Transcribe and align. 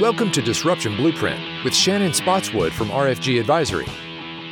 Welcome 0.00 0.32
to 0.32 0.42
Disruption 0.42 0.96
Blueprint 0.96 1.62
with 1.62 1.72
Shannon 1.72 2.12
Spotswood 2.12 2.72
from 2.72 2.88
RFG 2.88 3.38
Advisory. 3.38 3.86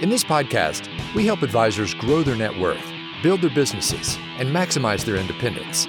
In 0.01 0.09
this 0.09 0.23
podcast, 0.23 0.89
we 1.17 1.27
help 1.27 1.43
advisors 1.43 1.95
grow 1.95 2.23
their 2.23 2.37
net 2.37 2.57
worth, 2.57 2.93
build 3.25 3.41
their 3.41 3.51
businesses, 3.51 4.17
and 4.39 4.49
maximize 4.51 5.05
their 5.05 5.17
independence. 5.17 5.89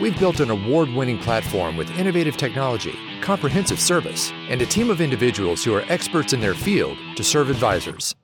We've 0.00 0.16
built 0.20 0.38
an 0.38 0.50
award 0.50 0.90
winning 0.90 1.18
platform 1.18 1.76
with 1.76 1.90
innovative 1.98 2.36
technology, 2.36 2.94
comprehensive 3.20 3.80
service, 3.80 4.30
and 4.48 4.62
a 4.62 4.66
team 4.66 4.90
of 4.90 5.00
individuals 5.00 5.64
who 5.64 5.74
are 5.74 5.84
experts 5.88 6.32
in 6.32 6.38
their 6.38 6.54
field 6.54 6.96
to 7.16 7.24
serve 7.24 7.50
advisors. 7.50 8.14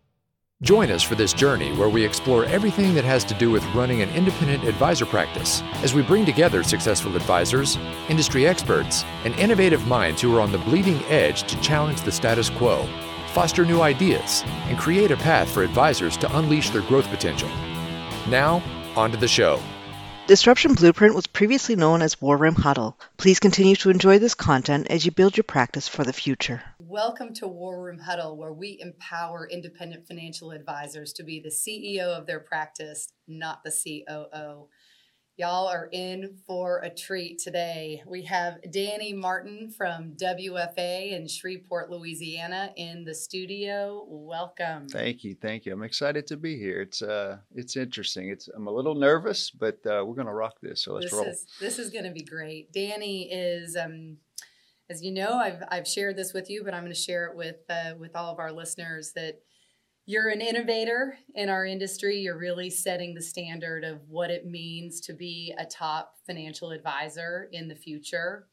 Join 0.64 0.90
us 0.90 1.02
for 1.02 1.14
this 1.14 1.34
journey 1.34 1.76
where 1.76 1.90
we 1.90 2.02
explore 2.02 2.46
everything 2.46 2.94
that 2.94 3.04
has 3.04 3.22
to 3.24 3.34
do 3.34 3.50
with 3.50 3.62
running 3.74 4.00
an 4.00 4.08
independent 4.14 4.64
advisor 4.64 5.04
practice 5.04 5.60
as 5.82 5.92
we 5.92 6.00
bring 6.00 6.24
together 6.24 6.62
successful 6.62 7.14
advisors, 7.16 7.76
industry 8.08 8.46
experts, 8.46 9.04
and 9.24 9.34
innovative 9.34 9.86
minds 9.86 10.22
who 10.22 10.34
are 10.34 10.40
on 10.40 10.52
the 10.52 10.58
bleeding 10.58 11.04
edge 11.10 11.42
to 11.42 11.60
challenge 11.60 12.00
the 12.00 12.10
status 12.10 12.48
quo, 12.48 12.88
foster 13.34 13.66
new 13.66 13.82
ideas, 13.82 14.42
and 14.46 14.78
create 14.78 15.10
a 15.10 15.18
path 15.18 15.50
for 15.50 15.62
advisors 15.62 16.16
to 16.16 16.38
unleash 16.38 16.70
their 16.70 16.80
growth 16.80 17.10
potential. 17.10 17.50
Now, 18.26 18.62
on 18.96 19.10
to 19.10 19.18
the 19.18 19.28
show. 19.28 19.60
Disruption 20.26 20.72
Blueprint 20.72 21.14
was 21.14 21.26
previously 21.26 21.76
known 21.76 22.00
as 22.00 22.18
War 22.18 22.38
Room 22.38 22.54
Huddle. 22.54 22.98
Please 23.18 23.38
continue 23.38 23.76
to 23.76 23.90
enjoy 23.90 24.18
this 24.18 24.34
content 24.34 24.86
as 24.88 25.04
you 25.04 25.10
build 25.10 25.36
your 25.36 25.44
practice 25.44 25.86
for 25.86 26.02
the 26.02 26.14
future. 26.14 26.62
Welcome 26.78 27.34
to 27.34 27.46
War 27.46 27.84
Room 27.84 27.98
Huddle, 27.98 28.38
where 28.38 28.54
we 28.54 28.78
empower 28.80 29.46
independent 29.46 30.06
financial 30.06 30.52
advisors 30.52 31.12
to 31.14 31.24
be 31.24 31.40
the 31.40 31.50
CEO 31.50 32.06
of 32.06 32.26
their 32.26 32.40
practice, 32.40 33.06
not 33.28 33.64
the 33.64 33.70
COO. 33.70 34.68
Y'all 35.36 35.66
are 35.66 35.88
in 35.90 36.38
for 36.46 36.78
a 36.84 36.90
treat 36.90 37.40
today. 37.40 38.00
We 38.06 38.22
have 38.22 38.58
Dany 38.68 39.12
Martin 39.12 39.68
from 39.68 40.12
WFA 40.12 41.10
in 41.10 41.26
Shreveport, 41.26 41.90
Louisiana, 41.90 42.70
in 42.76 43.04
the 43.04 43.16
studio. 43.16 44.04
Welcome. 44.06 44.86
Thank 44.86 45.24
you, 45.24 45.34
thank 45.34 45.66
you. 45.66 45.72
I'm 45.72 45.82
excited 45.82 46.28
to 46.28 46.36
be 46.36 46.56
here. 46.56 46.82
It's 46.82 47.02
uh, 47.02 47.38
it's 47.52 47.76
interesting. 47.76 48.28
It's 48.28 48.46
I'm 48.54 48.68
a 48.68 48.72
little 48.72 48.94
nervous, 48.94 49.50
but 49.50 49.84
uh, 49.84 50.04
we're 50.06 50.14
gonna 50.14 50.32
rock 50.32 50.60
this. 50.62 50.84
So 50.84 50.92
let's 50.92 51.06
this 51.06 51.12
roll. 51.12 51.26
Is, 51.26 51.46
this 51.58 51.80
is 51.80 51.90
gonna 51.90 52.12
be 52.12 52.22
great. 52.22 52.72
Dany 52.72 53.26
is. 53.28 53.76
Um, 53.76 54.18
as 54.90 55.02
you 55.02 55.12
know, 55.12 55.38
I've, 55.38 55.62
I've 55.70 55.88
shared 55.88 56.14
this 56.14 56.34
with 56.34 56.50
you, 56.50 56.62
but 56.62 56.74
I'm 56.74 56.82
going 56.82 56.92
to 56.92 57.00
share 57.00 57.24
it 57.28 57.34
with 57.34 57.56
uh, 57.70 57.94
with 57.98 58.14
all 58.14 58.30
of 58.30 58.38
our 58.38 58.52
listeners 58.52 59.12
that 59.16 59.40
you're 60.06 60.28
an 60.28 60.40
innovator 60.40 61.16
in 61.34 61.48
our 61.48 61.64
industry. 61.64 62.18
You're 62.18 62.38
really 62.38 62.68
setting 62.68 63.14
the 63.14 63.22
standard 63.22 63.84
of 63.84 64.00
what 64.08 64.30
it 64.30 64.46
means 64.46 65.00
to 65.02 65.14
be 65.14 65.54
a 65.58 65.64
top 65.64 66.16
financial 66.26 66.70
advisor 66.70 67.48
in 67.52 67.68
the 67.68 67.74
future. 67.74 68.46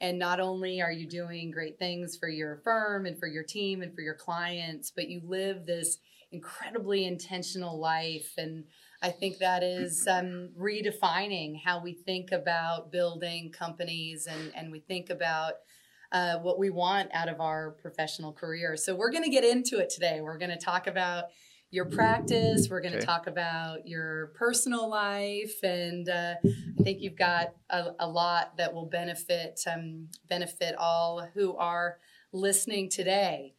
And 0.00 0.18
not 0.18 0.38
only 0.38 0.80
are 0.80 0.92
you 0.92 1.08
doing 1.08 1.50
great 1.50 1.78
things 1.78 2.16
for 2.16 2.28
your 2.28 2.56
firm 2.62 3.06
and 3.06 3.18
for 3.18 3.26
your 3.26 3.42
team 3.42 3.82
and 3.82 3.94
for 3.94 4.02
your 4.02 4.14
clients, 4.14 4.92
but 4.94 5.08
you 5.08 5.20
live 5.24 5.66
this 5.66 5.98
incredibly 6.30 7.06
intentional 7.06 7.80
life. 7.80 8.34
And 8.36 8.64
I 9.02 9.08
think 9.10 9.38
that 9.38 9.62
is 9.62 10.06
um, 10.06 10.50
redefining 10.58 11.60
how 11.64 11.82
we 11.82 11.94
think 11.94 12.32
about 12.32 12.92
building 12.92 13.50
companies 13.50 14.26
and, 14.26 14.52
and 14.54 14.70
we 14.70 14.80
think 14.80 15.08
about 15.08 15.54
uh, 16.12 16.38
what 16.38 16.58
we 16.58 16.70
want 16.70 17.10
out 17.12 17.28
of 17.28 17.40
our 17.40 17.72
professional 17.82 18.32
career. 18.32 18.76
So 18.76 18.94
we're 18.94 19.10
going 19.10 19.24
to 19.24 19.30
get 19.30 19.44
into 19.44 19.78
it 19.78 19.90
today. 19.90 20.20
We're 20.20 20.38
going 20.38 20.50
to 20.50 20.58
talk 20.58 20.86
about 20.86 21.24
your 21.70 21.84
practice. 21.84 22.68
We're 22.70 22.80
going 22.80 22.92
to 22.92 22.98
okay. 22.98 23.06
talk 23.06 23.26
about 23.26 23.86
your 23.86 24.28
personal 24.34 24.88
life, 24.88 25.62
and 25.62 26.08
uh, 26.08 26.34
I 26.44 26.82
think 26.82 27.02
you've 27.02 27.18
got 27.18 27.52
a, 27.68 27.90
a, 28.00 28.08
lot 28.08 28.56
that 28.56 28.72
will 28.72 28.86
benefit 28.86 29.60
um, 29.70 30.08
benefit 30.28 30.74
all 30.78 31.28
who 31.34 31.54
are 31.56 31.98
listening 32.32 32.88
today. 32.88 33.54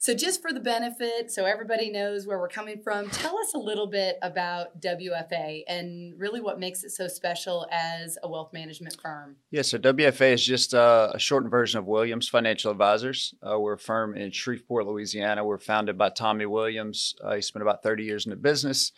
So, 0.00 0.14
just 0.14 0.40
for 0.40 0.52
the 0.52 0.60
benefit, 0.60 1.32
so 1.32 1.44
everybody 1.44 1.90
knows 1.90 2.24
where 2.24 2.38
we're 2.38 2.46
coming 2.46 2.80
from, 2.80 3.10
tell 3.10 3.36
us 3.36 3.52
a 3.54 3.58
little 3.58 3.88
bit 3.88 4.16
about 4.22 4.80
WFA 4.80 5.64
and 5.66 6.14
really 6.16 6.40
what 6.40 6.60
makes 6.60 6.84
it 6.84 6.90
so 6.90 7.08
special 7.08 7.66
as 7.72 8.16
a 8.22 8.28
wealth 8.28 8.52
management 8.52 8.96
firm. 9.02 9.34
Yeah, 9.50 9.62
so 9.62 9.76
WFA 9.76 10.34
is 10.34 10.46
just 10.46 10.72
uh, 10.72 11.10
a 11.14 11.18
shortened 11.18 11.50
version 11.50 11.80
of 11.80 11.86
Williams 11.86 12.28
Financial 12.28 12.70
Advisors. 12.70 13.34
Uh, 13.42 13.58
we're 13.58 13.72
a 13.72 13.78
firm 13.78 14.16
in 14.16 14.30
Shreveport, 14.30 14.86
Louisiana. 14.86 15.44
We're 15.44 15.58
founded 15.58 15.98
by 15.98 16.10
Tommy 16.10 16.46
Williams. 16.46 17.16
Uh, 17.20 17.34
he 17.34 17.42
spent 17.42 17.62
about 17.62 17.82
30 17.82 18.04
years 18.04 18.24
in 18.24 18.30
the 18.30 18.36
business. 18.36 18.92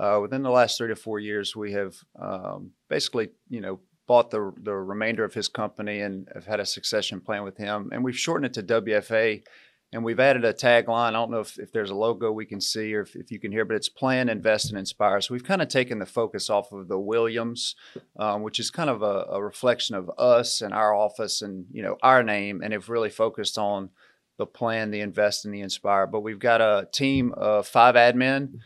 Uh, 0.00 0.20
within 0.22 0.42
the 0.42 0.50
last 0.50 0.78
three 0.78 0.88
to 0.88 0.96
four 0.96 1.20
years, 1.20 1.54
we 1.54 1.72
have 1.72 1.96
um, 2.18 2.70
basically, 2.88 3.28
you 3.50 3.60
know, 3.60 3.78
bought 4.06 4.30
the 4.30 4.52
the 4.62 4.72
remainder 4.72 5.24
of 5.24 5.34
his 5.34 5.48
company 5.48 6.00
and 6.00 6.28
have 6.32 6.46
had 6.46 6.60
a 6.60 6.66
succession 6.66 7.20
plan 7.20 7.42
with 7.42 7.56
him. 7.56 7.90
And 7.92 8.04
we've 8.04 8.18
shortened 8.18 8.46
it 8.46 8.54
to 8.54 8.80
WFA 8.80 9.42
and 9.92 10.04
we've 10.04 10.20
added 10.20 10.44
a 10.44 10.52
tagline. 10.52 11.08
I 11.08 11.12
don't 11.12 11.30
know 11.30 11.40
if, 11.40 11.58
if 11.58 11.72
there's 11.72 11.90
a 11.90 11.94
logo 11.94 12.32
we 12.32 12.44
can 12.44 12.60
see 12.60 12.94
or 12.94 13.02
if, 13.02 13.14
if 13.14 13.30
you 13.30 13.38
can 13.38 13.52
hear, 13.52 13.64
but 13.64 13.76
it's 13.76 13.88
plan, 13.88 14.28
invest, 14.28 14.70
and 14.70 14.78
inspire. 14.78 15.20
So 15.20 15.32
we've 15.32 15.44
kind 15.44 15.62
of 15.62 15.68
taken 15.68 15.98
the 15.98 16.06
focus 16.06 16.50
off 16.50 16.72
of 16.72 16.88
the 16.88 16.98
Williams, 16.98 17.76
um, 18.18 18.42
which 18.42 18.58
is 18.58 18.70
kind 18.70 18.90
of 18.90 19.02
a, 19.02 19.26
a, 19.30 19.42
reflection 19.42 19.94
of 19.94 20.10
us 20.18 20.60
and 20.60 20.74
our 20.74 20.94
office 20.94 21.40
and 21.40 21.66
you 21.72 21.82
know 21.82 21.96
our 22.02 22.22
name, 22.22 22.62
and 22.62 22.72
have 22.72 22.88
really 22.88 23.10
focused 23.10 23.58
on 23.58 23.90
the 24.38 24.46
plan, 24.46 24.90
the 24.90 25.00
invest, 25.00 25.44
and 25.44 25.54
the 25.54 25.60
inspire. 25.60 26.06
But 26.06 26.20
we've 26.20 26.38
got 26.38 26.60
a 26.60 26.88
team 26.92 27.32
of 27.36 27.66
five 27.66 27.94
admin 27.94 28.58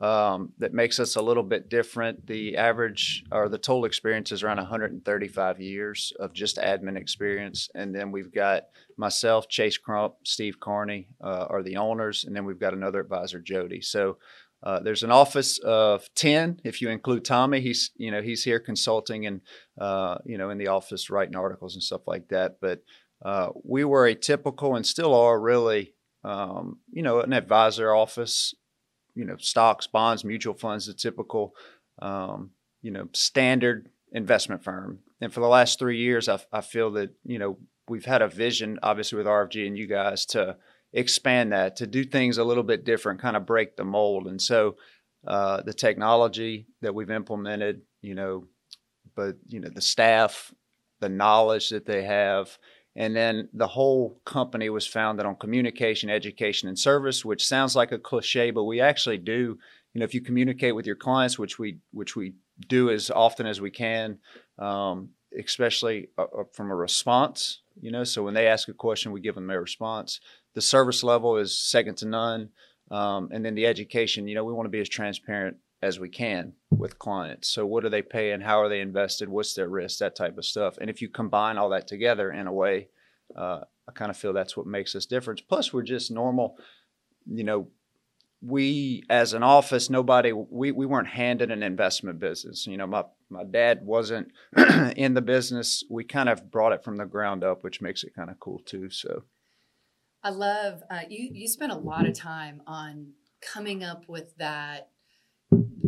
um, 0.00 0.52
that 0.58 0.72
makes 0.72 1.00
us 1.00 1.16
a 1.16 1.22
little 1.22 1.42
bit 1.42 1.68
different. 1.68 2.26
The 2.26 2.56
average 2.56 3.24
or 3.32 3.48
the 3.48 3.58
total 3.58 3.84
experience 3.84 4.30
is 4.30 4.42
around 4.42 4.58
135 4.58 5.60
years 5.60 6.12
of 6.20 6.32
just 6.32 6.56
admin 6.56 6.96
experience. 6.96 7.68
And 7.74 7.94
then 7.94 8.12
we've 8.12 8.32
got 8.32 8.64
myself, 8.96 9.48
Chase 9.48 9.76
Crump, 9.76 10.14
Steve 10.24 10.60
Carney 10.60 11.08
uh, 11.22 11.46
are 11.50 11.62
the 11.62 11.76
owners. 11.76 12.24
And 12.24 12.34
then 12.34 12.44
we've 12.44 12.60
got 12.60 12.74
another 12.74 13.00
advisor, 13.00 13.40
Jody. 13.40 13.80
So 13.80 14.18
uh, 14.62 14.80
there's 14.80 15.02
an 15.02 15.10
office 15.10 15.58
of 15.58 16.08
10 16.14 16.60
if 16.64 16.80
you 16.80 16.90
include 16.90 17.24
Tommy. 17.24 17.60
He's, 17.60 17.90
you 17.96 18.12
know, 18.12 18.22
he's 18.22 18.44
here 18.44 18.60
consulting 18.60 19.26
and, 19.26 19.40
uh, 19.80 20.18
you 20.24 20.38
know, 20.38 20.50
in 20.50 20.58
the 20.58 20.68
office 20.68 21.10
writing 21.10 21.36
articles 21.36 21.74
and 21.74 21.82
stuff 21.82 22.02
like 22.06 22.28
that. 22.28 22.58
But 22.60 22.82
uh, 23.24 23.48
we 23.64 23.84
were 23.84 24.06
a 24.06 24.14
typical 24.14 24.76
and 24.76 24.86
still 24.86 25.14
are 25.14 25.40
really, 25.40 25.94
um, 26.22 26.78
you 26.90 27.02
know, 27.02 27.20
an 27.20 27.32
advisor 27.32 27.92
office 27.92 28.54
you 29.18 29.24
know 29.24 29.36
stocks, 29.36 29.88
bonds, 29.88 30.24
mutual 30.24 30.54
funds, 30.54 30.86
the 30.86 30.94
typical 30.94 31.54
um, 32.00 32.50
you 32.80 32.92
know 32.92 33.08
standard 33.12 33.88
investment 34.12 34.62
firm. 34.62 35.00
And 35.20 35.34
for 35.34 35.40
the 35.40 35.48
last 35.48 35.80
three 35.80 35.98
years, 35.98 36.28
I, 36.28 36.38
I 36.52 36.60
feel 36.60 36.92
that 36.92 37.10
you 37.24 37.40
know 37.40 37.58
we've 37.88 38.04
had 38.04 38.22
a 38.22 38.28
vision, 38.28 38.78
obviously 38.82 39.18
with 39.18 39.26
RFG 39.26 39.66
and 39.66 39.76
you 39.76 39.88
guys, 39.88 40.24
to 40.26 40.56
expand 40.92 41.52
that, 41.52 41.76
to 41.76 41.86
do 41.86 42.04
things 42.04 42.38
a 42.38 42.44
little 42.44 42.62
bit 42.62 42.84
different, 42.84 43.20
kind 43.20 43.36
of 43.36 43.44
break 43.44 43.76
the 43.76 43.84
mold. 43.84 44.28
And 44.28 44.40
so 44.40 44.76
uh, 45.26 45.62
the 45.62 45.74
technology 45.74 46.68
that 46.80 46.94
we've 46.94 47.10
implemented, 47.10 47.82
you 48.00 48.14
know, 48.14 48.44
but 49.16 49.36
you 49.48 49.58
know 49.58 49.68
the 49.68 49.80
staff, 49.80 50.54
the 51.00 51.08
knowledge 51.08 51.70
that 51.70 51.86
they 51.86 52.04
have, 52.04 52.56
and 52.98 53.14
then 53.14 53.48
the 53.52 53.68
whole 53.68 54.20
company 54.24 54.68
was 54.70 54.84
founded 54.84 55.24
on 55.24 55.36
communication, 55.36 56.10
education, 56.10 56.68
and 56.68 56.76
service, 56.76 57.24
which 57.24 57.46
sounds 57.46 57.76
like 57.76 57.92
a 57.92 57.98
cliche, 57.98 58.50
but 58.50 58.64
we 58.64 58.80
actually 58.80 59.18
do. 59.18 59.56
You 59.94 60.00
know, 60.00 60.04
if 60.04 60.14
you 60.14 60.20
communicate 60.20 60.74
with 60.74 60.84
your 60.84 60.96
clients, 60.96 61.38
which 61.38 61.60
we 61.60 61.78
which 61.92 62.16
we 62.16 62.34
do 62.66 62.90
as 62.90 63.08
often 63.08 63.46
as 63.46 63.60
we 63.60 63.70
can, 63.70 64.18
um, 64.58 65.10
especially 65.38 66.08
uh, 66.18 66.24
uh, 66.24 66.44
from 66.52 66.72
a 66.72 66.74
response. 66.74 67.60
You 67.80 67.92
know, 67.92 68.02
so 68.02 68.24
when 68.24 68.34
they 68.34 68.48
ask 68.48 68.68
a 68.68 68.74
question, 68.74 69.12
we 69.12 69.20
give 69.20 69.36
them 69.36 69.48
a 69.48 69.60
response. 69.60 70.18
The 70.54 70.60
service 70.60 71.04
level 71.04 71.36
is 71.36 71.56
second 71.56 71.98
to 71.98 72.06
none, 72.08 72.48
um, 72.90 73.28
and 73.30 73.44
then 73.44 73.54
the 73.54 73.66
education. 73.66 74.26
You 74.26 74.34
know, 74.34 74.44
we 74.44 74.52
want 74.52 74.66
to 74.66 74.70
be 74.70 74.80
as 74.80 74.88
transparent 74.88 75.56
as 75.80 76.00
we 76.00 76.08
can 76.08 76.54
with 76.70 76.98
clients. 76.98 77.48
So 77.48 77.64
what 77.64 77.84
are 77.84 77.88
they 77.88 78.02
paying? 78.02 78.40
How 78.40 78.60
are 78.60 78.68
they 78.68 78.80
invested? 78.80 79.28
What's 79.28 79.54
their 79.54 79.68
risk? 79.68 79.98
That 79.98 80.16
type 80.16 80.36
of 80.36 80.44
stuff. 80.44 80.76
And 80.78 80.90
if 80.90 81.00
you 81.00 81.08
combine 81.08 81.56
all 81.56 81.68
that 81.70 81.86
together 81.86 82.30
in 82.32 82.46
a 82.46 82.52
way, 82.52 82.88
uh, 83.36 83.60
I 83.88 83.92
kind 83.92 84.10
of 84.10 84.16
feel 84.16 84.32
that's 84.32 84.56
what 84.56 84.66
makes 84.66 84.94
us 84.94 85.06
different. 85.06 85.42
Plus, 85.48 85.72
we're 85.72 85.82
just 85.82 86.10
normal. 86.10 86.56
You 87.26 87.44
know, 87.44 87.68
we 88.42 89.04
as 89.08 89.32
an 89.34 89.42
office, 89.42 89.88
nobody 89.90 90.32
we 90.32 90.72
we 90.72 90.86
weren't 90.86 91.08
handed 91.08 91.50
an 91.50 91.62
investment 91.62 92.18
business. 92.18 92.66
You 92.66 92.76
know, 92.76 92.86
my 92.86 93.04
my 93.30 93.44
dad 93.44 93.84
wasn't 93.84 94.32
in 94.96 95.14
the 95.14 95.22
business. 95.22 95.84
We 95.88 96.04
kind 96.04 96.28
of 96.28 96.50
brought 96.50 96.72
it 96.72 96.84
from 96.84 96.96
the 96.96 97.04
ground 97.04 97.44
up, 97.44 97.62
which 97.62 97.80
makes 97.80 98.02
it 98.04 98.14
kind 98.14 98.30
of 98.30 98.40
cool 98.40 98.60
too. 98.60 98.90
So. 98.90 99.24
I 100.20 100.30
love 100.30 100.82
uh, 100.90 101.02
you. 101.08 101.30
You 101.32 101.46
spent 101.46 101.70
a 101.70 101.76
lot 101.76 102.06
of 102.06 102.12
time 102.12 102.60
on 102.66 103.12
coming 103.40 103.84
up 103.84 104.08
with 104.08 104.36
that 104.38 104.90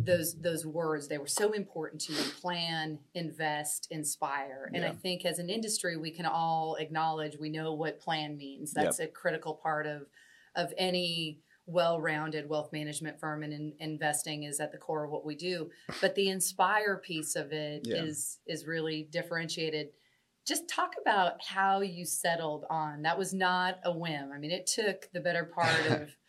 those 0.05 0.35
those 0.41 0.67
words 0.67 1.09
they 1.09 1.19
were 1.19 1.27
so 1.27 1.53
important 1.53 2.01
to 2.01 2.13
you 2.13 2.23
plan 2.41 2.99
invest 3.15 3.87
inspire 3.91 4.71
and 4.75 4.83
yeah. 4.83 4.91
i 4.91 4.95
think 4.95 5.25
as 5.25 5.39
an 5.39 5.49
industry 5.49 5.97
we 5.97 6.11
can 6.11 6.27
all 6.27 6.77
acknowledge 6.77 7.37
we 7.39 7.49
know 7.49 7.73
what 7.73 8.01
plan 8.01 8.37
means 8.37 8.73
that's 8.73 8.99
yep. 8.99 9.09
a 9.09 9.13
critical 9.13 9.55
part 9.55 9.87
of 9.87 10.03
of 10.57 10.73
any 10.77 11.41
well-rounded 11.67 12.49
wealth 12.49 12.73
management 12.73 13.21
firm 13.21 13.43
and 13.43 13.53
in, 13.53 13.73
investing 13.79 14.43
is 14.43 14.59
at 14.61 14.73
the 14.73 14.79
core 14.79 15.05
of 15.05 15.11
what 15.11 15.25
we 15.25 15.35
do 15.35 15.71
but 16.01 16.15
the 16.15 16.29
inspire 16.29 16.97
piece 16.97 17.37
of 17.37 17.53
it 17.53 17.83
yeah. 17.85 18.03
is 18.03 18.39
is 18.47 18.67
really 18.67 19.09
differentiated 19.11 19.89
just 20.47 20.69
talk 20.69 20.95
about 21.01 21.35
how 21.47 21.81
you 21.81 22.05
settled 22.05 22.65
on 22.71 23.03
that 23.03 23.19
was 23.19 23.33
not 23.33 23.79
a 23.85 23.93
whim 23.93 24.31
i 24.35 24.39
mean 24.39 24.51
it 24.51 24.67
took 24.67 25.09
the 25.13 25.21
better 25.21 25.45
part 25.45 25.87
of 25.91 26.11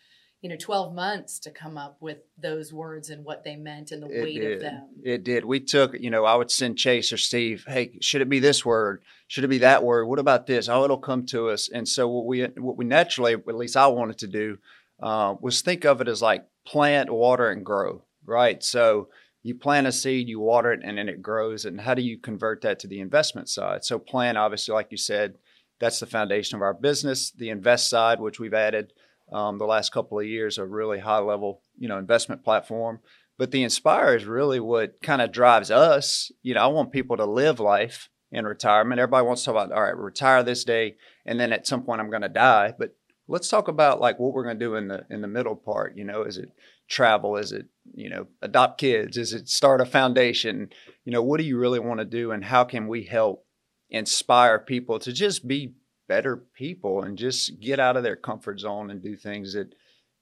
you 0.41 0.49
know 0.49 0.55
12 0.57 0.93
months 0.93 1.39
to 1.39 1.51
come 1.51 1.77
up 1.77 1.97
with 1.99 2.17
those 2.37 2.73
words 2.73 3.09
and 3.09 3.23
what 3.23 3.43
they 3.43 3.55
meant 3.55 3.91
and 3.91 4.01
the 4.01 4.07
It 4.07 4.23
weight 4.23 4.41
did. 4.41 4.53
of 4.53 4.59
them 4.59 4.89
It 5.03 5.23
did. 5.23 5.45
We 5.45 5.59
took, 5.59 5.93
you 5.99 6.09
know, 6.09 6.25
I 6.25 6.35
would 6.35 6.51
send 6.51 6.77
Chase 6.77 7.13
or 7.13 7.17
Steve, 7.17 7.65
hey, 7.67 7.97
should 8.01 8.21
it 8.21 8.29
be 8.29 8.39
this 8.39 8.65
word? 8.65 9.03
Should 9.27 9.43
it 9.43 9.49
be 9.49 9.59
that 9.59 9.83
word? 9.83 10.07
What 10.07 10.19
about 10.19 10.47
this? 10.47 10.67
Oh, 10.67 10.83
it'll 10.83 10.97
come 10.97 11.25
to 11.27 11.49
us. 11.49 11.69
And 11.71 11.87
so 11.87 12.07
what 12.07 12.25
we 12.25 12.43
what 12.57 12.77
we 12.77 12.85
naturally, 12.85 13.33
at 13.33 13.55
least 13.55 13.77
I 13.77 13.87
wanted 13.87 14.17
to 14.19 14.27
do, 14.27 14.57
uh, 15.01 15.35
was 15.39 15.61
think 15.61 15.85
of 15.85 16.01
it 16.01 16.07
as 16.07 16.21
like 16.21 16.45
plant, 16.65 17.11
water, 17.11 17.49
and 17.49 17.63
grow. 17.65 18.03
Right. 18.25 18.63
So 18.63 19.09
you 19.43 19.55
plant 19.55 19.87
a 19.87 19.91
seed, 19.91 20.27
you 20.27 20.39
water 20.39 20.71
it, 20.71 20.81
and 20.83 20.97
then 20.97 21.09
it 21.09 21.21
grows. 21.21 21.65
And 21.65 21.81
how 21.81 21.93
do 21.93 22.01
you 22.01 22.17
convert 22.17 22.61
that 22.61 22.79
to 22.79 22.87
the 22.87 22.99
investment 22.99 23.49
side? 23.49 23.83
So 23.83 23.97
plant, 23.99 24.37
obviously, 24.37 24.73
like 24.73 24.91
you 24.91 24.97
said, 24.97 25.35
that's 25.79 25.99
the 25.99 26.05
foundation 26.05 26.55
of 26.55 26.61
our 26.61 26.73
business. 26.75 27.31
The 27.31 27.49
invest 27.49 27.89
side, 27.89 28.19
which 28.19 28.39
we've 28.39 28.53
added 28.53 28.93
um, 29.31 29.57
the 29.57 29.65
last 29.65 29.91
couple 29.91 30.19
of 30.19 30.25
years, 30.25 30.57
a 30.57 30.65
really 30.65 30.99
high 30.99 31.19
level, 31.19 31.61
you 31.77 31.87
know, 31.87 31.97
investment 31.97 32.43
platform. 32.43 32.99
But 33.37 33.51
the 33.51 33.63
inspire 33.63 34.15
is 34.15 34.25
really 34.25 34.59
what 34.59 35.01
kind 35.01 35.21
of 35.21 35.31
drives 35.31 35.71
us. 35.71 36.31
You 36.43 36.53
know, 36.53 36.61
I 36.61 36.67
want 36.67 36.91
people 36.91 37.17
to 37.17 37.25
live 37.25 37.59
life 37.59 38.09
in 38.31 38.45
retirement. 38.45 38.99
Everybody 38.99 39.25
wants 39.25 39.41
to 39.43 39.45
talk 39.47 39.55
about, 39.55 39.75
all 39.75 39.83
right, 39.83 39.97
retire 39.97 40.43
this 40.43 40.63
day, 40.63 40.95
and 41.25 41.39
then 41.39 41.51
at 41.51 41.67
some 41.67 41.83
point 41.83 42.01
I'm 42.01 42.09
going 42.09 42.21
to 42.21 42.29
die. 42.29 42.73
But 42.77 42.95
let's 43.27 43.47
talk 43.47 43.67
about 43.67 44.01
like 44.01 44.19
what 44.19 44.33
we're 44.33 44.43
going 44.43 44.59
to 44.59 44.65
do 44.65 44.75
in 44.75 44.87
the 44.87 45.05
in 45.09 45.21
the 45.21 45.27
middle 45.27 45.55
part. 45.55 45.97
You 45.97 46.03
know, 46.03 46.23
is 46.23 46.37
it 46.37 46.49
travel? 46.87 47.37
Is 47.37 47.51
it 47.51 47.65
you 47.93 48.09
know 48.09 48.27
adopt 48.41 48.79
kids? 48.79 49.17
Is 49.17 49.33
it 49.33 49.49
start 49.49 49.81
a 49.81 49.85
foundation? 49.85 50.69
You 51.05 51.11
know, 51.13 51.23
what 51.23 51.39
do 51.39 51.45
you 51.45 51.57
really 51.57 51.79
want 51.79 51.99
to 51.99 52.05
do, 52.05 52.31
and 52.31 52.43
how 52.43 52.63
can 52.63 52.87
we 52.87 53.03
help 53.05 53.45
inspire 53.89 54.59
people 54.59 54.99
to 54.99 55.11
just 55.11 55.47
be 55.47 55.73
better 56.11 56.35
people 56.53 57.03
and 57.03 57.17
just 57.17 57.57
get 57.61 57.79
out 57.79 57.95
of 57.95 58.03
their 58.03 58.17
comfort 58.17 58.59
zone 58.59 58.91
and 58.91 59.01
do 59.01 59.15
things 59.15 59.53
that 59.53 59.73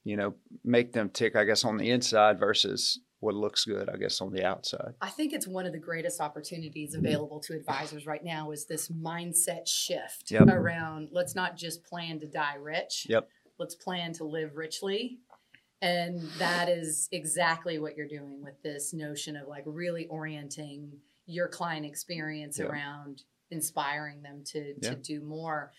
you 0.03 0.15
know 0.15 0.35
make 0.63 0.93
them 0.93 1.09
tick 1.09 1.35
i 1.35 1.43
guess 1.43 1.63
on 1.65 1.77
the 1.77 1.89
inside 1.89 2.37
versus 2.39 2.99
what 3.21 3.33
looks 3.33 3.65
good 3.65 3.89
i 3.89 3.97
guess 3.97 4.21
on 4.21 4.31
the 4.31 4.45
outside 4.45 4.93
I 5.01 5.09
think 5.09 5.33
it's 5.33 5.47
one 5.47 5.65
of 5.65 5.71
the 5.71 5.79
greatest 5.79 6.21
opportunities 6.21 6.95
mm-hmm. 6.95 7.03
available 7.07 7.39
to 7.39 7.55
advisors 7.55 8.05
right 8.05 8.23
now 8.23 8.51
is 8.51 8.67
this 8.67 8.89
mindset 8.89 9.67
shift 9.67 10.29
Yep. 10.29 10.41
Mm-hmm. 10.43 10.51
around 10.51 11.09
let's 11.11 11.33
not 11.33 11.57
just 11.57 11.83
plan 11.83 12.19
to 12.19 12.27
die 12.27 12.57
rich. 12.61 13.07
Yep. 13.09 13.27
Let's 13.57 13.73
plan 13.75 14.13
to 14.13 14.23
live 14.23 14.51
richly. 14.55 15.17
And 15.81 16.21
that 16.37 16.69
is 16.69 17.09
exactly 17.11 17.79
what 17.79 17.95
you're 17.97 18.07
doing 18.07 18.43
with 18.43 18.61
this 18.63 18.93
notion 18.93 19.35
of 19.35 19.47
like 19.47 19.63
really 19.65 20.05
orienting 20.07 20.91
your 21.25 21.47
client 21.47 21.85
experience 21.85 22.59
Yeah. 22.59 22.65
around 22.67 23.23
inspiring 23.51 24.21
them 24.21 24.43
to 24.45 24.73
to 24.81 24.95
do 24.95 25.21
more. 25.21 25.71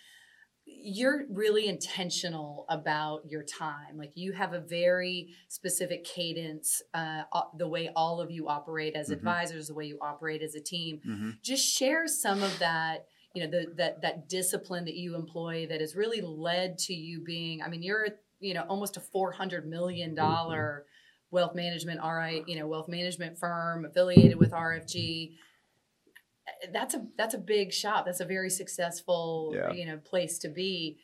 You're 0.65 1.25
really 1.31 1.67
intentional 1.67 2.65
about 2.69 3.23
your 3.29 3.43
time. 3.43 3.97
Like 3.97 4.13
you 4.15 4.33
have 4.33 4.53
a 4.53 4.61
very 4.61 5.35
specific 5.49 6.05
cadence, 6.05 6.81
uh, 6.95 7.23
the 7.57 7.67
way 7.67 7.91
all 7.97 8.21
of 8.21 8.31
you 8.31 8.47
operate 8.49 8.95
as 8.95 9.09
Mhm. 9.09 9.15
advisors, 9.15 9.67
the 9.69 9.75
way 9.75 9.87
you 9.87 9.99
operate 10.01 10.43
as 10.43 10.55
a 10.55 10.61
team. 10.61 11.01
mm-hmm. 11.05 11.31
Just 11.43 11.67
share 11.67 12.07
some 12.07 12.43
of 12.43 12.57
that, 12.61 13.07
you 13.35 13.43
know, 13.43 13.51
the, 13.51 13.73
that 13.77 14.03
that 14.03 14.29
discipline 14.29 14.85
that 14.85 14.95
you 14.95 15.17
employ 15.17 15.67
that 15.67 15.81
has 15.81 15.97
really 15.97 16.21
led 16.21 16.79
to 16.79 16.95
you 16.95 17.21
being. 17.21 17.63
I 17.63 17.69
mean, 17.69 17.83
you're 17.83 18.07
you 18.39 18.55
know 18.55 18.65
almost 18.69 18.97
a 18.97 19.01
four 19.01 19.33
hundred 19.33 19.67
million 19.67 20.15
dollar 20.15 20.87
wealth 21.33 21.55
management, 21.55 22.01
RI, 22.03 22.43
you 22.47 22.59
know, 22.59 22.67
wealth 22.67 22.89
management 22.89 23.39
firm 23.39 23.85
affiliated 23.85 24.37
with 24.37 24.53
RFG. 24.53 25.37
That's 26.73 26.95
a 26.95 27.07
that's 27.17 27.35
a 27.35 27.39
big 27.39 27.73
shop. 27.73 28.07
That's 28.07 28.21
a 28.21 28.25
very 28.25 28.51
successful, 28.51 29.53
Yeah. 29.55 29.73
you 29.73 29.87
know, 29.87 29.99
place 29.99 30.39
to 30.41 30.49
be. 30.49 30.99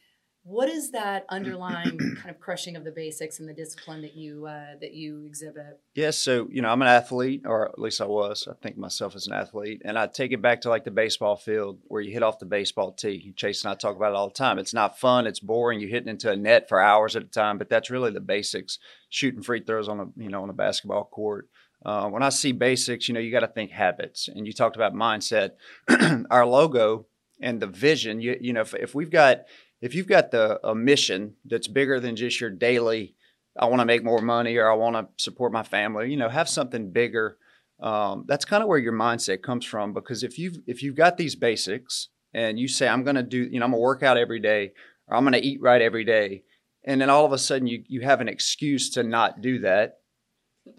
What 0.49 0.69
is 0.69 0.93
that 0.93 1.27
underlying 1.29 1.99
kind 2.19 2.31
of 2.31 2.39
crushing 2.39 2.77
of 2.77 2.85
the 2.85 2.93
basics 2.93 3.41
and 3.41 3.49
the 3.49 3.53
discipline 3.53 4.01
that 4.03 4.15
you 4.15 4.47
uh, 4.47 4.77
that 4.81 4.93
you 4.95 5.25
exhibit? 5.27 5.81
Yes, 5.97 6.17
so 6.19 6.47
you 6.53 6.63
know, 6.63 6.69
I'm 6.69 6.81
an 6.83 6.87
athlete, 6.89 7.43
or 7.45 7.69
at 7.69 7.81
least 7.81 8.01
I 8.01 8.05
was. 8.07 8.47
I 8.49 8.55
think 8.63 8.79
myself 8.79 9.17
as 9.17 9.27
an 9.27 9.33
athlete, 9.33 9.83
and 9.85 9.99
I 9.99 10.07
take 10.07 10.31
it 10.31 10.41
back 10.41 10.61
to 10.61 10.69
like 10.69 10.85
the 10.85 10.93
baseball 10.93 11.35
field 11.35 11.81
where 11.89 12.01
you 12.01 12.13
hit 12.13 12.23
off 12.23 12.39
the 12.39 12.47
baseball 12.47 12.93
tee. 12.93 13.33
Chase 13.35 13.65
and 13.65 13.73
I 13.73 13.75
talk 13.75 13.97
about 13.97 14.13
it 14.13 14.17
all 14.17 14.29
the 14.29 14.35
time. 14.35 14.61
It's 14.61 14.75
not 14.75 15.01
fun. 15.01 15.27
It's 15.27 15.41
boring. 15.41 15.81
You're 15.81 15.91
hitting 15.91 16.09
into 16.11 16.31
a 16.31 16.37
net 16.37 16.69
for 16.69 16.81
hours 16.81 17.17
at 17.17 17.23
a 17.25 17.27
time, 17.27 17.59
but 17.59 17.69
that's 17.69 17.91
really 17.91 18.13
the 18.13 18.21
basics. 18.21 18.79
Shooting 19.09 19.43
free 19.43 19.65
throws 19.65 19.89
on 19.89 19.99
a 19.99 20.07
you 20.17 20.29
know 20.29 20.45
on 20.45 20.51
a 20.51 20.53
basketball 20.55 21.07
court. 21.07 21.49
Uh, 21.85 22.09
when 22.09 22.23
I 22.23 22.31
see 22.31 22.53
basics, 22.53 23.07
you 23.07 23.15
know, 23.15 23.21
you 23.21 23.31
got 23.31 23.41
to 23.41 23.49
think 23.49 23.71
habits, 23.71 24.29
and 24.29 24.47
you 24.47 24.53
talked 24.53 24.77
about 24.77 24.95
mindset. 24.95 25.53
Our 26.31 26.47
logo 26.47 27.07
and 27.41 27.61
the 27.61 27.67
vision. 27.67 28.21
You 28.21 28.37
you 28.41 28.53
know, 28.53 28.63
if, 28.63 28.75
if 28.75 28.95
we've 28.95 29.11
got 29.11 29.45
if 29.81 29.95
you've 29.95 30.09
got 30.09 30.31
the 30.31 30.59
a 30.67 30.75
mission 30.75 31.35
that's 31.45 31.69
bigger 31.69 32.01
than 32.01 32.17
just 32.17 32.41
your 32.41 32.51
daily 32.51 33.15
I 33.59 33.67
want 33.67 33.81
to 33.81 33.87
make 33.87 34.05
more 34.05 34.21
money 34.21 34.57
or 34.57 34.71
I 34.71 34.75
want 34.75 34.97
to 34.97 35.23
support 35.23 35.53
my 35.53 35.63
family. 35.63 36.11
You 36.11 36.17
know, 36.17 36.29
have 36.29 36.49
something 36.49 36.91
bigger. 36.91 37.39
Um, 37.81 38.25
that's 38.27 38.45
kind 38.45 38.63
of 38.63 38.69
where 38.69 38.79
your 38.79 38.93
mindset 38.93 39.43
comes 39.43 39.65
from 39.65 39.93
because 39.93 40.23
if 40.23 40.39
you've 40.39 40.59
if 40.67 40.83
you've 40.83 40.97
got 40.97 41.17
these 41.17 41.37
basics 41.37 42.09
and 42.33 42.59
you 42.59 42.69
say 42.69 42.89
I'm 42.89 43.05
going 43.05 43.17
to 43.17 43.23
do, 43.23 43.39
you 43.39 43.61
know, 43.61 43.67
I'm 43.67 43.73
going 43.73 43.81
to 43.81 43.85
work 43.85 44.03
out 44.03 44.17
every 44.17 44.41
day 44.41 44.73
or 45.07 45.17
I'm 45.17 45.25
going 45.25 45.35
to 45.35 45.47
eat 45.47 45.61
right 45.61 45.83
every 45.83 46.05
day, 46.05 46.43
and 46.85 47.01
then 47.01 47.11
all 47.11 47.27
of 47.27 47.33
a 47.33 47.39
sudden 47.39 47.67
you 47.67 47.83
you 47.87 48.01
have 48.01 48.21
an 48.21 48.29
excuse 48.29 48.91
to 48.91 49.03
not 49.03 49.41
do 49.41 49.61
that. 49.61 49.99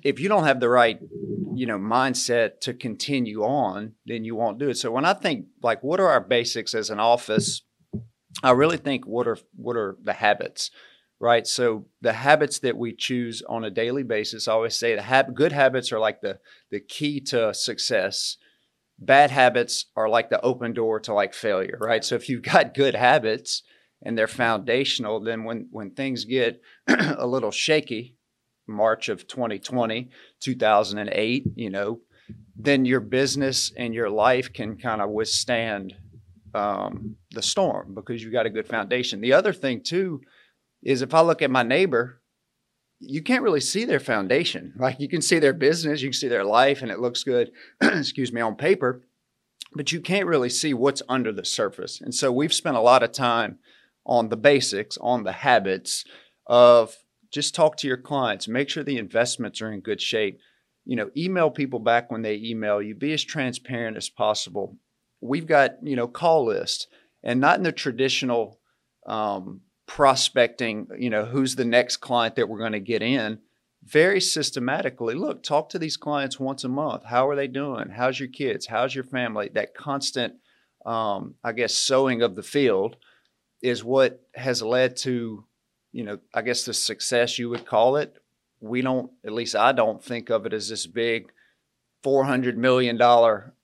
If 0.04 0.20
you 0.20 0.30
don't 0.30 0.46
have 0.46 0.60
the 0.60 0.70
right, 0.70 1.00
you 1.56 1.66
know, 1.66 1.78
mindset 1.78 2.60
to 2.62 2.74
continue 2.74 3.42
on, 3.44 3.94
then 4.06 4.24
you 4.24 4.36
won't 4.36 4.60
do 4.60 4.70
it. 4.70 4.78
So 4.78 4.92
when 4.92 5.06
I 5.06 5.14
think 5.14 5.48
like, 5.62 5.84
what 5.84 6.00
are 6.00 6.10
our 6.10 6.22
basics 6.22 6.74
as 6.74 6.90
an 6.90 7.00
office? 7.00 7.62
I 8.44 8.52
really 8.52 8.78
think 8.78 9.06
what 9.06 9.28
are 9.28 9.38
what 9.56 9.76
are 9.76 9.98
the 10.04 10.14
habits 10.14 10.70
right? 11.20 11.48
So 11.48 11.88
the 12.02 12.14
habits 12.14 12.60
that 12.60 12.78
we 12.78 12.94
choose 12.94 13.42
on 13.48 13.64
a 13.64 13.72
daily 13.72 14.04
basis, 14.04 14.48
I 14.48 14.54
always 14.54 14.76
say 14.76 14.96
the 14.96 15.02
hab- 15.02 15.36
good 15.36 15.52
habits 15.52 15.92
are 15.92 16.00
like 16.00 16.22
the 16.22 16.40
the 16.72 16.80
key 16.80 17.20
to 17.22 17.54
success. 17.54 18.38
Bad 19.00 19.32
habits 19.32 19.86
are 19.96 20.10
like 20.10 20.30
the 20.30 20.42
open 20.42 20.74
door 20.74 21.00
to 21.02 21.14
like 21.14 21.34
failure, 21.34 21.78
right? 21.80 22.04
So 22.04 22.16
if 22.16 22.30
you've 22.30 22.44
got 22.44 22.74
good 22.74 22.96
habits 22.96 23.64
and 24.02 24.18
they're 24.18 24.28
foundational, 24.28 25.20
then 25.20 25.44
when 25.44 25.68
when 25.72 25.92
things 25.92 26.26
get 26.26 26.62
a 26.88 27.28
little 27.28 27.52
shaky, 27.52 28.17
March 28.68 29.10
of 29.10 29.28
2020, 29.28 30.10
2008, 30.40 31.46
you 31.56 31.70
know, 31.70 32.00
then 32.56 32.86
your 32.86 33.00
business 33.00 33.72
and 33.78 33.94
your 33.94 34.10
life 34.10 34.52
can 34.52 34.78
kind 34.78 35.02
of 35.02 35.10
withstand 35.10 35.96
um, 36.54 37.16
the 37.32 37.42
storm 37.42 37.94
because 37.94 38.22
you've 38.22 38.34
got 38.34 38.46
a 38.46 38.50
good 38.52 38.68
foundation. 38.68 39.22
The 39.22 39.34
other 39.34 39.54
thing 39.54 39.82
too 39.84 40.22
is 40.84 41.02
if 41.02 41.14
I 41.14 41.22
look 41.22 41.42
at 41.42 41.52
my 41.52 41.64
neighbor, 41.64 42.22
you 43.00 43.22
can't 43.22 43.44
really 43.44 43.62
see 43.62 43.86
their 43.86 44.00
foundation. 44.00 44.74
Like 44.80 45.00
you 45.00 45.08
can 45.08 45.22
see 45.22 45.40
their 45.40 45.54
business, 45.54 46.02
you 46.02 46.10
can 46.10 46.14
see 46.14 46.28
their 46.28 46.46
life, 46.46 46.82
and 46.82 46.92
it 46.92 47.00
looks 47.00 47.24
good, 47.24 47.52
excuse 47.82 48.34
me, 48.34 48.42
on 48.42 48.56
paper, 48.56 49.04
but 49.74 49.92
you 49.92 50.02
can't 50.02 50.28
really 50.28 50.50
see 50.50 50.74
what's 50.74 51.02
under 51.08 51.32
the 51.32 51.46
surface. 51.46 52.02
And 52.02 52.14
so 52.14 52.32
we've 52.32 52.54
spent 52.54 52.78
a 52.78 52.82
lot 52.82 53.04
of 53.04 53.12
time 53.12 53.60
on 54.06 54.30
the 54.30 54.38
basics, 54.38 54.98
on 55.02 55.24
the 55.24 55.34
habits 55.34 56.06
of 56.48 56.96
just 57.38 57.54
talk 57.54 57.78
to 57.78 57.88
your 57.88 57.98
clients, 57.98 58.48
make 58.48 58.68
sure 58.68 58.84
the 58.84 58.98
investments 58.98 59.62
are 59.62 59.72
in 59.72 59.80
good 59.82 60.02
shape. 60.02 60.40
You 60.86 60.96
know, 60.96 61.12
email 61.16 61.52
people 61.52 61.78
back 61.78 62.10
when 62.10 62.24
they 62.24 62.34
email 62.38 62.82
you, 62.82 62.96
be 62.96 63.14
as 63.14 63.24
transparent 63.24 63.96
as 63.96 64.10
possible. 64.10 64.76
We've 65.22 65.46
got, 65.46 65.76
you 65.84 65.96
know, 65.96 66.08
call 66.08 66.46
lists 66.46 66.88
and 67.22 67.40
not 67.40 67.58
in 67.58 67.64
the 67.64 67.72
traditional 67.72 68.60
um, 69.06 69.62
prospecting, 69.86 70.88
you 70.98 71.12
know, 71.12 71.26
who's 71.26 71.56
the 71.56 71.64
next 71.64 71.98
client 71.98 72.38
that 72.38 72.50
we're 72.50 72.58
going 72.58 72.72
to 72.72 72.80
get 72.80 73.04
in. 73.04 73.38
Very 73.84 74.20
systematically, 74.20 75.14
look, 75.14 75.44
talk 75.44 75.70
to 75.70 75.80
these 75.80 75.96
clients 75.96 76.40
once 76.40 76.64
a 76.64 76.70
month. 76.70 77.04
How 77.06 77.30
are 77.30 77.36
they 77.36 77.48
doing? 77.48 77.90
How's 77.90 78.20
your 78.20 78.30
kids? 78.30 78.66
How's 78.66 78.96
your 78.96 79.04
family? 79.04 79.52
That 79.54 79.76
constant, 79.76 80.34
um, 80.88 81.36
I 81.44 81.52
guess, 81.52 81.76
sowing 81.76 82.24
of 82.24 82.36
the 82.36 82.42
field 82.42 82.96
is 83.62 83.84
what 83.84 84.24
has 84.34 84.64
led 84.64 84.98
to, 84.98 85.46
you 85.98 86.04
know, 86.04 86.20
I 86.34 86.44
guess 86.44 86.64
the 86.64 86.74
success 86.74 87.40
you 87.40 87.50
would 87.50 87.66
call 87.66 87.98
it. 87.98 88.16
We 88.60 88.82
don't, 88.82 89.12
at 89.26 89.34
least 89.34 89.56
I 89.56 89.72
don't 89.72 90.04
think 90.04 90.30
of 90.30 90.46
it 90.46 90.54
as 90.54 90.70
this 90.70 90.86
big 90.86 91.32
$400 92.06 92.56
million 92.56 93.02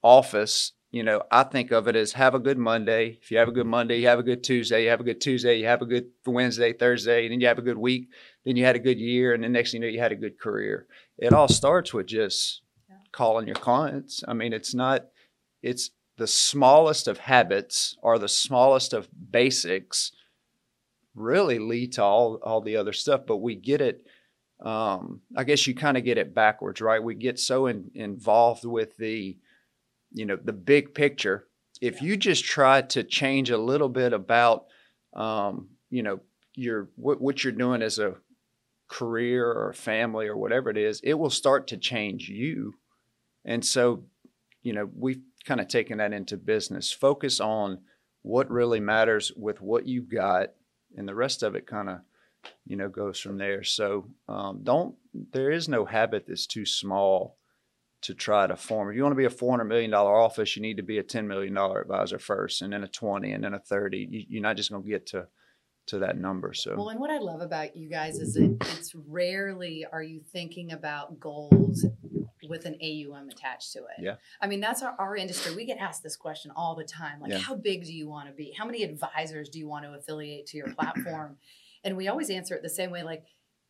office 0.03 0.73
you 0.93 1.01
know, 1.01 1.23
I 1.31 1.41
think 1.41 1.71
of 1.71 1.87
it 1.87 1.95
as 1.95 2.13
have 2.13 2.35
a 2.35 2.39
good 2.39 2.59
Monday. 2.59 3.17
If 3.19 3.31
you 3.31 3.39
have 3.39 3.47
a 3.47 3.51
good 3.51 3.65
Monday, 3.65 3.99
you 3.99 4.07
have 4.07 4.19
a 4.19 4.23
good 4.23 4.43
Tuesday. 4.43 4.83
You 4.83 4.91
have 4.91 4.99
a 4.99 5.03
good 5.03 5.19
Tuesday, 5.19 5.57
you 5.57 5.65
have 5.65 5.81
a 5.81 5.87
good 5.87 6.05
Wednesday, 6.23 6.71
Thursday, 6.71 7.25
and 7.25 7.33
then 7.33 7.41
you 7.41 7.47
have 7.47 7.57
a 7.57 7.63
good 7.63 7.79
week. 7.79 8.09
Then 8.45 8.57
you 8.57 8.63
had 8.63 8.75
a 8.75 8.79
good 8.79 8.99
year, 8.99 9.33
and 9.33 9.43
the 9.43 9.49
next 9.49 9.71
thing 9.71 9.81
you 9.81 9.87
know, 9.87 9.91
you 9.91 9.99
had 9.99 10.11
a 10.11 10.15
good 10.15 10.39
career. 10.39 10.85
It 11.17 11.33
all 11.33 11.47
starts 11.47 11.95
with 11.95 12.05
just 12.05 12.61
Yeah. 12.87 12.97
calling 13.11 13.47
your 13.47 13.55
clients. 13.55 14.23
I 14.27 14.33
mean, 14.33 14.53
it's 14.53 14.75
not. 14.75 15.07
It's 15.63 15.89
the 16.17 16.27
smallest 16.27 17.07
of 17.07 17.17
habits 17.17 17.97
or 18.03 18.19
the 18.19 18.29
smallest 18.29 18.93
of 18.93 19.09
basics 19.31 20.11
really 21.15 21.59
lead 21.59 21.93
to 21.93 22.03
all 22.03 22.39
all 22.43 22.61
the 22.61 22.77
other 22.77 22.93
stuff. 22.93 23.21
But 23.27 23.37
we 23.37 23.55
get 23.55 23.81
it. 23.81 24.05
Um, 24.63 25.21
I 25.35 25.43
guess 25.43 25.67
you 25.67 25.75
kind 25.75 25.97
of 25.97 26.05
get 26.05 26.17
it 26.17 26.33
backwards, 26.33 26.79
right? 26.79 27.03
We 27.03 27.15
get 27.15 27.37
so 27.39 27.67
in, 27.67 27.91
involved 27.95 28.65
with 28.65 28.95
the 28.97 29.37
you 30.11 30.25
know 30.25 30.37
the 30.41 30.53
big 30.53 30.93
picture 30.93 31.47
if 31.81 31.95
Yeah. 32.01 32.07
you 32.09 32.17
just 32.17 32.45
try 32.45 32.81
to 32.81 33.03
change 33.03 33.49
a 33.49 33.57
little 33.57 33.89
bit 33.89 34.13
about, 34.13 34.67
um, 35.13 35.69
you 35.89 36.01
know, 36.01 36.21
your 36.55 36.89
what, 36.95 37.19
what 37.19 37.43
you're 37.43 37.51
doing 37.51 37.81
as 37.81 37.99
a 37.99 38.15
career 38.87 39.51
or 39.51 39.73
family 39.73 40.27
or 40.27 40.37
whatever 40.37 40.69
it 40.69 40.77
is, 40.77 41.01
it 41.03 41.15
will 41.15 41.29
start 41.29 41.67
to 41.67 41.77
change 41.77 42.29
you. 42.29 42.75
And 43.43 43.65
so, 43.65 44.05
you 44.61 44.71
know, 44.71 44.89
we've 44.95 45.21
kind 45.45 45.59
of 45.59 45.67
taken 45.67 45.97
that 45.97 46.13
into 46.13 46.37
business. 46.37 46.91
Focus 46.91 47.39
on 47.41 47.79
what 48.21 48.49
really 48.49 48.79
matters 48.79 49.31
with 49.35 49.59
what 49.59 49.85
you've 49.85 50.09
got, 50.09 50.51
and 50.97 51.07
the 51.07 51.15
rest 51.15 51.43
of 51.43 51.55
it 51.55 51.67
kind 51.67 51.89
of, 51.89 51.99
you 52.65 52.75
know, 52.75 52.89
goes 52.89 53.19
from 53.19 53.37
there. 53.37 53.63
So 53.63 54.07
um, 54.27 54.61
don't. 54.63 54.95
There 55.31 55.51
is 55.51 55.67
no 55.69 55.85
habit 55.85 56.25
that's 56.27 56.47
too 56.47 56.65
small 56.65 57.37
to 58.01 58.13
try 58.13 58.47
to 58.47 58.55
form. 58.55 58.89
If 58.89 58.95
you 58.95 59.03
want 59.03 59.13
to 59.13 59.17
be 59.17 59.25
a 59.25 59.29
four 59.29 59.51
hundred 59.51 59.65
million 59.65 59.91
dollar 59.91 60.15
office, 60.15 60.55
you 60.55 60.61
need 60.61 60.77
to 60.77 60.83
be 60.83 60.97
a 60.97 61.03
ten 61.03 61.27
million 61.27 61.53
dollar 61.53 61.81
advisor 61.81 62.19
first, 62.19 62.61
and 62.61 62.73
then 62.73 62.83
a 62.83 62.87
twenty, 62.87 63.31
and 63.31 63.43
then 63.43 63.53
a 63.53 63.59
thirty. 63.59 64.07
You, 64.09 64.23
you're 64.27 64.41
not 64.41 64.57
just 64.57 64.71
going 64.71 64.83
to 64.83 64.89
get 64.89 65.07
to 65.07 65.27
to 65.87 65.99
that 65.99 66.17
number. 66.17 66.53
So 66.53 66.75
Well, 66.75 66.89
and 66.89 66.99
what 66.99 67.11
I 67.11 67.17
love 67.17 67.41
about 67.41 67.75
you 67.75 67.89
guys 67.89 68.17
is 68.17 68.35
that 68.35 68.57
it's 68.77 68.95
rarely 68.95 69.85
are 69.91 70.03
you 70.03 70.21
thinking 70.31 70.71
about 70.71 71.19
goals 71.19 71.85
with 72.53 72.65
an 72.65 72.75
AUM 72.81 73.27
attached 73.29 73.73
to 73.73 73.79
it. 73.79 73.97
Yeah. 73.99 74.15
I 74.39 74.45
mean, 74.47 74.59
that's 74.61 74.81
our, 74.83 74.95
our 74.99 75.15
industry. 75.15 75.55
We 75.55 75.65
get 75.65 75.79
asked 75.79 76.03
this 76.03 76.15
question 76.15 76.51
all 76.55 76.75
the 76.75 76.83
time. 76.83 77.19
Like, 77.19 77.31
Yeah. 77.31 77.39
how 77.39 77.55
big 77.55 77.83
do 77.83 77.91
you 77.93 78.07
want 78.07 78.27
to 78.29 78.33
be? 78.33 78.53
How 78.57 78.65
many 78.65 78.83
advisors 78.83 79.49
do 79.49 79.57
you 79.59 79.67
want 79.67 79.85
to 79.85 79.91
affiliate 79.93 80.45
to 80.47 80.57
your 80.57 80.69
platform? 80.73 81.37
and 81.83 81.97
we 81.97 82.07
always 82.07 82.29
answer 82.29 82.53
it 82.55 82.61
the 82.63 82.69
same 82.69 82.91
way, 82.91 83.03
like, 83.03 83.23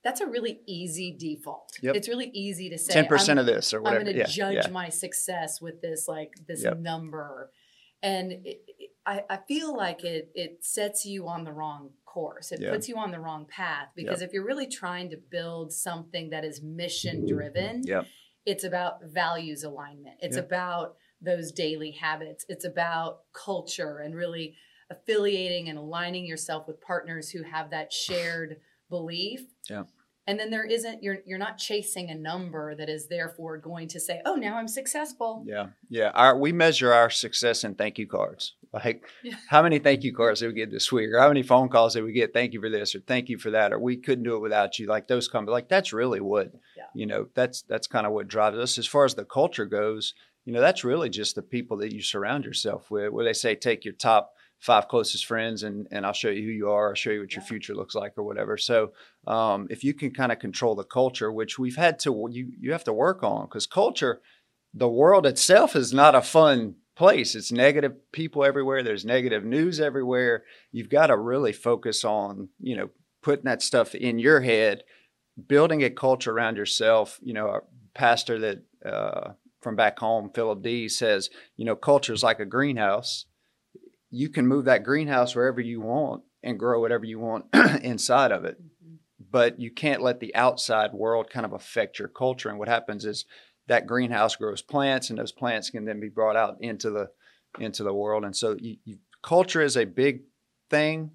that's 0.04 0.20
a 0.20 0.28
really 0.28 0.60
easy 0.68 1.16
default. 1.18 1.72
Yep. 1.82 1.96
It's 1.96 2.10
really 2.10 2.30
easy 2.34 2.70
to 2.70 2.78
say 2.78 2.92
ten 2.94 3.06
percent 3.06 3.40
I'm- 3.40 3.48
of 3.48 3.54
this 3.56 3.74
or 3.74 3.82
whatever. 3.82 4.00
I'm 4.02 4.06
going 4.06 4.16
to 4.18 4.20
yeah, 4.20 4.26
judge 4.28 4.66
yeah. 4.66 4.72
my 4.72 4.90
success 4.90 5.62
with 5.62 5.82
this 5.82 6.08
like 6.10 6.34
this 6.46 6.64
Yep. 6.64 6.80
number, 6.80 7.52
and 8.02 8.34
it, 8.34 8.42
it- 8.68 8.90
I, 9.06 9.24
I 9.30 9.38
feel 9.50 9.76
like 9.76 10.04
it 10.04 10.30
it 10.36 10.64
sets 10.64 11.06
you 11.06 11.28
on 11.30 11.44
the 11.46 11.52
wrong 11.54 11.92
course. 12.06 12.52
It 12.52 12.60
Yeah. 12.62 12.72
puts 12.72 12.88
you 12.90 12.98
on 12.98 13.12
the 13.12 13.20
wrong 13.20 13.46
path 13.46 13.88
because 13.96 14.22
if 14.22 14.34
you're 14.34 14.46
really 14.46 14.68
trying 14.68 15.10
to 15.12 15.18
build 15.18 15.72
something 15.74 16.30
that 16.32 16.44
is 16.46 16.62
mission 16.62 17.26
driven, 17.26 17.82
Yep. 17.86 18.06
It's 18.46 18.64
about 18.64 19.04
values 19.06 19.64
alignment. 19.64 20.18
It's 20.22 20.36
Yep. 20.36 20.46
about 20.46 20.96
those 21.22 21.52
daily 21.52 21.92
habits. 21.92 22.46
It's 22.50 22.66
about 22.66 23.22
culture 23.34 24.00
and 24.00 24.14
really 24.16 24.56
affiliating 24.90 25.70
and 25.70 25.78
aligning 25.78 26.26
yourself 26.26 26.68
with 26.68 26.82
partners 26.82 27.30
who 27.32 27.44
have 27.44 27.70
that 27.72 27.92
shared 27.94 28.58
belief. 28.90 29.42
Yeah. 29.70 29.84
And 30.26 30.40
then 30.40 30.52
there 30.52 30.64
isn't 30.66 31.04
you're 31.04 31.18
you're 31.26 31.38
not 31.38 31.58
chasing 31.58 32.10
a 32.10 32.16
number 32.16 32.76
that 32.76 32.88
is 32.88 33.08
therefore 33.08 33.58
going 33.58 33.90
to 33.90 34.00
say, 34.00 34.22
"Oh, 34.26 34.36
now 34.36 34.56
I'm 34.56 34.70
successful." 34.70 35.44
Yeah, 35.46 35.68
yeah. 35.90 36.12
Our 36.14 36.38
we 36.38 36.54
measure 36.54 36.94
our 36.94 37.10
success 37.10 37.66
in 37.66 37.76
thank 37.76 37.98
you 38.00 38.08
cards. 38.08 38.56
Like, 38.72 39.04
Yeah. 39.22 39.36
how 39.50 39.62
many 39.62 39.80
thank 39.80 40.04
you 40.04 40.16
cards 40.16 40.40
did 40.40 40.48
we 40.48 40.54
get 40.54 40.72
this 40.72 40.92
week, 40.94 41.10
or 41.12 41.20
how 41.20 41.28
many 41.28 41.44
phone 41.44 41.68
calls 41.68 41.94
did 41.94 42.04
we 42.06 42.14
get? 42.14 42.32
Thank 42.34 42.54
you 42.54 42.62
for 42.62 42.70
this, 42.70 42.96
or 42.96 43.02
thank 43.02 43.28
you 43.30 43.38
for 43.38 43.52
that, 43.52 43.74
or 43.74 43.80
we 43.80 43.98
couldn't 43.98 44.24
do 44.24 44.36
it 44.36 44.40
without 44.40 44.80
you. 44.80 44.88
Like 44.88 45.08
those 45.10 45.28
come. 45.28 45.46
Like 45.46 45.68
that's 45.68 45.92
really 45.92 46.22
what. 46.22 46.54
You 46.96 47.06
know. 47.06 47.28
That's 47.34 47.62
that's 47.64 47.88
kind 47.88 48.06
of 48.06 48.14
what 48.14 48.28
drives 48.28 48.58
us. 48.58 48.78
As 48.78 48.88
far 48.88 49.06
as 49.06 49.16
the 49.16 49.26
culture 49.26 49.66
goes, 49.66 50.14
you 50.46 50.54
know, 50.54 50.62
that's 50.62 50.84
really 50.84 51.10
just 51.10 51.36
the 51.36 51.42
people 51.42 51.78
that 51.78 51.94
you 51.94 52.02
surround 52.02 52.46
yourself 52.46 52.90
with. 52.92 53.12
Where 53.12 53.26
they 53.26 53.34
say 53.34 53.56
take 53.56 53.86
your 53.86 53.94
top 53.94 54.34
five 54.60 54.88
closest 54.88 55.26
friends 55.26 55.64
and 55.64 55.88
and 55.92 56.06
I'll 56.06 56.14
show 56.14 56.30
you 56.30 56.44
who 56.44 56.52
you 56.52 56.70
are. 56.70 56.90
I'll 56.90 56.96
show 56.96 57.12
you 57.12 57.22
what 57.22 57.36
your 57.36 57.44
future 57.44 57.76
looks 57.76 57.96
like, 57.96 58.14
or 58.18 58.24
whatever. 58.24 58.58
So 58.58 58.94
um, 59.28 59.68
if 59.70 59.84
you 59.84 59.94
can 59.94 60.12
kind 60.12 60.32
of 60.32 60.40
control 60.40 60.76
the 60.76 60.84
culture, 60.84 61.32
which 61.32 61.60
we've 61.60 61.76
had 61.76 62.00
to, 62.00 62.28
you 62.32 62.52
you 62.60 62.72
have 62.72 62.84
to 62.86 62.94
work 62.94 63.24
on 63.24 63.46
because 63.46 63.68
culture 63.68 64.22
the 64.74 64.90
world 64.90 65.26
itself 65.26 65.76
is 65.76 65.94
not 65.94 66.16
a 66.16 66.22
fun 66.22 66.76
place. 66.96 67.36
It's 67.36 67.52
negative 67.52 68.12
people 68.12 68.44
everywhere. 68.44 68.84
There's 68.84 69.06
negative 69.06 69.44
news 69.44 69.80
everywhere. 69.80 70.44
You've 70.72 70.90
got 70.90 71.08
to 71.08 71.18
really 71.18 71.54
focus 71.54 72.04
on, 72.04 72.50
you 72.60 72.76
know, 72.76 72.90
putting 73.22 73.46
that 73.46 73.62
stuff 73.62 73.96
in 73.96 74.20
your 74.20 74.42
head, 74.42 74.84
building 75.48 75.84
a 75.84 75.90
culture 75.90 76.32
around 76.32 76.58
yourself. 76.58 77.20
You 77.22 77.34
know, 77.34 77.48
a 77.48 77.62
pastor 77.94 78.40
that 78.40 78.64
uh, 78.86 79.34
from 79.62 79.76
back 79.76 80.00
home, 80.00 80.32
Philip 80.34 80.62
D, 80.62 80.90
says, 80.90 81.30
you 81.56 81.66
know, 81.66 81.76
culture 81.76 82.14
is 82.14 82.24
like 82.24 82.40
a 82.40 82.46
greenhouse. 82.46 83.26
You 84.10 84.30
can 84.30 84.48
move 84.48 84.66
that 84.66 84.84
greenhouse 84.84 85.36
wherever 85.36 85.62
you 85.62 85.82
want 85.82 86.24
and 86.44 86.60
grow 86.60 86.80
whatever 86.80 87.06
you 87.06 87.20
want 87.20 87.46
inside 87.82 88.32
of 88.32 88.46
it 88.46 88.58
Mhm. 88.62 88.98
but 89.32 89.60
you 89.60 89.72
can't 89.72 90.02
let 90.02 90.20
the 90.20 90.36
outside 90.36 90.92
world 90.94 91.30
kind 91.30 91.46
of 91.46 91.54
affect 91.54 91.98
your 91.98 92.10
culture. 92.10 92.50
And 92.50 92.60
what 92.60 92.68
happens 92.68 93.06
is 93.06 93.26
that 93.68 93.88
greenhouse 93.88 94.36
grows 94.36 94.62
plants, 94.62 95.10
and 95.10 95.18
those 95.18 95.32
plants 95.32 95.70
can 95.70 95.86
then 95.86 96.00
be 96.02 96.10
brought 96.10 96.36
out 96.36 96.58
into 96.60 96.90
the 96.92 97.10
into 97.60 97.84
the 97.84 97.94
world. 97.94 98.26
And 98.26 98.36
so, 98.36 98.58
you, 98.60 98.78
you, 98.84 98.98
culture 99.22 99.62
is 99.62 99.78
a 99.78 99.86
big 99.86 100.24
thing, 100.70 101.12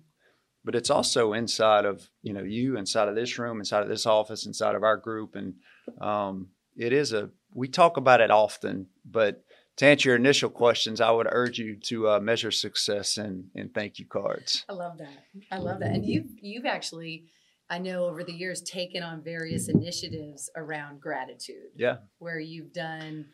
but 0.64 0.74
it's 0.74 0.90
also 0.90 1.32
inside 1.32 1.84
of 1.84 2.08
you 2.22 2.32
know 2.32 2.42
you, 2.42 2.76
inside 2.76 3.08
of 3.08 3.14
this 3.14 3.38
room, 3.38 3.58
inside 3.58 3.82
of 3.82 3.88
this 3.88 4.06
office, 4.06 4.46
inside 4.46 4.74
of 4.74 4.82
our 4.82 4.96
group, 4.96 5.34
and 5.34 5.54
um, 6.00 6.48
it 6.76 6.92
is 6.92 7.12
a. 7.12 7.30
We 7.54 7.68
talk 7.68 7.96
about 7.96 8.20
it 8.20 8.30
often, 8.30 8.88
but 9.04 9.42
to 9.78 9.86
answer 9.86 10.10
your 10.10 10.16
initial 10.16 10.50
questions, 10.50 11.00
I 11.00 11.10
would 11.10 11.28
urge 11.30 11.58
you 11.58 11.76
to 11.84 12.08
uh, 12.10 12.20
measure 12.20 12.50
success 12.50 13.16
in 13.16 13.50
in 13.54 13.70
thank 13.70 13.98
you 13.98 14.06
cards. 14.06 14.64
I 14.68 14.72
love 14.72 14.98
that. 14.98 15.24
I 15.50 15.58
love 15.58 15.80
that. 15.80 15.92
And 15.92 16.04
you've 16.04 16.30
you've 16.40 16.66
actually, 16.66 17.26
I 17.70 17.78
know 17.78 18.04
over 18.06 18.24
the 18.24 18.32
years 18.32 18.60
taken 18.60 19.02
on 19.02 19.22
various 19.22 19.68
initiatives 19.68 20.50
around 20.56 21.00
gratitude. 21.00 21.70
Yeah. 21.76 21.98
Where 22.18 22.40
you've 22.40 22.72
done 22.72 23.26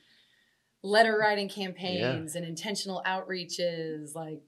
letter 0.83 1.17
writing 1.19 1.49
campaigns 1.49 2.35
and 2.37 2.45
intentional 2.45 3.03
outreaches, 3.07 4.15
like 4.15 4.43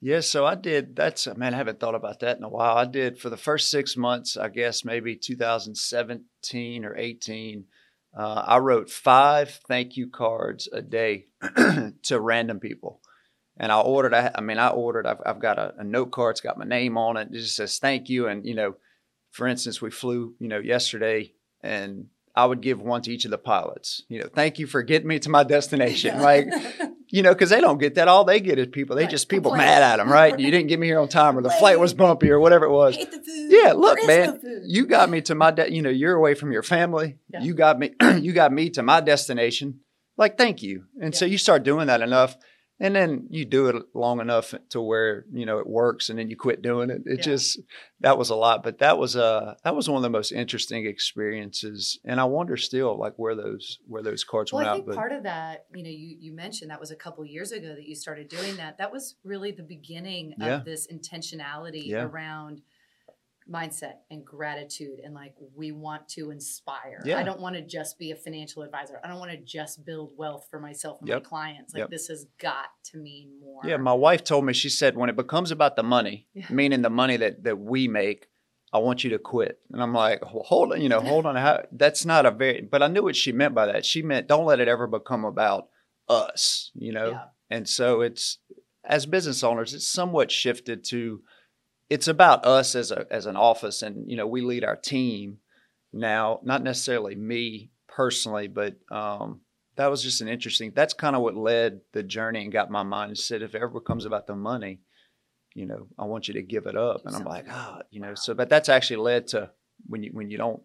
Yeah, 0.00 0.20
so 0.20 0.44
I 0.44 0.54
did. 0.54 0.96
That's 0.96 1.26
man, 1.36 1.54
I 1.54 1.56
haven't 1.56 1.80
thought 1.80 1.94
about 1.94 2.20
that 2.20 2.36
in 2.36 2.44
a 2.44 2.48
while. 2.48 2.76
I 2.76 2.84
did 2.84 3.18
for 3.18 3.30
the 3.30 3.36
first 3.36 3.70
six 3.70 3.96
months, 3.96 4.36
I 4.36 4.48
guess 4.48 4.84
maybe 4.84 5.16
2017 5.16 6.84
or 6.84 6.96
18. 6.96 7.64
Uh, 8.16 8.44
I 8.46 8.58
wrote 8.58 8.90
five 8.90 9.60
thank 9.66 9.96
you 9.96 10.08
cards 10.08 10.68
a 10.72 10.82
day 10.82 11.26
to 12.02 12.20
random 12.20 12.60
people, 12.60 13.00
and 13.56 13.72
I 13.72 13.80
ordered. 13.80 14.14
I, 14.14 14.30
I 14.34 14.40
mean, 14.40 14.58
I 14.58 14.68
ordered. 14.68 15.06
I've, 15.06 15.20
I've 15.24 15.40
got 15.40 15.58
a, 15.58 15.74
a 15.78 15.84
note 15.84 16.12
card. 16.12 16.34
It's 16.34 16.40
got 16.40 16.58
my 16.58 16.64
name 16.64 16.98
on 16.98 17.16
it. 17.16 17.28
It 17.32 17.38
just 17.38 17.56
says 17.56 17.78
thank 17.78 18.08
you. 18.08 18.28
And 18.28 18.46
you 18.46 18.54
know, 18.54 18.76
for 19.30 19.48
instance, 19.48 19.80
we 19.80 19.90
flew. 19.90 20.34
You 20.38 20.48
know, 20.48 20.60
yesterday, 20.60 21.32
and 21.62 22.06
I 22.36 22.46
would 22.46 22.60
give 22.60 22.80
one 22.80 23.02
to 23.02 23.12
each 23.12 23.24
of 23.24 23.30
the 23.30 23.38
pilots. 23.38 24.02
You 24.08 24.20
know, 24.20 24.28
thank 24.32 24.58
you 24.58 24.66
for 24.66 24.82
getting 24.82 25.08
me 25.08 25.18
to 25.20 25.30
my 25.30 25.44
destination. 25.44 26.20
Like 26.20 26.48
you 27.14 27.22
know, 27.22 27.32
because 27.32 27.50
they 27.50 27.60
don't 27.60 27.78
get 27.78 27.94
that. 27.94 28.08
All 28.08 28.24
they 28.24 28.40
get 28.40 28.58
is 28.58 28.66
people. 28.66 28.96
They 28.96 29.02
Right, 29.02 29.10
just 29.10 29.28
people 29.28 29.52
complain. 29.52 29.68
mad 29.68 29.82
at 29.84 29.96
them, 29.98 30.10
right? 30.10 30.36
You 30.36 30.50
didn't 30.50 30.66
get 30.66 30.80
me 30.80 30.88
here 30.88 30.98
on 30.98 31.06
time, 31.08 31.38
or 31.38 31.42
the 31.42 31.50
flight 31.50 31.78
was 31.78 31.94
bumpy, 31.94 32.28
or 32.28 32.40
whatever 32.40 32.64
it 32.64 32.70
was. 32.72 32.96
hate 32.96 33.12
the 33.12 33.18
food. 33.18 33.52
Yeah, 33.52 33.72
look, 33.72 33.98
man, 34.04 34.40
you 34.66 34.84
got 34.86 35.08
me 35.08 35.20
to 35.22 35.34
my. 35.36 35.52
De- 35.52 35.72
you 35.72 35.80
know, 35.80 35.90
you're 35.90 36.14
away 36.16 36.34
from 36.34 36.50
your 36.50 36.64
family. 36.64 37.18
Yeah. 37.32 37.42
You 37.42 37.54
got 37.54 37.78
me. 37.78 37.92
you 38.20 38.32
got 38.32 38.52
me 38.52 38.70
to 38.70 38.82
my 38.82 39.00
destination. 39.00 39.80
Like, 40.16 40.36
thank 40.36 40.62
you. 40.62 40.84
And 41.00 41.14
so 41.14 41.24
you 41.24 41.38
start 41.38 41.62
doing 41.62 41.86
that 41.86 42.00
enough, 42.02 42.36
and 42.80 42.94
then 42.94 43.26
you 43.30 43.44
do 43.44 43.68
it 43.68 43.82
long 43.94 44.20
enough 44.20 44.52
to 44.70 44.80
where 44.80 45.24
you 45.32 45.46
know 45.46 45.58
it 45.58 45.66
works, 45.66 46.08
and 46.10 46.18
then 46.18 46.28
you 46.30 46.36
quit 46.36 46.60
doing 46.62 46.90
it. 46.90 47.02
It 47.06 47.18
Yeah. 47.18 47.22
just 47.24 47.60
that 48.00 48.18
was 48.18 48.30
a 48.30 48.34
lot, 48.34 48.62
but 48.62 48.78
that 48.78 48.98
was 48.98 49.16
uh 49.16 49.54
that 49.64 49.74
was 49.76 49.88
one 49.88 49.96
of 49.96 50.02
the 50.02 50.10
most 50.10 50.32
interesting 50.32 50.84
experiences, 50.86 51.98
and 52.04 52.20
I 52.20 52.24
wonder 52.24 52.56
still 52.56 52.98
like 52.98 53.14
where 53.16 53.34
those 53.34 53.78
where 53.86 54.02
those 54.02 54.24
cards 54.24 54.52
Well, 54.52 54.58
went 54.60 54.68
I 54.68 54.70
out. 54.72 54.74
think 54.76 54.86
But 54.86 54.96
part 54.96 55.12
of 55.12 55.22
that, 55.24 55.66
you 55.74 55.82
know, 55.82 55.90
you, 55.90 56.16
you 56.20 56.32
mentioned 56.32 56.70
that 56.70 56.80
was 56.80 56.90
a 56.90 56.96
couple 56.96 57.24
years 57.24 57.52
ago 57.52 57.68
that 57.74 57.84
you 57.86 57.94
started 57.94 58.28
doing 58.28 58.56
that. 58.56 58.78
That 58.78 58.92
was 58.92 59.16
really 59.24 59.52
the 59.52 59.62
beginning 59.62 60.34
Yeah. 60.38 60.58
of 60.58 60.64
this 60.64 60.86
intentionality 60.88 61.86
Yeah. 61.86 62.04
around 62.04 62.62
mindset 63.50 63.96
and 64.10 64.24
gratitude 64.24 65.00
and 65.04 65.12
like 65.14 65.34
we 65.54 65.70
want 65.70 66.08
to 66.08 66.30
inspire. 66.30 67.02
Yeah. 67.04 67.18
I 67.18 67.22
don't 67.22 67.40
want 67.40 67.56
to 67.56 67.62
just 67.62 67.98
be 67.98 68.10
a 68.10 68.16
financial 68.16 68.62
advisor. 68.62 68.98
I 69.04 69.08
don't 69.08 69.18
want 69.18 69.32
to 69.32 69.36
just 69.36 69.84
build 69.84 70.12
wealth 70.16 70.46
for 70.50 70.58
myself 70.58 71.00
and 71.00 71.08
Yep. 71.08 71.22
my 71.24 71.28
clients. 71.28 71.74
Like 71.74 71.80
Yep. 71.82 71.90
this 71.90 72.06
has 72.08 72.26
got 72.38 72.66
to 72.84 72.96
mean 72.98 73.38
more. 73.40 73.60
Yeah, 73.64 73.76
my 73.76 73.92
wife 73.92 74.24
told 74.24 74.46
me, 74.46 74.54
she 74.54 74.70
said, 74.70 74.96
when 74.96 75.10
it 75.10 75.16
becomes 75.16 75.50
about 75.50 75.76
the 75.76 75.82
money, 75.82 76.26
Yeah. 76.32 76.46
meaning 76.48 76.80
the 76.82 76.88
money 76.90 77.18
that, 77.18 77.42
that 77.44 77.58
we 77.58 77.86
make, 77.86 78.28
I 78.72 78.78
want 78.78 79.04
you 79.04 79.10
to 79.10 79.18
quit. 79.18 79.60
And 79.70 79.82
I'm 79.82 79.92
like, 79.92 80.22
hold 80.22 80.72
on, 80.72 80.80
you 80.80 80.88
know, 80.88 81.00
hold 81.00 81.26
on. 81.26 81.36
How, 81.36 81.64
that's 81.72 82.06
not 82.06 82.24
a 82.26 82.30
very, 82.30 82.62
but 82.62 82.82
I 82.82 82.86
knew 82.88 83.02
what 83.02 83.14
she 83.14 83.30
meant 83.30 83.54
by 83.54 83.66
that. 83.66 83.84
She 83.84 84.00
meant 84.02 84.26
don't 84.26 84.46
let 84.46 84.58
it 84.58 84.68
ever 84.68 84.86
become 84.86 85.24
about 85.26 85.68
us, 86.08 86.70
you 86.74 86.92
know? 86.92 87.10
Yeah. 87.10 87.24
And 87.50 87.68
so 87.68 88.00
it's, 88.00 88.38
as 88.84 89.04
business 89.06 89.42
owners, 89.44 89.74
it's 89.74 89.86
somewhat 89.86 90.30
shifted 90.30 90.82
to, 90.84 91.22
it's 91.94 92.08
about 92.08 92.44
us 92.44 92.74
as 92.74 92.90
a, 92.90 93.06
as 93.08 93.26
an 93.26 93.36
office. 93.36 93.82
And, 93.82 94.10
you 94.10 94.16
know, 94.16 94.26
we 94.26 94.40
lead 94.40 94.64
our 94.64 94.74
team 94.74 95.38
now, 95.92 96.40
not 96.42 96.62
necessarily 96.62 97.14
me 97.14 97.70
personally, 97.86 98.48
but, 98.48 98.76
um, 98.90 99.42
that 99.76 99.90
was 99.90 100.04
just 100.04 100.20
an 100.20 100.28
interesting 100.28 100.70
that's 100.72 100.94
kind 100.94 101.16
of 101.16 101.22
what 101.22 101.34
led 101.34 101.80
the 101.90 102.02
journey 102.04 102.40
and 102.40 102.52
got 102.52 102.70
my 102.70 102.84
mind 102.84 103.08
and 103.08 103.18
said 103.18 103.42
if 103.42 103.56
it 103.56 103.58
ever 103.60 103.80
becomes 103.80 104.04
about 104.04 104.28
the 104.28 104.36
money 104.36 104.78
you 105.52 105.66
know 105.66 105.88
i 105.98 106.04
want 106.04 106.28
you 106.28 106.34
to 106.34 106.42
give 106.42 106.66
it 106.66 106.76
up 106.76 107.04
and 107.04 107.16
i'm 107.16 107.24
like 107.24 107.46
ah 107.50 107.80
you 107.90 107.98
know 107.98 108.14
so 108.14 108.34
but 108.34 108.48
that's 108.48 108.68
actually 108.68 108.98
led 108.98 109.26
to 109.26 109.50
when 109.88 110.04
you 110.04 110.10
when 110.12 110.30
you 110.30 110.38
don't 110.38 110.62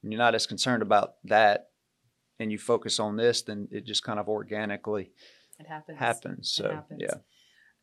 when 0.00 0.10
you're 0.10 0.18
not 0.18 0.34
as 0.34 0.44
concerned 0.44 0.82
about 0.82 1.14
that 1.22 1.68
and 2.40 2.50
you 2.50 2.58
focus 2.58 2.98
on 2.98 3.16
this 3.16 3.42
then 3.42 3.68
it 3.70 3.86
just 3.86 4.02
kind 4.02 4.18
of 4.18 4.28
organically 4.28 5.12
it 5.58 5.66
happens. 5.66 5.98
happens. 5.98 6.50
So 6.50 6.70
happens. 6.70 7.00
yeah, 7.02 7.14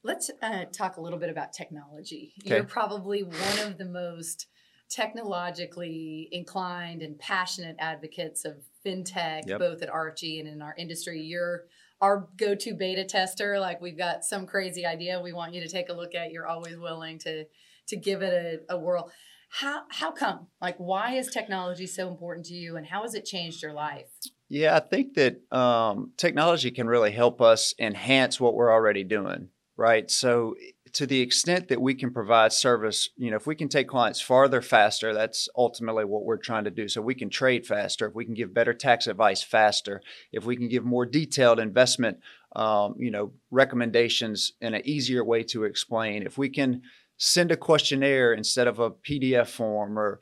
Let's 0.06 0.30
uh, 0.42 0.66
talk 0.72 0.98
a 0.98 1.02
little 1.02 1.18
bit 1.18 1.32
about 1.32 1.52
technology. 1.52 2.34
Okay. 2.46 2.56
You're 2.58 2.64
probably 2.64 3.24
one 3.24 3.60
of 3.66 3.80
the 3.80 3.86
most 3.86 4.46
technologically 4.88 6.30
inclined 6.32 7.02
and 7.02 7.18
passionate 7.18 7.76
advocates 7.80 8.46
of 8.46 8.58
fintech, 8.86 9.48
Yep. 9.48 9.60
both 9.60 9.82
at 9.82 9.90
Archie 9.90 10.40
and 10.40 10.48
in 10.48 10.62
our 10.62 10.76
industry. 10.78 11.22
You're 11.22 11.64
our 12.02 12.28
go-to 12.38 12.76
beta 12.76 13.04
tester. 13.04 13.60
Like 13.60 13.82
we've 13.82 13.98
got 13.98 14.24
some 14.24 14.46
crazy 14.46 14.86
idea 14.86 15.20
we 15.20 15.34
want 15.34 15.56
you 15.56 15.62
to 15.62 15.68
take 15.68 15.90
a 15.90 15.94
look 15.94 16.14
at. 16.14 16.32
You're 16.32 16.48
always 16.48 16.78
willing 16.78 17.18
to 17.20 17.46
to 17.88 17.96
give 17.96 18.22
it 18.22 18.64
a, 18.70 18.76
a 18.76 18.78
whirl. 18.78 19.12
How 19.50 19.84
how 19.90 20.12
come? 20.12 20.48
Like 20.62 20.76
why 20.78 21.16
is 21.16 21.28
technology 21.30 21.88
so 21.88 22.08
important 22.10 22.46
to 22.48 22.54
you, 22.54 22.78
and 22.78 22.86
how 22.86 23.02
has 23.02 23.16
it 23.16 23.26
changed 23.26 23.64
your 23.64 23.74
life? 23.74 24.08
yeah. 24.50 24.76
I 24.76 24.80
think 24.80 25.16
that 25.16 25.42
um, 25.52 26.12
technology 26.18 26.70
can 26.70 26.88
really 26.88 27.12
help 27.12 27.42
us 27.42 27.74
enhance 27.80 28.40
what 28.40 28.54
we're 28.54 28.72
already 28.72 29.04
doing. 29.04 29.50
Right. 29.78 30.10
So 30.10 30.56
to 30.94 31.06
the 31.06 31.20
extent 31.20 31.68
that 31.68 31.82
we 31.82 31.94
can 31.94 32.12
provide 32.14 32.54
service, 32.54 33.10
you 33.18 33.30
know, 33.30 33.36
if 33.36 33.46
we 33.46 33.56
can 33.56 33.68
take 33.68 33.90
clients 33.90 34.22
farther 34.22 34.62
faster, 34.62 35.14
that's 35.14 35.50
ultimately 35.58 36.06
what 36.06 36.24
we're 36.24 36.38
trying 36.38 36.64
to 36.64 36.72
do. 36.72 36.88
So 36.88 37.02
we 37.02 37.16
can 37.16 37.30
trade 37.30 37.68
faster, 37.68 38.08
if 38.08 38.16
we 38.16 38.24
can 38.24 38.34
give 38.34 38.54
better 38.54 38.74
tax 38.74 39.06
advice 39.08 39.44
faster, 39.44 40.02
if 40.32 40.46
we 40.46 40.56
can 40.56 40.70
give 40.70 40.86
more 40.86 41.06
detailed 41.06 41.60
investment, 41.60 42.20
um, 42.56 42.96
you 42.98 43.12
know, 43.12 43.34
recommendations 43.52 44.54
in 44.62 44.74
an 44.74 44.82
easier 44.86 45.24
way 45.26 45.44
to 45.44 45.66
explain, 45.66 46.24
if 46.24 46.38
we 46.38 46.48
can 46.48 46.82
send 47.18 47.52
a 47.52 47.58
questionnaire 47.58 48.34
instead 48.34 48.68
of 48.68 48.80
a 48.80 48.92
PDF 48.92 49.48
form 49.48 50.00
or 50.00 50.22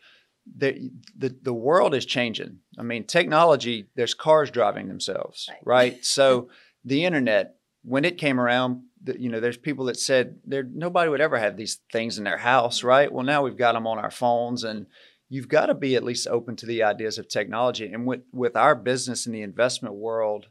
the, 0.58 0.90
the 1.18 1.36
the 1.42 1.54
world 1.54 1.96
is 1.96 2.06
changing. 2.06 2.58
I 2.78 2.84
mean, 2.84 3.06
technology. 3.06 3.86
There's 3.96 4.14
cars 4.14 4.52
driving 4.52 4.88
themselves, 4.90 5.48
Right. 5.50 5.94
right? 5.94 6.06
So 6.06 6.50
the 6.84 7.06
internet, 7.06 7.56
when 7.84 8.04
it 8.06 8.18
came 8.18 8.40
around, 8.40 8.84
the, 9.04 9.20
you 9.20 9.30
know, 9.30 9.40
there's 9.40 9.58
people 9.58 9.86
that 9.86 10.00
said 10.00 10.40
there 10.46 10.64
nobody 10.64 11.10
would 11.10 11.22
ever 11.22 11.38
have 11.38 11.58
these 11.58 11.80
things 11.92 12.18
in 12.18 12.24
their 12.24 12.38
house, 12.38 12.80
mm-hmm. 12.80 12.88
right? 12.88 13.12
Well, 13.12 13.26
now 13.26 13.44
we've 13.44 13.58
got 13.58 13.74
them 13.74 13.88
on 13.88 14.00
our 14.00 14.12
phones, 14.12 14.64
and 14.64 14.88
you've 15.30 15.50
got 15.50 15.68
to 15.68 15.74
be 15.74 15.96
at 15.96 16.04
least 16.04 16.28
open 16.28 16.56
to 16.58 16.66
the 16.66 16.84
ideas 16.84 17.18
of 17.18 17.28
technology. 17.28 17.92
And 17.92 18.06
with 18.06 18.22
with 18.32 18.56
our 18.56 18.76
business 18.76 19.26
in 19.26 19.34
the 19.34 19.42
investment 19.42 19.96
world, 19.96 20.48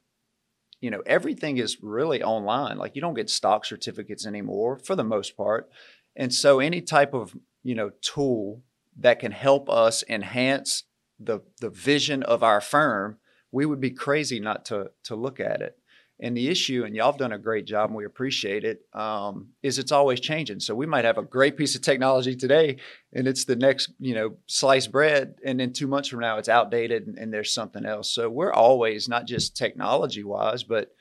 you 0.80 0.90
know, 0.90 1.02
everything 1.06 1.58
is 1.58 1.78
really 1.82 2.22
online. 2.22 2.76
Like 2.76 2.94
you 2.94 3.00
don't 3.00 3.14
get 3.14 3.30
stock 3.30 3.64
certificates 3.64 4.26
anymore 4.26 4.78
for 4.78 4.96
the 4.96 5.04
most 5.04 5.36
part. 5.36 5.70
And 6.14 6.34
so 6.34 6.60
any 6.60 6.82
type 6.82 7.14
of, 7.14 7.34
you 7.62 7.74
know, 7.74 7.92
tool 8.02 8.62
that 8.98 9.20
can 9.20 9.32
help 9.32 9.70
us 9.70 10.04
enhance 10.08 10.84
the 11.18 11.40
the 11.60 11.70
vision 11.70 12.22
of 12.22 12.42
our 12.42 12.60
firm, 12.60 13.18
we 13.50 13.64
would 13.64 13.80
be 13.80 13.90
crazy 13.90 14.40
not 14.40 14.64
to 14.66 14.90
to 15.04 15.14
look 15.14 15.40
at 15.40 15.62
it. 15.62 15.78
And 16.22 16.36
the 16.36 16.48
issue, 16.48 16.84
and 16.84 16.94
y'all 16.94 17.10
have 17.10 17.18
done 17.18 17.32
a 17.32 17.38
great 17.38 17.66
job, 17.66 17.90
and 17.90 17.96
we 17.96 18.04
appreciate 18.04 18.62
it, 18.62 18.86
um, 18.92 19.48
is 19.60 19.80
it's 19.80 19.90
always 19.90 20.20
changing. 20.20 20.60
So 20.60 20.72
we 20.72 20.86
might 20.86 21.04
have 21.04 21.18
a 21.18 21.22
great 21.22 21.56
piece 21.56 21.74
of 21.74 21.82
technology 21.82 22.36
today, 22.36 22.76
and 23.12 23.26
it's 23.26 23.44
the 23.44 23.56
next, 23.56 23.90
you 23.98 24.14
know, 24.14 24.36
sliced 24.46 24.92
bread, 24.92 25.34
and 25.44 25.58
then 25.58 25.72
two 25.72 25.88
months 25.88 26.08
from 26.08 26.20
now 26.20 26.38
it's 26.38 26.48
outdated, 26.48 27.08
and, 27.08 27.18
and 27.18 27.34
there's 27.34 27.52
something 27.52 27.84
else. 27.84 28.08
So 28.08 28.30
we're 28.30 28.52
always 28.52 29.08
not 29.08 29.26
just 29.26 29.56
technology 29.56 30.22
wise, 30.22 30.62
but 30.62 30.92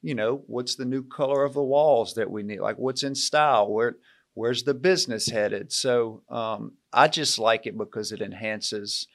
you 0.00 0.14
know, 0.14 0.44
what's 0.46 0.76
the 0.76 0.84
new 0.84 1.02
color 1.02 1.44
of 1.44 1.54
the 1.54 1.62
walls 1.62 2.14
that 2.14 2.30
we 2.30 2.44
need? 2.44 2.60
Like 2.60 2.78
what's 2.78 3.02
in 3.02 3.16
style? 3.16 3.68
Where 3.68 3.96
where's 4.34 4.62
the 4.62 4.74
business 4.74 5.28
headed? 5.28 5.72
So 5.72 6.22
um, 6.28 6.74
I 6.92 7.08
just 7.08 7.40
like 7.40 7.66
it 7.66 7.76
because 7.76 8.12
it 8.12 8.20
enhances 8.20 9.08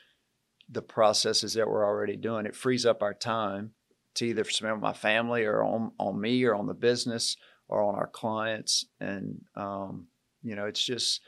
the 0.69 0.81
processes 0.81 1.53
that 1.53 1.69
we're 1.69 1.85
already 1.85 2.17
doing. 2.17 2.45
It 2.45 2.55
frees 2.55 2.85
up 2.85 3.01
our 3.01 3.13
time 3.13 3.71
to 4.15 4.25
either 4.25 4.43
with 4.43 4.81
my 4.81 4.93
family 4.93 5.43
or 5.43 5.63
on, 5.63 5.91
on 5.99 6.19
me 6.19 6.43
or 6.43 6.55
on 6.55 6.67
the 6.67 6.73
business 6.73 7.37
or 7.67 7.81
on 7.81 7.95
our 7.95 8.07
clients. 8.07 8.85
And, 8.99 9.41
um, 9.55 10.07
you 10.41 10.55
know, 10.55 10.65
it's 10.65 10.83
just 10.83 11.21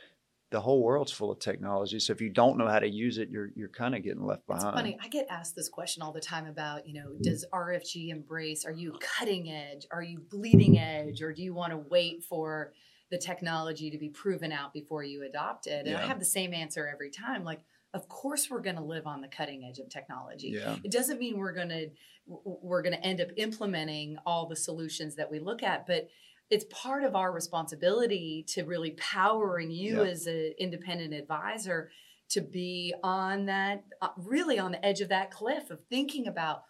the 0.51 0.62
whole 0.62 0.84
world's 0.84 1.12
full 1.12 1.32
of 1.32 1.39
technology. 1.39 2.00
So 2.00 2.13
if 2.13 2.21
you 2.21 2.30
don't 2.30 2.58
know 2.58 2.67
how 2.67 2.80
to 2.80 2.88
use 2.88 3.17
it, 3.17 3.30
you're, 3.30 3.50
you're 3.56 3.69
kind 3.69 3.95
of 3.95 4.04
getting 4.04 4.24
left 4.24 4.43
It's 4.50 4.63
behind. 4.63 4.76
funny. 4.76 4.98
I 5.02 5.08
get 5.08 5.26
asked 5.30 5.56
this 5.56 5.69
question 5.69 6.04
all 6.04 6.13
the 6.13 6.21
time 6.21 6.45
about, 6.45 6.88
you 6.88 6.93
know, 6.93 7.15
does 7.21 7.45
RFG 7.52 8.10
embrace? 8.10 8.65
Are 8.65 8.71
you 8.71 8.98
cutting 9.02 9.52
edge? 9.52 9.88
Are 9.91 10.04
you 10.04 10.21
bleeding 10.30 10.78
edge? 10.78 11.21
Or 11.21 11.34
do 11.34 11.41
you 11.41 11.54
want 11.54 11.71
to 11.71 11.78
wait 11.78 12.24
for 12.24 12.74
the 13.10 13.17
technology 13.17 13.89
to 13.89 13.98
be 13.98 14.10
proven 14.10 14.52
out 14.52 14.71
before 14.71 15.04
you 15.04 15.24
adopt 15.24 15.67
it? 15.67 15.88
And 15.88 15.98
I 15.98 16.06
have 16.06 16.19
the 16.19 16.26
same 16.26 16.54
answer 16.54 16.88
every 16.88 17.10
time. 17.10 17.43
Like, 17.43 17.62
of 17.95 18.08
course, 18.10 18.49
we're 18.51 18.62
going 18.62 18.75
to 18.75 18.84
live 18.84 19.08
on 19.08 19.21
the 19.21 19.27
cutting 19.27 19.63
edge 19.65 19.79
of 19.79 19.89
technology. 19.89 20.49
Yeah. 20.49 20.75
It 20.84 20.91
doesn't 20.91 21.17
mean 21.19 21.38
we're 21.38 21.53
going 21.53 21.69
to 21.69 21.89
we're 22.27 22.81
going 22.81 22.95
to 22.95 23.03
end 23.05 23.21
up 23.21 23.29
implementing 23.38 24.17
all 24.25 24.47
the 24.47 24.55
solutions 24.55 25.15
that 25.15 25.29
we 25.31 25.39
look 25.39 25.63
at, 25.63 25.86
but 25.88 26.08
it's 26.49 26.65
part 26.71 27.03
of 27.03 27.15
our 27.15 27.31
responsibility 27.31 28.43
to 28.49 28.63
really 28.63 28.91
powering 28.91 29.71
you 29.71 30.03
Yeah. 30.03 30.10
as 30.12 30.27
an 30.27 30.53
independent 30.60 31.13
advisor 31.13 31.89
to 32.29 32.41
be 32.41 32.93
on 33.03 33.45
that 33.45 33.84
uh, 34.01 34.10
really 34.17 34.58
on 34.60 34.71
the 34.71 34.84
edge 34.86 35.01
of 35.01 35.10
that 35.10 35.31
cliff 35.31 35.69
of 35.69 35.79
thinking 35.89 36.27
about 36.27 36.63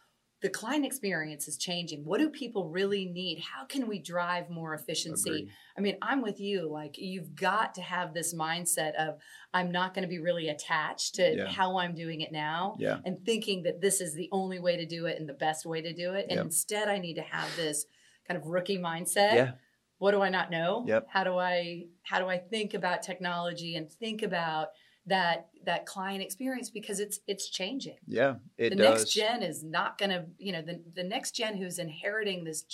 the 0.45 0.51
client 0.51 0.85
experience 0.85 1.47
is 1.47 1.57
changing 1.57 2.05
what 2.05 2.19
do 2.19 2.29
people 2.29 2.69
really 2.69 3.07
need 3.07 3.39
how 3.39 3.65
can 3.65 3.87
we 3.87 3.97
drive 3.97 4.47
more 4.47 4.75
efficiency 4.75 5.29
Agreed. 5.31 5.49
i 5.75 5.81
mean 5.81 5.97
i'm 6.03 6.21
with 6.21 6.39
you 6.39 6.69
like 6.71 6.99
you've 6.99 7.33
got 7.35 7.73
to 7.73 7.81
have 7.81 8.13
this 8.13 8.31
mindset 8.35 8.93
of 8.93 9.15
i'm 9.55 9.71
not 9.71 9.95
going 9.95 10.03
to 10.03 10.07
be 10.07 10.19
really 10.19 10.49
attached 10.49 11.15
to 11.15 11.35
Yeah. 11.35 11.47
how 11.47 11.79
i'm 11.79 11.95
doing 11.95 12.21
it 12.21 12.31
now 12.31 12.75
Yeah. 12.77 12.99
and 13.05 13.17
thinking 13.25 13.63
that 13.63 13.81
this 13.81 14.01
is 14.01 14.13
the 14.13 14.29
only 14.31 14.59
way 14.59 14.77
to 14.77 14.85
do 14.85 15.07
it 15.07 15.19
and 15.19 15.27
the 15.27 15.33
best 15.33 15.65
way 15.65 15.81
to 15.81 15.93
do 15.93 16.13
it 16.13 16.27
and 16.29 16.37
Yep. 16.37 16.45
instead 16.45 16.87
i 16.89 16.99
need 16.99 17.15
to 17.15 17.23
have 17.23 17.49
this 17.55 17.85
kind 18.27 18.39
of 18.39 18.45
rookie 18.45 18.77
mindset 18.77 19.33
Yeah. 19.33 19.51
what 19.97 20.11
do 20.11 20.21
i 20.21 20.29
not 20.29 20.51
know 20.51 20.85
Yep. 20.87 21.07
how 21.09 21.23
do 21.23 21.39
i 21.39 21.85
how 22.03 22.19
do 22.19 22.27
i 22.27 22.37
think 22.37 22.75
about 22.75 23.01
technology 23.01 23.75
and 23.77 23.91
think 23.91 24.21
about 24.21 24.67
that 25.07 25.47
that 25.65 25.85
client 25.85 26.21
experience 26.21 26.69
because 26.69 26.99
it's 26.99 27.19
it's 27.27 27.49
changing 27.49 27.97
Yeah. 28.07 28.35
It 28.57 28.69
the 28.71 28.75
does. 28.77 28.99
next 29.01 29.13
gen 29.13 29.43
is 29.43 29.63
not 29.63 29.97
going 29.97 30.11
to 30.11 30.25
you 30.37 30.51
know 30.51 30.61
the, 30.61 30.81
the 30.95 31.03
next 31.03 31.31
gen 31.31 31.57
who's 31.57 31.79
inheriting 31.79 32.43
this 32.43 32.65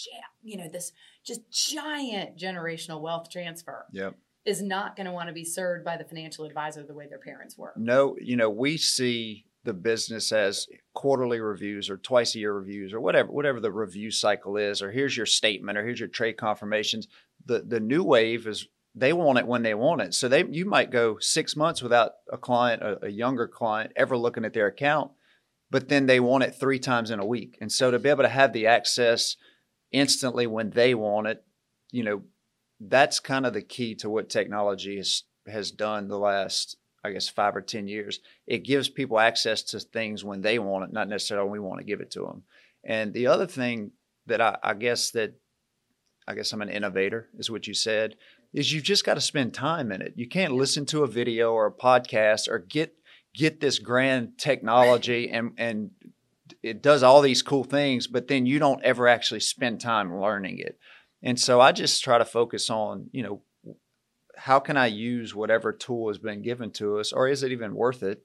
you 0.43 0.57
know 0.57 0.67
this 0.69 0.91
just 1.23 1.41
giant 1.51 2.37
generational 2.37 3.01
wealth 3.01 3.29
transfer 3.29 3.85
Yep. 3.91 4.15
is 4.45 4.61
not 4.61 4.95
going 4.95 5.05
to 5.05 5.11
want 5.11 5.27
to 5.27 5.33
be 5.33 5.45
served 5.45 5.83
by 5.85 5.97
the 5.97 6.03
financial 6.05 6.45
advisor 6.45 6.83
the 6.83 6.93
way 6.93 7.07
their 7.07 7.19
parents 7.19 7.57
were 7.57 7.73
No, 7.77 8.15
you 8.19 8.35
know, 8.35 8.49
we 8.49 8.77
see 8.77 9.45
the 9.63 9.73
business 9.73 10.31
as 10.31 10.65
quarterly 10.95 11.39
reviews 11.39 11.87
or 11.89 11.97
twice 11.97 12.33
a 12.33 12.39
year 12.39 12.51
reviews 12.53 12.93
or 12.93 12.99
whatever 12.99 13.31
whatever 13.31 13.59
the 13.59 13.71
review 13.71 14.09
cycle 14.09 14.57
is 14.57 14.81
or 14.81 14.91
here's 14.91 15.15
your 15.15 15.27
statement 15.27 15.77
or 15.77 15.85
here's 15.85 15.99
your 15.99 16.09
trade 16.09 16.33
confirmations. 16.37 17.07
The 17.45 17.59
the 17.61 17.79
new 17.79 18.03
wave 18.03 18.47
is 18.47 18.67
they 18.93 19.13
want 19.13 19.39
it 19.39 19.47
when 19.47 19.63
they 19.63 19.73
want 19.73 20.01
it. 20.01 20.13
So 20.13 20.27
they 20.27 20.43
you 20.45 20.65
might 20.65 20.91
go 20.91 21.17
6 21.19 21.55
months 21.55 21.81
without 21.81 22.13
a 22.31 22.37
client 22.37 22.81
a, 22.81 23.05
a 23.05 23.09
younger 23.09 23.47
client 23.47 23.93
ever 23.95 24.17
looking 24.17 24.45
at 24.45 24.53
their 24.53 24.67
account, 24.67 25.11
but 25.69 25.89
then 25.89 26.05
they 26.05 26.19
want 26.19 26.43
it 26.43 26.55
3 26.55 26.79
times 26.79 27.11
in 27.11 27.19
a 27.19 27.25
week. 27.25 27.57
And 27.61 27.71
so 27.71 27.91
to 27.91 27.99
be 27.99 28.09
able 28.09 28.23
to 28.23 28.29
have 28.29 28.53
the 28.53 28.67
access 28.67 29.37
instantly 29.91 30.47
when 30.47 30.71
they 30.71 30.93
want 30.93 31.27
it, 31.27 31.43
you 31.91 32.03
know, 32.03 32.23
that's 32.79 33.19
kind 33.19 33.45
of 33.45 33.53
the 33.53 33.61
key 33.61 33.95
to 33.95 34.09
what 34.09 34.29
technology 34.29 34.97
has 34.97 35.23
has 35.47 35.71
done 35.71 36.07
the 36.07 36.19
last 36.19 36.77
I 37.03 37.11
guess 37.11 37.27
five 37.27 37.55
or 37.55 37.61
ten 37.61 37.87
years. 37.87 38.19
It 38.45 38.59
gives 38.59 38.89
people 38.89 39.19
access 39.19 39.63
to 39.63 39.79
things 39.79 40.23
when 40.23 40.41
they 40.41 40.59
want 40.59 40.85
it, 40.85 40.93
not 40.93 41.09
necessarily 41.09 41.49
when 41.49 41.61
we 41.61 41.67
want 41.67 41.79
to 41.79 41.85
give 41.85 42.01
it 42.01 42.11
to 42.11 42.21
them. 42.21 42.43
And 42.83 43.13
the 43.13 43.27
other 43.27 43.47
thing 43.47 43.91
that 44.27 44.41
I, 44.41 44.57
I 44.63 44.73
guess 44.73 45.11
that 45.11 45.33
I 46.27 46.35
guess 46.35 46.53
I'm 46.53 46.61
an 46.61 46.69
innovator 46.69 47.29
is 47.37 47.49
what 47.49 47.67
you 47.67 47.73
said 47.73 48.15
is 48.53 48.71
you've 48.71 48.83
just 48.83 49.05
got 49.05 49.15
to 49.15 49.21
spend 49.21 49.53
time 49.53 49.91
in 49.91 50.01
it. 50.01 50.13
You 50.15 50.27
can't 50.27 50.53
listen 50.53 50.85
to 50.87 51.03
a 51.03 51.07
video 51.07 51.53
or 51.53 51.67
a 51.67 51.71
podcast 51.71 52.47
or 52.47 52.59
get 52.59 52.95
get 53.33 53.61
this 53.61 53.79
grand 53.79 54.37
technology 54.37 55.29
and 55.29 55.51
and 55.57 55.91
it 56.61 56.81
does 56.81 57.01
all 57.01 57.21
these 57.21 57.41
cool 57.41 57.63
things, 57.63 58.07
but 58.07 58.27
then 58.27 58.45
you 58.45 58.59
don't 58.59 58.83
ever 58.83 59.07
actually 59.07 59.39
spend 59.39 59.79
time 59.79 60.19
learning 60.19 60.59
it. 60.59 60.77
And 61.23 61.39
so 61.39 61.61
I 61.61 61.71
just 61.71 62.03
try 62.03 62.17
to 62.17 62.25
focus 62.25 62.69
on, 62.69 63.09
you 63.11 63.23
know, 63.23 63.41
how 64.35 64.59
can 64.59 64.75
I 64.75 64.87
use 64.87 65.35
whatever 65.35 65.71
tool 65.71 66.09
has 66.09 66.17
been 66.17 66.41
given 66.41 66.71
to 66.71 66.99
us, 66.99 67.13
or 67.13 67.27
is 67.27 67.43
it 67.43 67.51
even 67.51 67.75
worth 67.75 68.03
it 68.03 68.23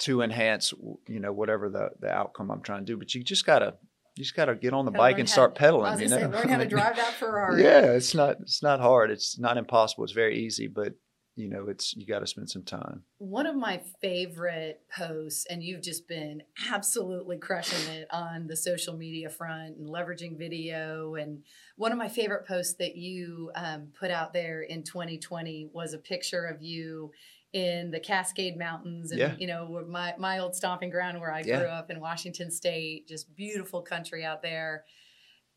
to 0.00 0.20
enhance, 0.20 0.72
you 1.06 1.20
know, 1.20 1.32
whatever 1.32 1.68
the, 1.68 1.90
the 2.00 2.12
outcome 2.12 2.50
I'm 2.50 2.62
trying 2.62 2.80
to 2.80 2.92
do? 2.92 2.96
But 2.96 3.14
you 3.14 3.22
just 3.22 3.46
gotta 3.46 3.74
you 4.16 4.24
just 4.24 4.36
gotta 4.36 4.54
get 4.54 4.72
on 4.72 4.84
the 4.84 4.90
Gotta 4.90 5.02
bike 5.02 5.18
and 5.18 5.28
start 5.28 5.54
pedaling. 5.54 5.98
You 6.00 6.08
know, 6.08 6.16
say, 6.18 6.26
learn 6.26 6.48
how 6.48 6.58
to 6.58 6.66
drive 6.68 6.96
that 6.96 7.14
Ferrari. 7.14 7.62
yeah, 7.62 7.92
it's 7.92 8.14
not 8.14 8.36
it's 8.40 8.62
not 8.62 8.80
hard. 8.80 9.10
It's 9.10 9.38
not 9.38 9.56
impossible. 9.56 10.04
It's 10.04 10.12
very 10.12 10.38
easy, 10.38 10.66
but 10.66 10.94
you 11.34 11.48
know, 11.48 11.68
it's 11.68 11.96
you 11.96 12.06
got 12.06 12.18
to 12.18 12.26
spend 12.26 12.50
some 12.50 12.62
time. 12.62 13.04
One 13.16 13.46
of 13.46 13.56
my 13.56 13.80
favorite 14.02 14.82
posts, 14.94 15.46
and 15.48 15.62
you've 15.62 15.80
just 15.80 16.06
been 16.06 16.42
absolutely 16.70 17.38
crushing 17.38 17.90
it 17.94 18.06
on 18.10 18.48
the 18.48 18.56
social 18.56 18.94
media 18.96 19.30
front 19.30 19.78
and 19.78 19.88
leveraging 19.88 20.36
video. 20.36 21.14
And 21.14 21.42
one 21.76 21.90
of 21.90 21.96
my 21.96 22.08
favorite 22.08 22.46
posts 22.46 22.74
that 22.74 22.96
you 22.96 23.50
um, 23.54 23.88
put 23.98 24.10
out 24.10 24.34
there 24.34 24.60
in 24.60 24.82
2020 24.82 25.70
was 25.72 25.94
a 25.94 25.98
picture 25.98 26.44
of 26.44 26.60
you 26.60 27.12
in 27.52 27.90
the 27.90 28.00
Cascade 28.00 28.56
Mountains, 28.56 29.10
and 29.10 29.20
Yeah. 29.20 29.34
you 29.38 29.46
know, 29.46 29.66
where 29.66 29.84
my 29.84 30.14
my 30.18 30.38
old 30.38 30.54
stomping 30.54 30.90
ground 30.90 31.20
where 31.20 31.32
I 31.32 31.40
Yeah. 31.42 31.58
grew 31.58 31.68
up 31.68 31.90
in 31.90 32.00
Washington 32.00 32.50
State. 32.50 33.06
Just 33.08 33.34
beautiful 33.36 33.82
country 33.82 34.24
out 34.24 34.42
there. 34.42 34.84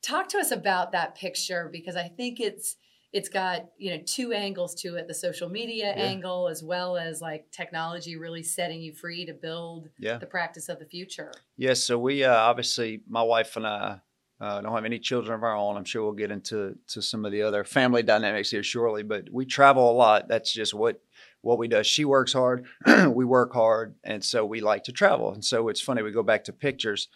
talk 0.01 0.27
to 0.29 0.37
us 0.37 0.51
about 0.51 0.91
that 0.91 1.15
picture 1.15 1.67
because 1.71 1.95
I 1.95 2.07
think 2.09 2.39
it's 2.39 2.75
it's 3.11 3.29
got 3.29 3.65
you 3.77 3.89
know 3.95 4.03
two 4.05 4.33
angles 4.33 4.75
to 4.75 4.95
it 4.97 5.07
the 5.07 5.13
social 5.15 5.49
media 5.49 5.93
yeah. 5.97 6.03
angle 6.03 6.47
as 6.47 6.61
well 6.61 6.95
as 6.97 7.21
like 7.21 7.49
technology 7.51 8.15
really 8.17 8.43
setting 8.43 8.81
you 8.81 8.93
free 8.93 9.25
to 9.25 9.33
build 9.33 9.89
the 10.19 10.27
practice 10.27 10.67
of 10.69 10.77
the 10.79 10.85
future 10.85 11.31
yes 11.57 11.81
so 11.81 11.97
we 11.97 12.23
uh, 12.23 12.35
obviously 12.35 13.01
my 13.07 13.23
wife 13.23 13.55
and 13.55 13.65
i 13.65 13.99
uh, 14.41 14.61
don't 14.61 14.73
have 14.73 14.85
any 14.85 14.99
children 14.99 15.33
of 15.33 15.43
our 15.43 15.55
own 15.55 15.77
i'm 15.77 15.85
sure 15.85 16.03
we'll 16.03 16.13
get 16.13 16.31
into 16.31 16.75
to 16.87 17.01
some 17.01 17.25
of 17.25 17.31
the 17.31 17.41
other 17.41 17.63
family 17.63 18.03
dynamics 18.03 18.51
here 18.51 18.63
shortly 18.63 19.03
but 19.03 19.29
we 19.31 19.45
travel 19.45 19.89
a 19.89 19.93
lot 19.93 20.27
that's 20.27 20.51
just 20.51 20.73
what 20.73 21.01
what 21.41 21.57
we 21.57 21.67
do 21.67 21.83
she 21.83 22.05
works 22.05 22.33
hard 22.33 22.65
we 23.09 23.25
work 23.25 23.53
hard 23.53 23.95
and 24.03 24.23
so 24.23 24.45
we 24.45 24.61
like 24.61 24.83
to 24.83 24.91
travel 24.91 25.33
and 25.33 25.43
so 25.43 25.67
it's 25.69 25.81
funny 25.81 26.01
we 26.01 26.11
go 26.11 26.23
back 26.23 26.43
to 26.43 26.53
pictures 26.53 27.07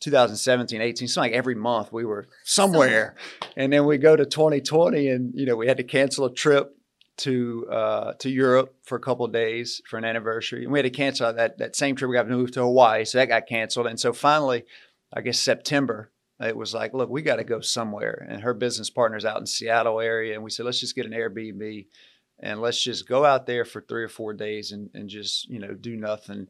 2017, 0.00 0.80
18, 0.80 1.08
so 1.08 1.20
like 1.20 1.32
every 1.32 1.54
month 1.54 1.92
we 1.92 2.04
were 2.04 2.28
somewhere. 2.44 3.14
and 3.56 3.72
then 3.72 3.86
we 3.86 3.96
go 3.98 4.14
to 4.14 4.26
2020 4.26 5.08
and, 5.08 5.32
you 5.34 5.46
know, 5.46 5.56
we 5.56 5.66
had 5.66 5.78
to 5.78 5.84
cancel 5.84 6.26
a 6.26 6.34
trip 6.34 6.76
to 7.18 7.66
uh, 7.70 8.12
to 8.14 8.28
Europe 8.28 8.74
for 8.82 8.96
a 8.96 9.00
couple 9.00 9.24
of 9.24 9.32
days 9.32 9.80
for 9.88 9.96
an 9.96 10.04
anniversary. 10.04 10.64
And 10.64 10.72
we 10.72 10.78
had 10.78 10.84
to 10.84 10.90
cancel 10.90 11.32
that 11.32 11.58
that 11.58 11.74
same 11.74 11.96
trip. 11.96 12.10
We 12.10 12.16
got 12.16 12.24
to 12.24 12.28
move 12.28 12.52
to 12.52 12.60
Hawaii. 12.60 13.04
So 13.04 13.18
that 13.18 13.28
got 13.28 13.46
canceled. 13.46 13.86
And 13.86 13.98
so 13.98 14.12
finally, 14.12 14.64
I 15.12 15.22
guess 15.22 15.38
September, 15.38 16.10
it 16.40 16.56
was 16.56 16.74
like, 16.74 16.92
look, 16.92 17.08
we 17.08 17.22
got 17.22 17.36
to 17.36 17.44
go 17.44 17.60
somewhere. 17.60 18.26
And 18.28 18.42
her 18.42 18.54
business 18.54 18.90
partner's 18.90 19.24
out 19.24 19.40
in 19.40 19.46
Seattle 19.46 20.00
area. 20.00 20.34
And 20.34 20.44
we 20.44 20.50
said, 20.50 20.66
let's 20.66 20.80
just 20.80 20.94
get 20.94 21.06
an 21.06 21.12
Airbnb 21.12 21.86
and 22.38 22.60
let's 22.60 22.82
just 22.82 23.08
go 23.08 23.24
out 23.24 23.46
there 23.46 23.64
for 23.64 23.80
three 23.80 24.04
or 24.04 24.08
four 24.08 24.34
days 24.34 24.72
and, 24.72 24.90
and 24.92 25.08
just, 25.08 25.48
you 25.48 25.58
know, 25.58 25.72
do 25.72 25.96
nothing. 25.96 26.48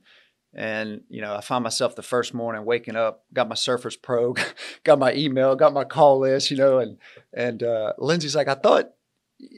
And, 0.54 1.02
you 1.08 1.20
know, 1.20 1.34
I 1.34 1.40
found 1.40 1.62
myself 1.62 1.94
the 1.94 2.02
first 2.02 2.34
morning 2.34 2.64
waking 2.64 2.96
up, 2.96 3.24
got 3.32 3.48
my 3.48 3.54
Surface 3.54 3.96
Pro, 3.96 4.34
got 4.84 4.98
my 4.98 5.14
email, 5.14 5.54
got 5.54 5.72
my 5.72 5.84
call 5.84 6.20
list, 6.20 6.50
you 6.50 6.56
know, 6.56 6.78
and, 6.78 6.98
and, 7.32 7.62
uh, 7.62 7.92
Lindsay's 7.98 8.34
like, 8.34 8.48
I 8.48 8.54
thought, 8.54 8.90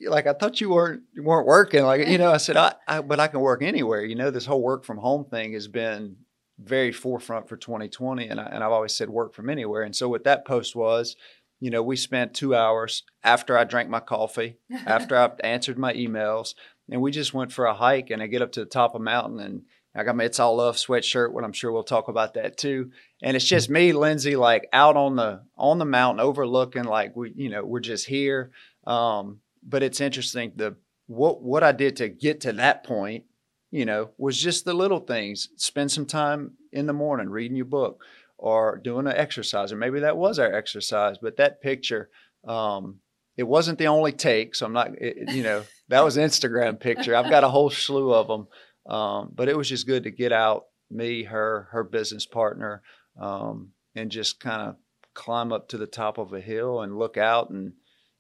like, 0.09 0.27
I 0.27 0.33
thought 0.33 0.61
you 0.61 0.71
weren't, 0.71 1.03
you 1.15 1.23
weren't 1.23 1.47
working. 1.47 1.85
Like, 1.85 2.09
you 2.09 2.19
know, 2.19 2.33
I 2.33 2.39
said, 2.39 2.57
I, 2.57 2.75
I, 2.87 3.01
but 3.01 3.21
I 3.21 3.29
can 3.29 3.41
work 3.41 3.63
anywhere. 3.63 4.05
You 4.05 4.17
know, 4.17 4.31
this 4.31 4.45
whole 4.45 4.61
work 4.61 4.85
from 4.85 4.99
home 4.99 5.25
thing 5.25 5.53
has 5.53 5.69
been 5.69 6.17
very 6.59 6.93
forefront 6.93 7.49
for 7.49 7.57
2020. 7.57 8.29
And, 8.29 8.41
I, 8.41 8.45
and 8.45 8.65
I've 8.65 8.73
always 8.73 8.95
said 8.95 9.11
work 9.11 9.35
from 9.35 9.51
anywhere. 9.51 9.83
And 9.83 9.95
so 9.95 10.09
what 10.09 10.25
that 10.25 10.45
post 10.45 10.75
was, 10.75 11.17
you 11.61 11.71
know, 11.71 11.83
we 11.83 11.97
spent 11.97 12.35
two 12.35 12.55
hours 12.55 13.03
after 13.23 13.57
I 13.57 13.65
drank 13.65 13.89
my 13.89 14.01
coffee, 14.01 14.59
after 14.87 15.17
I 15.17 15.31
answered 15.47 15.79
my 15.79 15.93
emails, 15.95 16.55
and 16.91 17.01
we 17.01 17.11
just 17.11 17.35
went 17.35 17.53
for 17.53 17.67
a 17.67 17.75
hike 17.75 18.11
and 18.11 18.23
I 18.23 18.27
get 18.27 18.43
up 18.43 18.53
to 18.53 18.61
the 18.61 18.67
top 18.67 18.95
of 18.95 19.01
a 19.01 19.05
mountain 19.05 19.41
and, 19.41 19.63
I 19.99 20.05
got 20.05 20.17
my 20.17 20.25
It's 20.25 20.39
All 20.39 20.57
Love 20.57 20.77
sweatshirt, 20.77 21.33
what 21.33 21.43
I'm 21.43 21.53
sure 21.53 21.73
we'll 21.73 21.83
talk 21.83 22.07
about 22.07 22.35
that 22.35 22.57
too. 22.57 22.93
And 23.21 23.35
it's 23.37 23.45
just 23.45 23.69
me, 23.69 23.93
Lindsay, 23.93 24.37
like 24.37 24.69
out 24.73 24.97
on 24.97 25.17
the 25.17 25.43
on 25.57 25.79
the 25.79 25.85
mountain 25.85 26.21
overlooking, 26.21 26.85
like 26.85 27.17
we, 27.17 27.33
you 27.35 27.49
know, 27.49 27.65
we're 27.65 27.81
just 27.81 28.07
here. 28.07 28.53
Um, 28.87 29.41
but 29.63 29.83
it's 29.83 30.01
interesting 30.01 30.53
the 30.55 30.77
what 31.07 31.43
what 31.43 31.65
I 31.65 31.73
did 31.73 31.97
to 31.97 32.09
get 32.09 32.43
to 32.43 32.53
that 32.55 32.85
point, 32.85 33.25
you 33.71 33.85
know, 33.85 34.11
was 34.19 34.41
just 34.41 34.65
the 34.65 34.75
little 34.75 35.01
things. 35.01 35.49
Spend 35.57 35.91
some 35.91 36.07
time 36.07 36.53
in 36.73 36.87
the 36.87 36.93
morning 36.93 37.29
reading 37.29 37.57
your 37.57 37.67
book 37.67 38.03
or 38.39 38.81
doing 38.83 39.07
an 39.07 39.17
exercise, 39.17 39.73
or 39.73 39.77
maybe 39.77 40.01
that 40.01 40.17
was 40.17 40.39
our 40.39 40.53
exercise, 40.53 41.19
but 41.21 41.37
that 41.37 41.61
picture, 41.61 42.09
um, 42.47 43.01
it 43.37 43.43
wasn't 43.43 43.79
the 43.79 43.87
only 43.87 44.13
take. 44.13 44.55
So 44.55 44.67
I'm 44.67 44.73
not, 44.73 44.91
it, 45.01 45.35
you 45.35 45.43
know, 45.43 45.65
that 45.89 46.05
was 46.05 46.17
Instagram 46.17 46.79
picture. 46.79 47.15
I've 47.15 47.31
got 47.31 47.45
a 47.45 47.49
whole 47.49 47.71
slew 47.71 48.13
of 48.13 48.29
them. 48.29 48.47
Um, 48.89 49.33
but 49.35 49.49
it 49.49 49.57
was 49.57 49.69
just 49.69 49.87
good 49.87 50.05
to 50.05 50.11
get 50.11 50.33
out, 50.33 50.65
me, 50.91 51.25
her, 51.25 51.69
her 51.73 51.85
business 51.85 52.25
partner, 52.25 52.83
um, 53.21 53.73
and 53.95 54.11
just 54.11 54.41
kind 54.41 54.63
of 54.63 54.77
climb 55.13 55.53
up 55.53 55.69
to 55.69 55.77
the 55.77 55.87
top 55.87 56.17
of 56.17 56.33
a 56.33 56.41
hill 56.41 56.81
and 56.81 56.99
look 56.99 57.19
out 57.19 57.51
and 57.51 57.75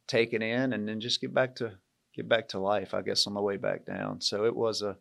take 0.07 0.35
it 0.35 0.43
in, 0.43 0.73
and 0.73 0.87
then 0.87 1.01
just 1.01 1.21
get 1.21 1.33
back 1.33 1.55
to 1.57 1.73
get 2.15 2.29
back 2.29 2.49
to 2.49 2.59
life. 2.59 2.93
I 2.93 3.01
guess 3.01 3.27
on 3.27 3.35
the 3.35 3.41
way 3.41 3.57
back 3.57 3.87
down. 3.87 4.21
So 4.21 4.45
it 4.45 4.55
was 4.55 4.83
a 4.83 4.97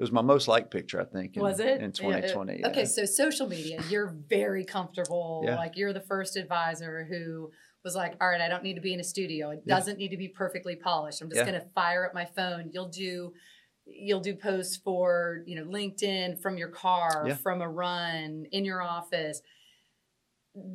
it 0.00 0.04
was 0.04 0.12
my 0.12 0.22
most 0.22 0.48
liked 0.48 0.70
picture, 0.70 0.98
I 0.98 1.04
think. 1.04 1.36
In, 1.36 1.42
was 1.42 1.60
it 1.60 1.82
in 1.82 1.92
2020? 1.92 2.60
Yeah. 2.60 2.68
Okay, 2.68 2.86
so 2.86 3.04
social 3.04 3.46
media, 3.46 3.82
you're 3.90 4.16
very 4.30 4.64
comfortable. 4.64 5.42
Yeah. 5.44 5.56
Like 5.56 5.76
you're 5.76 5.92
the 5.92 6.00
first 6.00 6.36
advisor 6.36 7.04
who 7.04 7.50
was 7.84 7.94
like, 7.94 8.14
all 8.18 8.30
right, 8.30 8.40
I 8.40 8.48
don't 8.48 8.62
need 8.62 8.76
to 8.76 8.80
be 8.80 8.94
in 8.94 9.00
a 9.00 9.04
studio. 9.04 9.50
It 9.50 9.66
doesn't 9.66 9.98
need 9.98 10.08
to 10.08 10.16
be 10.16 10.26
perfectly 10.26 10.74
polished. 10.74 11.20
I'm 11.20 11.28
just 11.28 11.44
going 11.44 11.60
to 11.60 11.66
fire 11.74 12.06
up 12.06 12.14
my 12.14 12.24
phone. 12.24 12.70
You'll 12.72 12.88
do 12.88 13.34
you'll 13.84 14.20
do 14.20 14.34
posts 14.34 14.76
for 14.76 15.42
you 15.46 15.56
know 15.56 15.64
linkedin 15.64 16.40
from 16.40 16.56
your 16.56 16.68
car 16.68 17.24
yeah. 17.26 17.34
from 17.34 17.60
a 17.60 17.68
run 17.68 18.46
in 18.52 18.64
your 18.64 18.82
office 18.82 19.42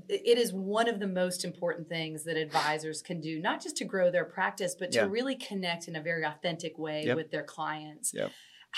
it 0.10 0.38
is 0.38 0.52
one 0.52 0.90
of 0.90 1.00
the 1.00 1.08
most 1.08 1.46
important 1.46 1.88
things 1.88 2.26
that 2.26 2.36
advisors 2.36 3.02
can 3.02 3.22
do 3.22 3.40
not 3.40 3.62
just 3.62 3.78
to 3.78 3.86
grow 3.86 4.12
their 4.12 4.26
practice 4.26 4.76
but 4.78 4.92
to 4.92 5.00
yeah. 5.00 5.06
really 5.06 5.36
connect 5.36 5.88
in 5.88 5.96
a 5.96 6.02
very 6.02 6.26
authentic 6.26 6.78
way 6.78 7.04
yep. 7.06 7.16
with 7.16 7.32
their 7.32 7.44
clients 7.44 8.12
yep. 8.14 8.32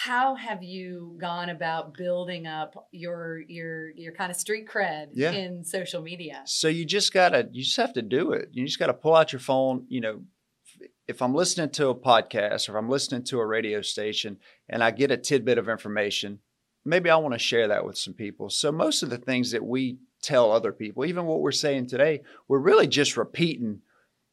How 0.03 0.35
have 0.35 0.61
you 0.61 1.17
gone 1.19 1.49
about 1.49 1.95
building 1.95 2.45
up 2.45 2.87
your 2.91 3.41
your 3.47 3.89
your 3.91 4.13
kind 4.13 4.29
of 4.29 4.37
street 4.37 4.67
cred 4.67 5.07
yeah. 5.13 5.31
in 5.31 5.63
social 5.63 6.01
media 6.01 6.41
so 6.45 6.67
you 6.67 6.85
just 6.85 7.13
gotta 7.13 7.49
you 7.51 7.63
just 7.63 7.77
have 7.77 7.93
to 7.93 8.01
do 8.01 8.31
it 8.31 8.49
you 8.51 8.65
just 8.65 8.79
gotta 8.79 8.93
pull 8.93 9.15
out 9.15 9.33
your 9.33 9.39
phone 9.39 9.85
you 9.89 9.99
know 9.99 10.21
if 11.07 11.21
I'm 11.21 11.33
listening 11.33 11.69
to 11.71 11.89
a 11.89 11.95
podcast 11.95 12.67
or 12.67 12.73
if 12.73 12.77
I'm 12.77 12.89
listening 12.89 13.23
to 13.25 13.39
a 13.39 13.45
radio 13.45 13.81
station 13.81 14.37
and 14.67 14.83
I 14.83 14.91
get 14.91 15.11
a 15.11 15.17
tidbit 15.17 15.57
of 15.57 15.69
information, 15.69 16.39
maybe 16.83 17.09
I 17.09 17.15
want 17.15 17.33
to 17.33 17.39
share 17.39 17.69
that 17.69 17.85
with 17.85 17.97
some 17.97 18.13
people. 18.13 18.49
So 18.49 18.71
most 18.71 19.03
of 19.03 19.09
the 19.09 19.17
things 19.17 19.51
that 19.51 19.63
we 19.63 19.99
tell 20.21 20.51
other 20.51 20.73
people, 20.73 21.05
even 21.05 21.25
what 21.25 21.39
we're 21.39 21.51
saying 21.51 21.87
today, 21.87 22.23
we're 22.47 22.59
really 22.59 22.87
just 22.87 23.15
repeating 23.15 23.81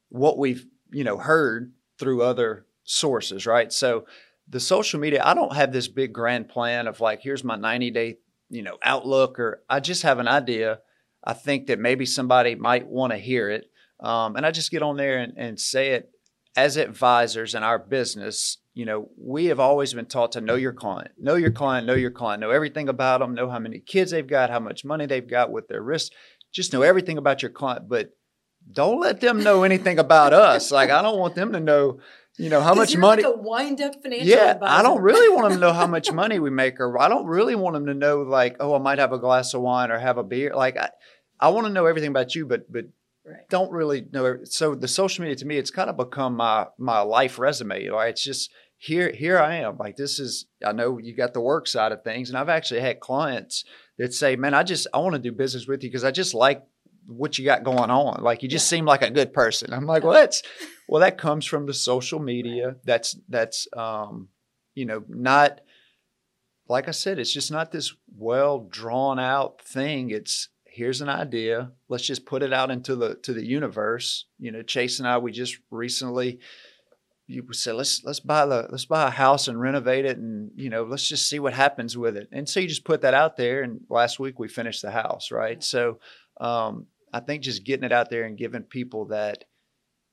what 0.08 0.38
we've, 0.38 0.66
you 0.90 1.04
know, 1.04 1.16
heard 1.16 1.72
through 1.98 2.22
other 2.22 2.66
sources, 2.82 3.46
right? 3.46 3.72
So 3.72 4.04
the 4.48 4.60
social 4.60 5.00
media, 5.00 5.22
I 5.24 5.34
don't 5.34 5.54
have 5.54 5.72
this 5.72 5.88
big 5.88 6.12
grand 6.12 6.48
plan 6.48 6.86
of 6.86 7.00
like, 7.00 7.20
here's 7.22 7.44
my 7.44 7.56
90 7.56 7.90
day, 7.90 8.18
you 8.50 8.62
know, 8.62 8.78
outlook, 8.82 9.38
or 9.38 9.62
I 9.68 9.80
just 9.80 10.02
have 10.02 10.18
an 10.18 10.28
idea. 10.28 10.80
I 11.22 11.32
think 11.32 11.66
that 11.68 11.78
maybe 11.78 12.06
somebody 12.06 12.54
might 12.54 12.86
want 12.86 13.12
to 13.12 13.18
hear 13.18 13.50
it. 13.50 13.70
Um, 14.00 14.36
and 14.36 14.44
I 14.44 14.50
just 14.50 14.70
get 14.70 14.82
on 14.82 14.96
there 14.96 15.18
and, 15.18 15.32
and 15.36 15.58
say 15.58 15.92
it 15.92 16.10
as 16.56 16.76
advisors 16.76 17.54
in 17.54 17.62
our 17.62 17.78
business, 17.78 18.58
you 18.74 18.84
know, 18.84 19.08
we 19.16 19.46
have 19.46 19.60
always 19.60 19.94
been 19.94 20.06
taught 20.06 20.32
to 20.32 20.40
know 20.40 20.54
your 20.54 20.72
client, 20.72 21.12
know 21.18 21.34
your 21.34 21.50
client, 21.50 21.86
know 21.86 21.94
your 21.94 22.10
client, 22.10 22.40
know 22.40 22.50
everything 22.50 22.88
about 22.88 23.20
them, 23.20 23.34
know 23.34 23.48
how 23.48 23.58
many 23.58 23.80
kids 23.80 24.10
they've 24.10 24.26
got, 24.26 24.50
how 24.50 24.60
much 24.60 24.84
money 24.84 25.06
they've 25.06 25.28
got 25.28 25.50
with 25.50 25.68
their 25.68 25.82
risk, 25.82 26.12
just 26.52 26.72
know 26.72 26.82
everything 26.82 27.18
about 27.18 27.42
your 27.42 27.50
client, 27.50 27.88
but 27.88 28.10
don't 28.70 29.00
let 29.00 29.20
them 29.20 29.42
know 29.42 29.62
anything 29.64 29.98
about 29.98 30.32
us. 30.32 30.70
Like 30.70 30.90
I 30.90 31.02
don't 31.02 31.18
want 31.18 31.34
them 31.34 31.52
to 31.52 31.60
know, 31.60 31.98
you 32.36 32.50
know, 32.50 32.60
how 32.60 32.74
much 32.74 32.96
money. 32.96 33.22
Like 33.22 33.34
a 33.34 33.38
wind 33.38 33.80
up 33.80 34.02
financial. 34.02 34.26
Yeah, 34.26 34.52
advisor. 34.52 34.72
I 34.72 34.82
don't 34.82 35.02
really 35.02 35.28
want 35.34 35.50
them 35.50 35.60
to 35.60 35.66
know 35.66 35.72
how 35.72 35.86
much 35.86 36.10
money 36.22 36.38
we 36.38 36.50
make, 36.50 36.80
or 36.80 37.00
I 37.00 37.08
don't 37.08 37.26
really 37.26 37.54
want 37.54 37.74
them 37.74 37.86
to 37.86 37.94
know 37.94 38.22
like, 38.22 38.56
oh, 38.60 38.74
I 38.74 38.78
might 38.78 38.98
have 38.98 39.12
a 39.12 39.18
glass 39.18 39.54
of 39.54 39.62
wine 39.62 39.90
or 39.90 39.98
have 39.98 40.18
a 40.18 40.24
beer. 40.24 40.52
Like 40.54 40.76
I, 40.76 40.90
I 41.38 41.48
want 41.50 41.66
to 41.66 41.72
know 41.72 41.86
everything 41.86 42.10
about 42.10 42.34
you, 42.34 42.46
but 42.46 42.70
but 42.72 42.86
Right. 43.26 43.48
Don't 43.48 43.72
really 43.72 44.06
know. 44.12 44.44
So 44.44 44.74
the 44.74 44.88
social 44.88 45.22
media 45.22 45.36
to 45.36 45.46
me, 45.46 45.56
it's 45.56 45.70
kind 45.70 45.88
of 45.88 45.96
become 45.96 46.36
my 46.36 46.66
my 46.76 47.00
life 47.00 47.38
resume. 47.38 47.88
Right? 47.88 48.10
It's 48.10 48.22
just 48.22 48.52
here 48.76 49.10
here 49.12 49.38
I 49.38 49.56
am. 49.56 49.78
Like 49.78 49.96
this 49.96 50.18
is. 50.18 50.46
I 50.64 50.72
know 50.72 50.98
you 50.98 51.16
got 51.16 51.32
the 51.32 51.40
work 51.40 51.66
side 51.66 51.92
of 51.92 52.04
things, 52.04 52.28
and 52.28 52.36
I've 52.36 52.50
actually 52.50 52.80
had 52.80 53.00
clients 53.00 53.64
that 53.96 54.12
say, 54.12 54.36
"Man, 54.36 54.52
I 54.52 54.62
just 54.62 54.86
I 54.92 54.98
want 54.98 55.14
to 55.14 55.18
do 55.18 55.32
business 55.32 55.66
with 55.66 55.82
you 55.82 55.88
because 55.88 56.04
I 56.04 56.10
just 56.10 56.34
like 56.34 56.64
what 57.06 57.38
you 57.38 57.44
got 57.44 57.64
going 57.64 57.90
on. 57.90 58.22
Like 58.22 58.42
you 58.42 58.48
just 58.48 58.70
yeah. 58.70 58.78
seem 58.78 58.84
like 58.84 59.02
a 59.02 59.10
good 59.10 59.32
person." 59.32 59.72
I'm 59.72 59.86
like, 59.86 60.02
"Well, 60.02 60.12
that's 60.12 60.42
well 60.88 61.00
that 61.00 61.18
comes 61.18 61.46
from 61.46 61.66
the 61.66 61.74
social 61.74 62.20
media. 62.20 62.68
Right. 62.68 62.76
That's 62.84 63.16
that's 63.28 63.68
um, 63.76 64.28
you 64.74 64.86
know 64.86 65.04
not." 65.08 65.60
Like 66.66 66.88
I 66.88 66.92
said, 66.92 67.18
it's 67.18 67.32
just 67.32 67.52
not 67.52 67.72
this 67.72 67.94
well 68.16 68.66
drawn 68.70 69.18
out 69.18 69.60
thing. 69.60 70.10
It's 70.10 70.48
here's 70.64 71.02
an 71.02 71.10
idea. 71.10 71.72
Let's 71.88 72.06
just 72.06 72.24
put 72.24 72.42
it 72.42 72.52
out 72.52 72.70
into 72.70 72.96
the 72.96 73.16
to 73.16 73.32
the 73.32 73.44
universe. 73.44 74.26
You 74.38 74.50
know, 74.50 74.62
Chase 74.62 74.98
and 74.98 75.06
I, 75.06 75.18
we 75.18 75.30
just 75.30 75.58
recently 75.70 76.40
you 77.26 77.46
said 77.52 77.74
let's 77.74 78.02
let's 78.04 78.20
buy 78.20 78.44
the 78.44 78.66
let's 78.70 78.84
buy 78.84 79.06
a 79.08 79.10
house 79.10 79.48
and 79.48 79.60
renovate 79.60 80.04
it 80.04 80.18
and 80.18 80.50
you 80.56 80.68
know 80.68 80.82
let's 80.84 81.08
just 81.08 81.28
see 81.28 81.38
what 81.38 81.54
happens 81.54 81.96
with 81.96 82.16
it 82.16 82.28
and 82.32 82.48
so 82.48 82.60
you 82.60 82.68
just 82.68 82.84
put 82.84 83.00
that 83.00 83.14
out 83.14 83.36
there 83.36 83.62
and 83.62 83.80
last 83.88 84.18
week 84.18 84.38
we 84.38 84.46
finished 84.46 84.82
the 84.82 84.90
house 84.90 85.30
right 85.30 85.62
so 85.64 85.98
um, 86.40 86.86
i 87.14 87.20
think 87.20 87.42
just 87.42 87.64
getting 87.64 87.84
it 87.84 87.92
out 87.92 88.10
there 88.10 88.24
and 88.24 88.36
giving 88.36 88.62
people 88.62 89.06
that 89.06 89.44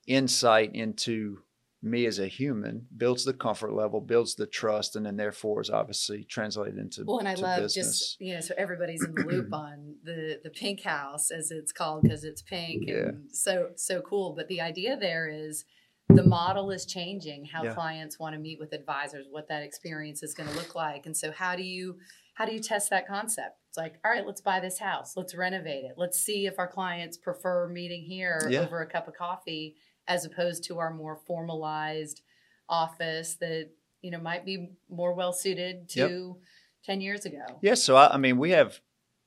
insight 0.08 0.74
into 0.74 1.40
me 1.84 2.06
as 2.06 2.20
a 2.20 2.28
human 2.28 2.86
builds 2.96 3.26
the 3.26 3.34
comfort 3.34 3.74
level, 3.74 4.00
builds 4.02 4.36
the 4.36 4.46
trust, 4.46 4.96
and 4.96 5.06
then 5.06 5.18
therefore 5.18 5.62
is 5.62 5.70
obviously 5.70 6.24
translated 6.24 6.78
into 6.78 7.04
well. 7.06 7.18
And 7.20 7.28
I 7.28 7.34
love 7.34 7.62
business. 7.64 8.00
just 8.00 8.22
you 8.22 8.36
know 8.36 8.40
so 8.40 8.54
everybody's 8.58 9.04
in 9.04 9.16
the 9.16 9.24
loop 9.24 9.54
on 9.54 9.96
the 10.04 10.40
the 10.44 10.52
pink 10.52 10.82
house 10.84 11.32
as 11.32 11.50
it's 11.52 11.72
called 11.72 12.04
because 12.04 12.24
it's 12.24 12.42
pink 12.42 12.84
yeah. 12.86 12.96
and 13.10 13.36
so 13.36 13.70
so 13.76 14.02
cool. 14.02 14.34
But 14.36 14.48
the 14.48 14.62
idea 14.62 14.96
there 14.96 15.28
is 15.28 15.66
the 16.10 16.24
model 16.24 16.72
is 16.72 16.86
changing 16.86 17.46
how 17.46 17.64
Yeah. 17.64 17.74
clients 17.74 18.20
want 18.20 18.34
to 18.36 18.40
meet 18.40 18.60
with 18.60 18.74
advisors 18.74 19.28
what 19.30 19.48
that 19.48 19.64
experience 19.64 20.22
is 20.24 20.34
going 20.34 20.50
to 20.50 20.56
look 20.56 20.76
like 20.76 21.06
and 21.06 21.16
so 21.16 21.32
how 21.32 21.56
do 21.56 21.64
you 21.64 21.98
how 22.34 22.44
do 22.44 22.52
you 22.52 22.60
test 22.60 22.90
that 22.90 23.08
concept 23.08 23.61
it's 23.72 23.78
like 23.78 23.96
all 24.04 24.12
right 24.12 24.28
let's 24.28 24.42
buy 24.42 24.60
this 24.60 24.78
house 24.78 25.16
let's 25.16 25.34
renovate 25.34 25.86
it 25.86 25.94
let's 25.96 26.20
see 26.20 26.46
if 26.46 26.60
our 26.60 26.68
clients 26.68 27.16
prefer 27.16 27.70
meeting 27.70 28.04
here 28.04 28.46
Yeah. 28.50 28.62
over 28.64 28.82
a 28.82 28.86
cup 28.86 29.08
of 29.08 29.16
coffee 29.16 29.78
as 30.10 30.26
opposed 30.26 30.66
to 30.66 30.78
our 30.80 30.94
more 30.94 31.16
formalized 31.26 32.22
office 32.68 33.36
that 33.36 33.70
you 34.02 34.12
know 34.12 34.20
might 34.20 34.46
be 34.46 34.72
more 34.90 35.14
well 35.14 35.32
suited 35.32 35.88
to 35.90 36.36
10 36.84 37.00
years 37.00 37.26
ago 37.26 37.46
Yes, 37.62 37.82
so 37.82 37.96
I, 37.96 38.16
I 38.16 38.18
mean, 38.18 38.38
we 38.38 38.52
have, 38.52 38.80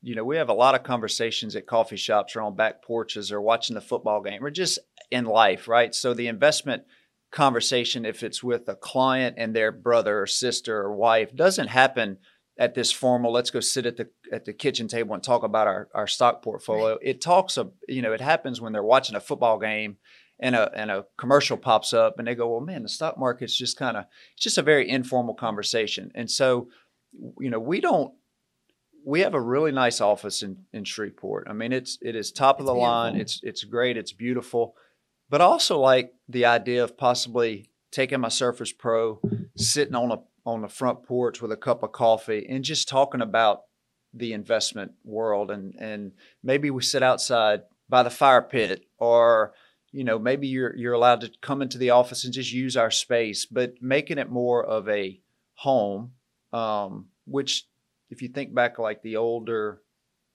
you 0.02 0.14
know, 0.14 0.24
we 0.24 0.37
have 0.37 0.48
a 0.48 0.54
lot 0.54 0.74
of 0.74 0.83
conversations 0.83 1.54
at 1.57 1.66
coffee 1.66 1.96
shops 1.96 2.35
or 2.37 2.42
on 2.42 2.54
back 2.57 2.83
porches 2.83 3.30
or 3.33 3.40
watching 3.40 3.74
the 3.74 3.80
football 3.80 4.20
game 4.20 4.44
or 4.44 4.50
just 4.50 4.78
in 5.11 5.24
life, 5.24 5.68
right? 5.68 5.94
So 5.94 6.12
the 6.12 6.26
investment 6.26 6.83
conversation, 7.30 8.04
if 8.04 8.22
it's 8.22 8.42
with 8.42 8.68
a 8.68 8.74
client 8.74 9.37
and 9.38 9.54
their 9.54 9.70
brother 9.72 10.20
or 10.22 10.26
sister 10.26 10.78
or 10.80 10.94
wife, 10.94 11.35
doesn't 11.35 11.68
happen 11.68 12.18
at 12.59 12.74
this 12.74 12.90
formal. 12.92 13.33
Let's 13.33 13.50
go 13.50 13.61
sit 13.61 13.87
at 13.87 13.96
the 13.96 14.09
at 14.32 14.44
the 14.44 14.52
kitchen 14.52 14.88
table 14.88 15.14
and 15.14 15.22
talk 15.22 15.42
about 15.42 15.66
our 15.66 15.88
our 15.94 16.06
stock 16.06 16.42
portfolio. 16.42 16.98
It 17.02 17.20
talks, 17.20 17.56
of, 17.56 17.72
you 17.88 18.02
know, 18.02 18.12
it 18.12 18.20
happens 18.20 18.60
when 18.60 18.72
they're 18.72 18.82
watching 18.82 19.16
a 19.16 19.20
football 19.20 19.58
game. 19.58 19.96
And 20.40 20.56
a, 20.56 20.68
and 20.74 20.90
a 20.90 21.06
commercial 21.16 21.56
pops 21.56 21.92
up 21.92 22.18
and 22.18 22.26
they 22.26 22.34
go, 22.34 22.50
well, 22.50 22.60
man, 22.60 22.82
the 22.82 22.88
stock 22.88 23.16
market's 23.16 23.56
just 23.56 23.76
kind 23.78 23.96
of, 23.96 24.04
it's 24.34 24.42
just 24.42 24.58
a 24.58 24.62
very 24.62 24.90
informal 24.90 25.34
conversation. 25.34 26.10
And 26.16 26.28
so, 26.28 26.70
you 27.38 27.50
know, 27.50 27.60
we 27.60 27.80
don't 27.80 28.12
we 29.04 29.20
have 29.20 29.34
a 29.34 29.40
really 29.40 29.70
nice 29.70 30.00
office 30.00 30.42
in, 30.42 30.64
in 30.72 30.84
Shreveport. 30.84 31.46
I 31.48 31.52
mean, 31.52 31.72
it's 31.72 31.98
it 32.00 32.16
is 32.16 32.32
top 32.32 32.58
of 32.58 32.64
It's 32.64 32.72
the 32.72 32.74
line. 32.74 33.16
It's 33.16 33.40
it's 33.42 33.64
great. 33.64 33.96
It's 33.96 34.12
beautiful, 34.12 34.74
but 35.28 35.40
I 35.40 35.44
also 35.44 35.78
like 35.78 36.12
the 36.28 36.46
idea 36.46 36.82
of 36.82 36.96
possibly 36.96 37.70
taking 37.92 38.20
my 38.20 38.28
Surface 38.28 38.72
Pro, 38.72 39.20
sitting 39.56 39.94
on 39.94 40.10
a 40.10 40.18
on 40.46 40.62
the 40.62 40.68
front 40.68 41.04
porch 41.04 41.40
with 41.40 41.52
a 41.52 41.56
cup 41.56 41.82
of 41.82 41.92
coffee, 41.92 42.46
and 42.48 42.64
just 42.64 42.88
talking 42.88 43.20
about 43.20 43.62
the 44.14 44.33
investment 44.33 44.92
world. 45.05 45.50
And 45.50 45.74
and 45.79 46.12
maybe 46.42 46.70
we 46.70 46.83
sit 46.83 47.03
outside 47.03 47.62
by 47.88 48.03
the 48.03 48.11
fire 48.11 48.42
pit, 48.42 48.85
or 48.98 49.53
you 49.92 50.05
know, 50.05 50.18
maybe 50.18 50.46
you're 50.48 50.74
you're 50.77 50.92
allowed 50.94 51.20
to 51.22 51.31
come 51.40 51.62
into 51.62 51.79
the 51.79 51.90
office 51.90 52.24
and 52.24 52.33
just 52.33 52.53
use 52.53 52.77
our 52.77 52.90
space, 52.90 53.46
but 53.46 53.74
making 53.81 54.18
it 54.18 54.31
more 54.31 54.64
of 54.64 54.88
a 54.88 55.20
home, 55.55 56.12
um, 56.53 57.07
which 57.27 57.66
if 58.11 58.22
you 58.22 58.29
think 58.29 58.55
back 58.55 58.79
like 58.79 59.03
the 59.03 59.16
older 59.16 59.81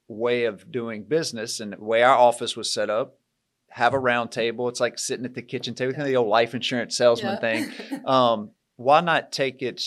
way 0.07 0.45
of 0.45 0.71
doing 0.71 1.03
business 1.03 1.59
and 1.59 1.73
the 1.73 1.83
way 1.83 2.01
our 2.03 2.17
office 2.17 2.55
was 2.57 2.73
set 2.73 2.89
up, 2.89 3.17
have 3.69 3.93
a 3.93 3.99
round 3.99 4.31
table. 4.31 4.67
It's 4.67 4.79
like 4.79 4.97
sitting 4.97 5.25
at 5.25 5.35
the 5.35 5.41
kitchen 5.41 5.75
table, 5.75 5.91
kind 5.93 6.01
of 6.03 6.07
the 6.07 6.15
old 6.15 6.27
life 6.29 6.55
insurance 6.55 6.97
salesman 6.97 7.33
Yeah. 7.33 7.39
thing. 7.39 7.71
Um, 8.05 8.51
why 8.77 9.01
not 9.01 9.31
take 9.31 9.61
it 9.61 9.83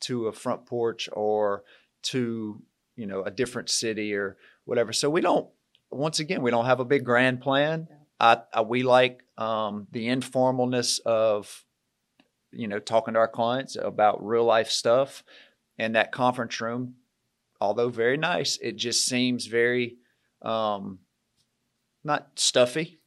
to 0.00 0.26
a 0.26 0.32
front 0.32 0.66
porch 0.66 1.08
or 1.12 1.62
to 2.02 2.60
you 2.96 3.06
know 3.06 3.22
a 3.22 3.30
different 3.30 3.70
city 3.70 4.14
or 4.14 4.36
whatever? 4.64 4.92
So 4.92 5.10
we 5.10 5.20
don't. 5.20 5.48
Once 5.90 6.18
again, 6.18 6.42
we 6.42 6.50
don't 6.50 6.66
have 6.66 6.80
a 6.80 6.84
big 6.84 7.04
grand 7.04 7.40
plan. 7.40 7.88
I, 8.18 8.38
I 8.52 8.62
we 8.62 8.82
like 8.82 9.22
um, 9.38 9.86
the 9.92 10.08
informalness 10.08 10.98
of 11.06 11.64
you 12.56 12.68
know 12.68 12.78
talking 12.78 13.14
to 13.14 13.20
our 13.20 13.28
clients 13.28 13.76
about 13.76 14.24
real 14.24 14.44
life 14.44 14.70
stuff 14.70 15.22
and 15.78 15.94
that 15.94 16.12
conference 16.12 16.60
room 16.60 16.94
although 17.60 17.88
very 17.88 18.16
nice 18.16 18.58
it 18.62 18.76
just 18.76 19.04
seems 19.04 19.46
very 19.46 19.96
um 20.42 20.98
not 22.04 22.30
stuffy 22.36 22.98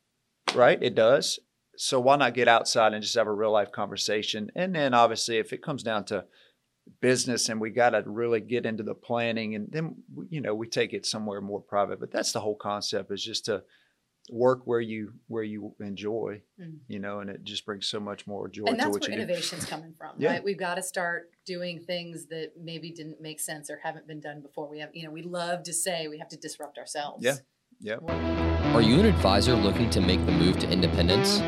right 0.53 0.81
it 0.81 0.95
does 0.95 1.39
so 1.77 1.99
why 1.99 2.15
not 2.15 2.33
get 2.33 2.47
outside 2.47 2.93
and 2.93 3.01
just 3.01 3.15
have 3.15 3.27
a 3.27 3.33
real 3.33 3.51
life 3.51 3.71
conversation 3.71 4.51
and 4.55 4.75
then 4.75 4.93
obviously 4.93 5.37
if 5.37 5.53
it 5.53 5.61
comes 5.61 5.83
down 5.83 6.03
to 6.03 6.25
business 7.01 7.49
and 7.49 7.59
we 7.61 7.69
got 7.69 7.91
to 7.91 8.03
really 8.05 8.39
get 8.41 8.65
into 8.65 8.83
the 8.83 8.93
planning 8.95 9.55
and 9.55 9.67
then 9.71 9.95
you 10.29 10.41
know 10.41 10.53
we 10.55 10.67
take 10.67 10.93
it 10.93 11.05
somewhere 11.05 11.41
more 11.41 11.61
private 11.61 11.99
but 11.99 12.11
that's 12.11 12.31
the 12.31 12.39
whole 12.39 12.55
concept 12.55 13.11
is 13.11 13.23
just 13.23 13.45
to 13.45 13.63
work 14.31 14.61
where 14.65 14.79
you 14.81 15.13
where 15.27 15.43
you 15.43 15.73
enjoy 15.79 16.41
Mm. 16.61 16.77
you 16.87 16.99
know 16.99 17.19
and 17.19 17.29
it 17.29 17.43
just 17.43 17.65
brings 17.65 17.87
so 17.87 17.99
much 17.99 18.27
more 18.27 18.47
joy 18.47 18.65
and 18.67 18.77
to 18.77 18.83
that's 18.83 18.91
what 18.91 19.01
where 19.01 19.11
you 19.11 19.15
do 19.17 19.21
innovation's 19.23 19.65
coming 19.65 19.93
from 19.97 20.11
Yeah. 20.17 20.31
right 20.33 20.43
we've 20.43 20.59
got 20.59 20.75
to 20.75 20.83
start 20.83 21.31
doing 21.45 21.79
things 21.79 22.27
that 22.27 22.51
maybe 22.61 22.91
didn't 22.91 23.21
make 23.21 23.39
sense 23.39 23.69
or 23.69 23.79
haven't 23.83 24.05
been 24.07 24.19
done 24.19 24.41
before 24.41 24.69
we 24.69 24.79
have 24.79 24.89
you 24.93 25.03
know 25.05 25.11
we 25.11 25.23
love 25.23 25.63
to 25.63 25.73
say 25.73 26.07
we 26.07 26.17
have 26.19 26.29
to 26.29 26.37
disrupt 26.37 26.77
ourselves 26.77 27.23
Yeah. 27.23 27.35
Yeah. 27.81 27.95
Are 28.75 28.81
you 28.81 28.99
an 28.99 29.05
advisor 29.05 29.53
looking 29.55 29.89
to 29.91 30.01
make 30.01 30.23
the 30.25 30.33
move 30.33 30.59
to 30.59 30.69
independence? 30.69 31.39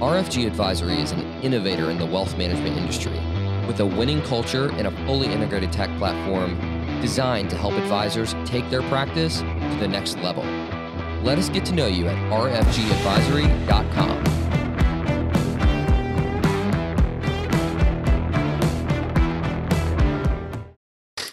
RFG 0.00 0.46
Advisory 0.46 1.00
is 1.00 1.10
an 1.10 1.20
innovator 1.42 1.90
in 1.90 1.98
the 1.98 2.06
wealth 2.06 2.36
management 2.38 2.76
industry 2.76 3.18
with 3.66 3.80
a 3.80 3.86
winning 3.86 4.22
culture 4.22 4.70
and 4.72 4.86
a 4.86 4.90
fully 5.06 5.26
integrated 5.28 5.72
tech 5.72 5.90
platform 5.98 6.56
designed 7.00 7.50
to 7.50 7.56
help 7.56 7.74
advisors 7.74 8.34
take 8.44 8.68
their 8.70 8.82
practice 8.82 9.40
to 9.40 9.76
the 9.80 9.88
next 9.88 10.16
level. 10.18 10.44
Let 11.22 11.38
us 11.38 11.48
get 11.48 11.64
to 11.66 11.74
know 11.74 11.86
you 11.86 12.06
at 12.06 12.16
rfgadvisory.com. 12.32 14.24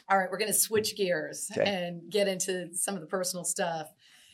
all 0.10 0.18
right 0.18 0.30
we're 0.32 0.38
going 0.38 0.52
to 0.52 0.58
switch 0.58 0.96
gears 0.96 1.50
Okay. 1.52 1.64
and 1.70 2.10
get 2.10 2.28
into 2.28 2.70
some 2.76 2.96
of 2.96 3.02
the 3.02 3.08
personal 3.08 3.44
stuff 3.44 3.88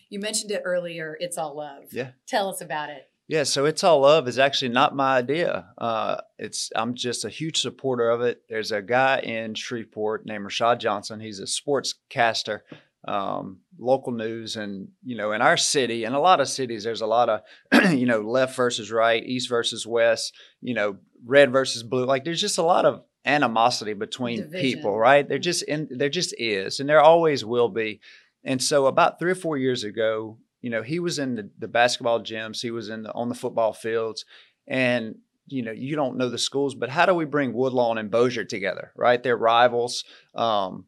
you 0.09 0.19
mentioned 0.19 0.51
it 0.51 0.61
earlier 0.65 1.17
it's 1.19 1.37
all 1.37 1.55
love 1.55 1.85
Yeah. 1.91 2.11
tell 2.27 2.49
us 2.49 2.61
about 2.61 2.89
it 2.89 3.09
Yeah, 3.29 3.43
so 3.43 3.65
it's 3.65 3.83
all 3.83 4.01
love 4.01 4.27
is 4.27 4.39
actually 4.39 4.69
not 4.69 4.95
my 4.95 5.17
idea. 5.17 5.67
Uh, 5.77 6.17
it's 6.39 6.71
I'm 6.75 6.95
just 6.95 7.25
a 7.25 7.29
huge 7.29 7.61
supporter 7.61 8.09
of 8.09 8.21
it. 8.21 8.41
There's 8.49 8.71
a 8.71 8.81
guy 8.81 9.19
in 9.19 9.53
Shreveport 9.53 10.25
named 10.25 10.45
Rashad 10.45 10.79
Johnson. 10.79 11.19
He's 11.19 11.39
a 11.39 11.43
sportscaster, 11.43 12.61
um, 13.07 13.59
local 13.77 14.13
news, 14.13 14.55
and 14.55 14.87
you 15.03 15.15
know, 15.15 15.31
in 15.33 15.43
our 15.43 15.57
city, 15.57 16.05
and 16.05 16.15
a 16.15 16.19
lot 16.19 16.41
of 16.41 16.49
cities, 16.49 16.83
there's 16.83 17.01
a 17.01 17.05
lot 17.05 17.29
of 17.29 17.41
you 17.93 18.07
know 18.07 18.21
left 18.21 18.55
versus 18.55 18.91
right, 18.91 19.23
east 19.23 19.47
versus 19.47 19.85
west, 19.85 20.33
you 20.59 20.73
know, 20.73 20.97
red 21.23 21.51
versus 21.51 21.83
blue. 21.83 22.05
Like 22.05 22.25
there's 22.25 22.41
just 22.41 22.57
a 22.57 22.63
lot 22.63 22.85
of 22.85 23.03
animosity 23.25 23.93
between 23.93 24.41
Division. 24.41 24.59
people, 24.59 24.97
right? 24.97 25.29
There 25.29 25.37
just 25.37 25.61
in 25.61 25.87
there 25.91 26.09
just 26.09 26.33
is, 26.39 26.79
and 26.79 26.89
there 26.89 26.99
always 26.99 27.45
will 27.45 27.69
be. 27.69 28.01
And 28.43 28.63
so 28.63 28.87
about 28.87 29.19
three 29.19 29.31
or 29.31 29.35
four 29.35 29.55
years 29.55 29.83
ago, 29.83 30.39
you 30.61 30.69
know, 30.69 30.81
he 30.81 30.99
was 30.99 31.19
in 31.19 31.35
the, 31.35 31.49
the 31.57 31.67
basketball 31.67 32.19
gyms, 32.19 32.61
he 32.61 32.71
was 32.71 32.89
in 32.89 33.03
the 33.03 33.13
on 33.13 33.29
the 33.29 33.35
football 33.35 33.73
fields, 33.73 34.25
and 34.67 35.15
you 35.47 35.63
know, 35.63 35.71
you 35.71 35.95
don't 35.95 36.17
know 36.17 36.29
the 36.29 36.37
schools, 36.37 36.75
but 36.75 36.89
how 36.89 37.05
do 37.05 37.13
we 37.13 37.25
bring 37.25 37.53
Woodlawn 37.53 37.97
and 37.97 38.11
Bossier 38.11 38.43
together, 38.43 38.91
right? 38.95 39.21
They're 39.21 39.37
rivals. 39.37 40.03
Um, 40.35 40.85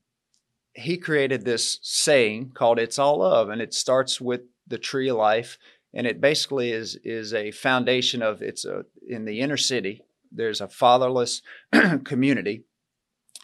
he 0.74 0.98
created 0.98 1.44
this 1.44 1.80
saying 1.82 2.52
called 2.54 2.80
"It's 2.80 3.00
all 3.00 3.20
love," 3.20 3.50
and 3.50 3.62
it 3.62 3.74
starts 3.74 4.22
with 4.22 4.42
the 4.68 4.78
tree 4.78 5.10
of 5.10 5.18
life, 5.18 5.58
and 5.94 6.06
it 6.06 6.22
basically 6.22 6.72
is 6.72 6.98
is 7.04 7.34
a 7.34 7.52
foundation 7.52 8.22
of 8.22 8.42
it's 8.42 8.66
a 8.66 8.86
in 9.08 9.26
the 9.26 9.40
inner 9.40 9.58
city. 9.58 10.02
There's 10.32 10.62
a 10.62 10.68
fatherless 10.68 11.42
community, 12.04 12.64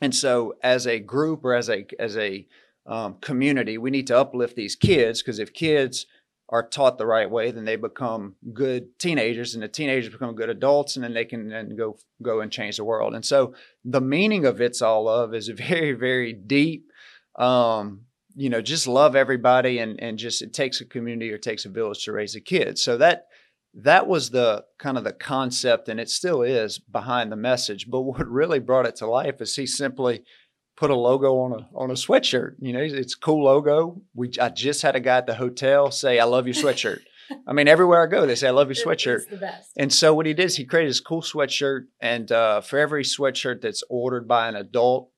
and 0.01 0.13
so 0.13 0.55
as 0.61 0.87
a 0.87 0.99
group 0.99 1.43
or 1.43 1.53
as 1.53 1.69
a 1.69 1.85
as 1.99 2.17
a 2.17 2.47
um, 2.85 3.15
community, 3.19 3.77
we 3.77 3.91
need 3.91 4.07
to 4.07 4.17
uplift 4.17 4.55
these 4.55 4.75
kids 4.75 5.21
because 5.21 5.39
if 5.39 5.53
kids 5.53 6.05
are 6.49 6.67
taught 6.67 6.97
the 6.97 7.05
right 7.05 7.29
way, 7.29 7.51
then 7.51 7.65
they 7.65 7.75
become 7.75 8.35
good 8.53 8.97
teenagers, 8.99 9.53
and 9.53 9.63
the 9.63 9.67
teenagers 9.67 10.11
become 10.11 10.35
good 10.35 10.49
adults, 10.49 10.95
and 10.95 11.03
then 11.03 11.13
they 11.13 11.25
can 11.25 11.49
then 11.49 11.75
go 11.75 11.97
go 12.21 12.39
and 12.39 12.51
change 12.51 12.77
the 12.77 12.85
world. 12.85 13.13
And 13.13 13.25
so 13.25 13.53
the 13.83 14.01
meaning 14.01 14.45
of 14.45 14.61
it's 14.61 14.81
all 14.81 15.05
love 15.05 15.33
is 15.33 15.47
very 15.55 15.93
very 15.93 16.33
deep. 16.33 16.85
Um, 17.37 18.01
you 18.35 18.49
know, 18.49 18.61
just 18.61 18.87
love 18.87 19.15
everybody, 19.15 19.79
and 19.79 20.01
and 20.01 20.17
just 20.17 20.41
it 20.41 20.53
takes 20.53 20.79
a 20.79 20.85
community 20.85 21.31
or 21.31 21.35
it 21.35 21.41
takes 21.41 21.65
a 21.65 21.69
village 21.69 22.05
to 22.05 22.13
raise 22.13 22.35
a 22.35 22.41
kid. 22.41 22.77
So 22.77 22.97
that 22.97 23.27
that 23.73 24.07
was 24.07 24.29
the 24.29 24.63
kind 24.79 24.97
of 24.97 25.03
the 25.03 25.13
concept, 25.13 25.89
and 25.89 25.99
it 25.99 26.09
still 26.09 26.41
is 26.41 26.79
behind 26.79 27.31
the 27.31 27.35
message. 27.35 27.89
But 27.89 28.01
what 28.03 28.27
really 28.27 28.59
brought 28.59 28.85
it 28.85 28.95
to 28.97 29.07
life 29.07 29.41
is 29.41 29.55
he 29.55 29.65
simply 29.65 30.23
put 30.77 30.91
a 30.91 30.95
logo 30.95 31.39
on 31.39 31.53
a 31.53 31.67
on 31.75 31.91
a 31.91 31.95
sweatshirt. 31.95 32.55
You 32.59 32.71
know, 32.71 32.79
it's 32.79 33.15
a 33.15 33.19
cool 33.19 33.43
logo. 33.43 34.01
We 34.13 34.31
I 34.39 34.49
just 34.49 34.83
had 34.83 34.95
a 34.95 34.99
guy 34.99 35.17
at 35.17 35.27
the 35.27 35.35
hotel 35.35 35.91
say, 35.91 36.19
"I 36.19 36.23
love 36.23 36.47
your 36.47 36.53
sweatshirt." 36.53 37.01
I 37.45 37.51
mean, 37.51 37.67
everywhere 37.67 38.01
I 38.01 38.07
go, 38.07 38.25
they 38.25 38.35
say, 38.35 38.47
"I 38.47 38.51
love 38.51 38.69
your 38.69 38.75
sweatshirt." 38.85 39.21
it's 39.21 39.25
the 39.25 39.37
best 39.37 39.71
And 39.75 39.91
so 39.91 40.13
what 40.13 40.25
he 40.25 40.33
did 40.33 40.45
is 40.45 40.55
he 40.55 40.63
created 40.63 40.89
this 40.89 41.01
cool 41.01 41.21
sweatshirt, 41.21 41.87
and 41.99 42.31
uh, 42.31 42.61
for 42.61 42.79
every 42.79 43.03
sweatshirt 43.03 43.61
that's 43.61 43.83
ordered 43.89 44.27
by 44.27 44.47
an 44.47 44.55
adult, 44.55 45.11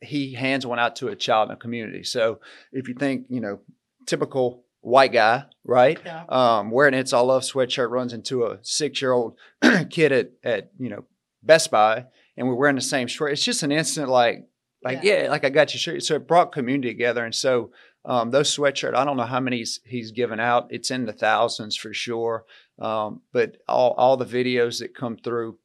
he 0.00 0.34
hands 0.34 0.66
one 0.66 0.78
out 0.78 0.96
to 0.96 1.08
a 1.08 1.16
child 1.16 1.48
in 1.48 1.54
the 1.54 1.60
community. 1.60 2.02
So 2.02 2.40
if 2.72 2.88
you 2.88 2.94
think, 2.94 3.26
you 3.28 3.40
know, 3.40 3.60
typical 4.06 4.64
white 4.80 5.12
guy, 5.12 5.44
right? 5.64 5.98
Yeah. 6.04 6.24
Um, 6.28 6.70
wearing 6.70 6.94
it's 6.94 7.12
all 7.12 7.26
love 7.26 7.42
sweatshirt 7.42 7.90
runs 7.90 8.12
into 8.12 8.44
a 8.44 8.58
six 8.62 9.00
year 9.00 9.12
old 9.12 9.36
kid 9.90 10.12
at 10.12 10.32
at 10.42 10.72
you 10.78 10.88
know 10.88 11.04
Best 11.42 11.70
Buy, 11.70 12.06
and 12.36 12.48
we're 12.48 12.54
wearing 12.54 12.76
the 12.76 12.82
same 12.82 13.06
shirt. 13.06 13.32
It's 13.32 13.44
just 13.44 13.62
an 13.62 13.72
instant 13.72 14.08
like 14.08 14.47
like 14.82 15.02
Yeah. 15.02 15.22
yeah, 15.24 15.30
like 15.30 15.44
I 15.44 15.50
got 15.50 15.72
your 15.72 15.80
shirt. 15.80 16.02
So 16.02 16.16
it 16.16 16.26
brought 16.28 16.52
community 16.52 16.88
together, 16.88 17.24
and 17.24 17.34
so 17.34 17.70
Um, 18.04 18.30
those 18.30 18.56
sweatshirt, 18.56 18.94
I 18.94 19.04
don't 19.04 19.18
know 19.18 19.24
how 19.24 19.40
many 19.40 19.58
he's, 19.58 19.80
he's 19.84 20.12
given 20.12 20.40
out. 20.40 20.68
It's 20.70 20.90
in 20.90 21.04
the 21.04 21.12
thousands 21.12 21.76
for 21.76 21.92
sure. 21.92 22.44
Um, 22.78 23.20
but 23.32 23.56
all, 23.66 23.92
all 23.98 24.16
the 24.16 24.24
videos 24.24 24.78
that 24.78 24.94
come 24.94 25.16
through, 25.18 25.58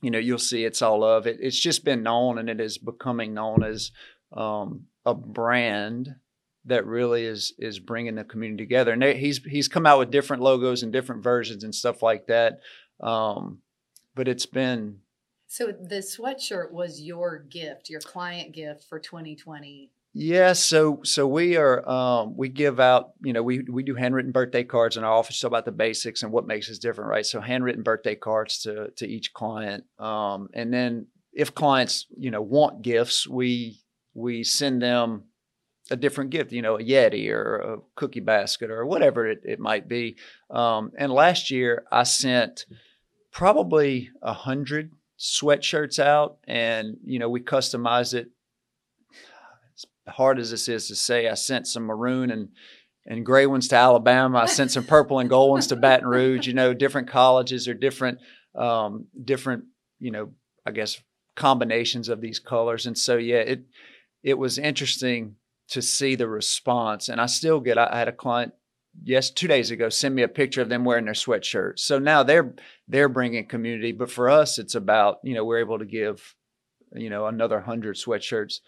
you 0.00 0.10
know, 0.10 0.20
you'll 0.20 0.38
see 0.38 0.64
it's 0.64 0.80
all 0.80 1.02
of 1.04 1.26
it. 1.26 1.38
It's 1.40 1.58
just 1.58 1.84
been 1.84 2.02
known 2.02 2.38
and 2.38 2.48
it 2.48 2.60
is 2.60 2.78
becoming 2.78 3.34
known 3.34 3.62
as 3.64 3.90
um, 4.32 4.86
a 5.04 5.14
brand 5.14 6.14
that 6.64 6.86
really 6.86 7.26
is 7.26 7.52
is 7.58 7.80
bringing 7.80 8.14
the 8.14 8.24
community 8.24 8.64
together. 8.64 8.92
And 8.92 9.02
he's 9.02 9.44
he's 9.44 9.68
come 9.68 9.84
out 9.84 9.98
with 9.98 10.10
different 10.12 10.42
logos 10.42 10.82
and 10.82 10.92
different 10.92 11.22
versions 11.22 11.64
and 11.64 11.74
stuff 11.74 12.02
like 12.02 12.28
that. 12.28 12.60
Um, 13.00 13.58
but 14.14 14.28
it's 14.28 14.46
been 14.46 15.00
so 15.46 15.66
the 15.66 15.96
sweatshirt 15.96 16.72
was 16.72 17.00
your 17.00 17.38
gift, 17.38 17.90
your 17.90 18.00
client 18.00 18.52
gift 18.52 18.84
for 18.88 18.98
2020. 18.98 19.90
Yeah, 20.16 20.52
so 20.52 21.00
so 21.02 21.26
we 21.26 21.56
are 21.56 21.88
um, 21.88 22.36
we 22.36 22.48
give 22.48 22.78
out 22.78 23.10
you 23.20 23.32
know 23.32 23.42
we 23.42 23.62
we 23.68 23.82
do 23.82 23.96
handwritten 23.96 24.30
birthday 24.30 24.62
cards 24.62 24.96
in 24.96 25.02
our 25.02 25.12
office 25.12 25.38
so 25.38 25.48
about 25.48 25.64
the 25.64 25.72
basics 25.72 26.22
and 26.22 26.30
what 26.30 26.46
makes 26.46 26.70
us 26.70 26.78
different, 26.78 27.10
right? 27.10 27.26
So 27.26 27.40
handwritten 27.40 27.82
birthday 27.82 28.14
cards 28.14 28.60
to 28.60 28.90
to 28.96 29.06
each 29.08 29.32
client, 29.32 29.84
um, 29.98 30.50
and 30.54 30.72
then 30.72 31.08
if 31.32 31.52
clients 31.52 32.06
you 32.16 32.30
know 32.30 32.42
want 32.42 32.82
gifts, 32.82 33.26
we 33.26 33.80
we 34.14 34.44
send 34.44 34.82
them 34.82 35.24
a 35.90 35.96
different 35.96 36.30
gift, 36.30 36.52
you 36.52 36.62
know, 36.62 36.76
a 36.76 36.82
Yeti 36.82 37.28
or 37.30 37.56
a 37.56 37.78
cookie 37.94 38.20
basket 38.20 38.70
or 38.70 38.86
whatever 38.86 39.26
it, 39.28 39.42
it 39.44 39.60
might 39.60 39.88
be. 39.88 40.16
Um, 40.48 40.92
and 40.96 41.12
last 41.12 41.50
year 41.50 41.84
I 41.92 42.04
sent 42.04 42.66
probably 43.30 44.10
a 44.22 44.32
hundred 44.32 44.92
sweatshirts 45.18 45.98
out, 45.98 46.38
and 46.46 46.96
you 47.04 47.18
know 47.18 47.28
we 47.28 47.40
customized 47.40 48.14
it 48.14 48.30
hard 50.08 50.38
as 50.38 50.50
this 50.50 50.68
is 50.68 50.88
to 50.88 50.96
say, 50.96 51.28
I 51.28 51.34
sent 51.34 51.66
some 51.66 51.84
maroon 51.84 52.30
and 52.30 52.48
and 53.06 53.26
gray 53.26 53.46
ones 53.46 53.68
to 53.68 53.76
Alabama. 53.76 54.38
I 54.38 54.46
sent 54.46 54.70
some 54.70 54.84
purple 54.84 55.18
and 55.18 55.28
gold 55.28 55.50
ones 55.50 55.66
to 55.66 55.76
Baton 55.76 56.08
Rouge. 56.08 56.46
You 56.46 56.54
know, 56.54 56.72
different 56.72 57.08
colleges 57.08 57.68
or 57.68 57.74
different 57.74 58.18
um, 58.54 59.06
different 59.22 59.64
you 59.98 60.10
know 60.10 60.32
I 60.64 60.70
guess 60.70 61.00
combinations 61.36 62.08
of 62.08 62.20
these 62.20 62.38
colors. 62.38 62.86
And 62.86 62.96
so 62.96 63.16
yeah, 63.16 63.38
it 63.38 63.62
it 64.22 64.38
was 64.38 64.58
interesting 64.58 65.36
to 65.68 65.82
see 65.82 66.14
the 66.14 66.28
response. 66.28 67.08
And 67.08 67.20
I 67.20 67.26
still 67.26 67.60
get 67.60 67.78
I 67.78 67.96
had 67.96 68.08
a 68.08 68.12
client 68.12 68.54
yes 69.02 69.30
two 69.30 69.48
days 69.48 69.70
ago 69.70 69.88
send 69.88 70.14
me 70.14 70.22
a 70.22 70.28
picture 70.28 70.62
of 70.62 70.68
them 70.68 70.84
wearing 70.84 71.04
their 71.04 71.14
sweatshirts. 71.14 71.80
So 71.80 71.98
now 71.98 72.22
they're 72.22 72.54
they're 72.88 73.08
bringing 73.08 73.46
community, 73.46 73.92
but 73.92 74.10
for 74.10 74.28
us 74.30 74.58
it's 74.58 74.74
about 74.74 75.18
you 75.24 75.34
know 75.34 75.44
we're 75.44 75.58
able 75.60 75.78
to 75.78 75.84
give 75.84 76.34
you 76.94 77.10
know 77.10 77.26
another 77.26 77.60
hundred 77.60 77.96
sweatshirts 77.96 78.60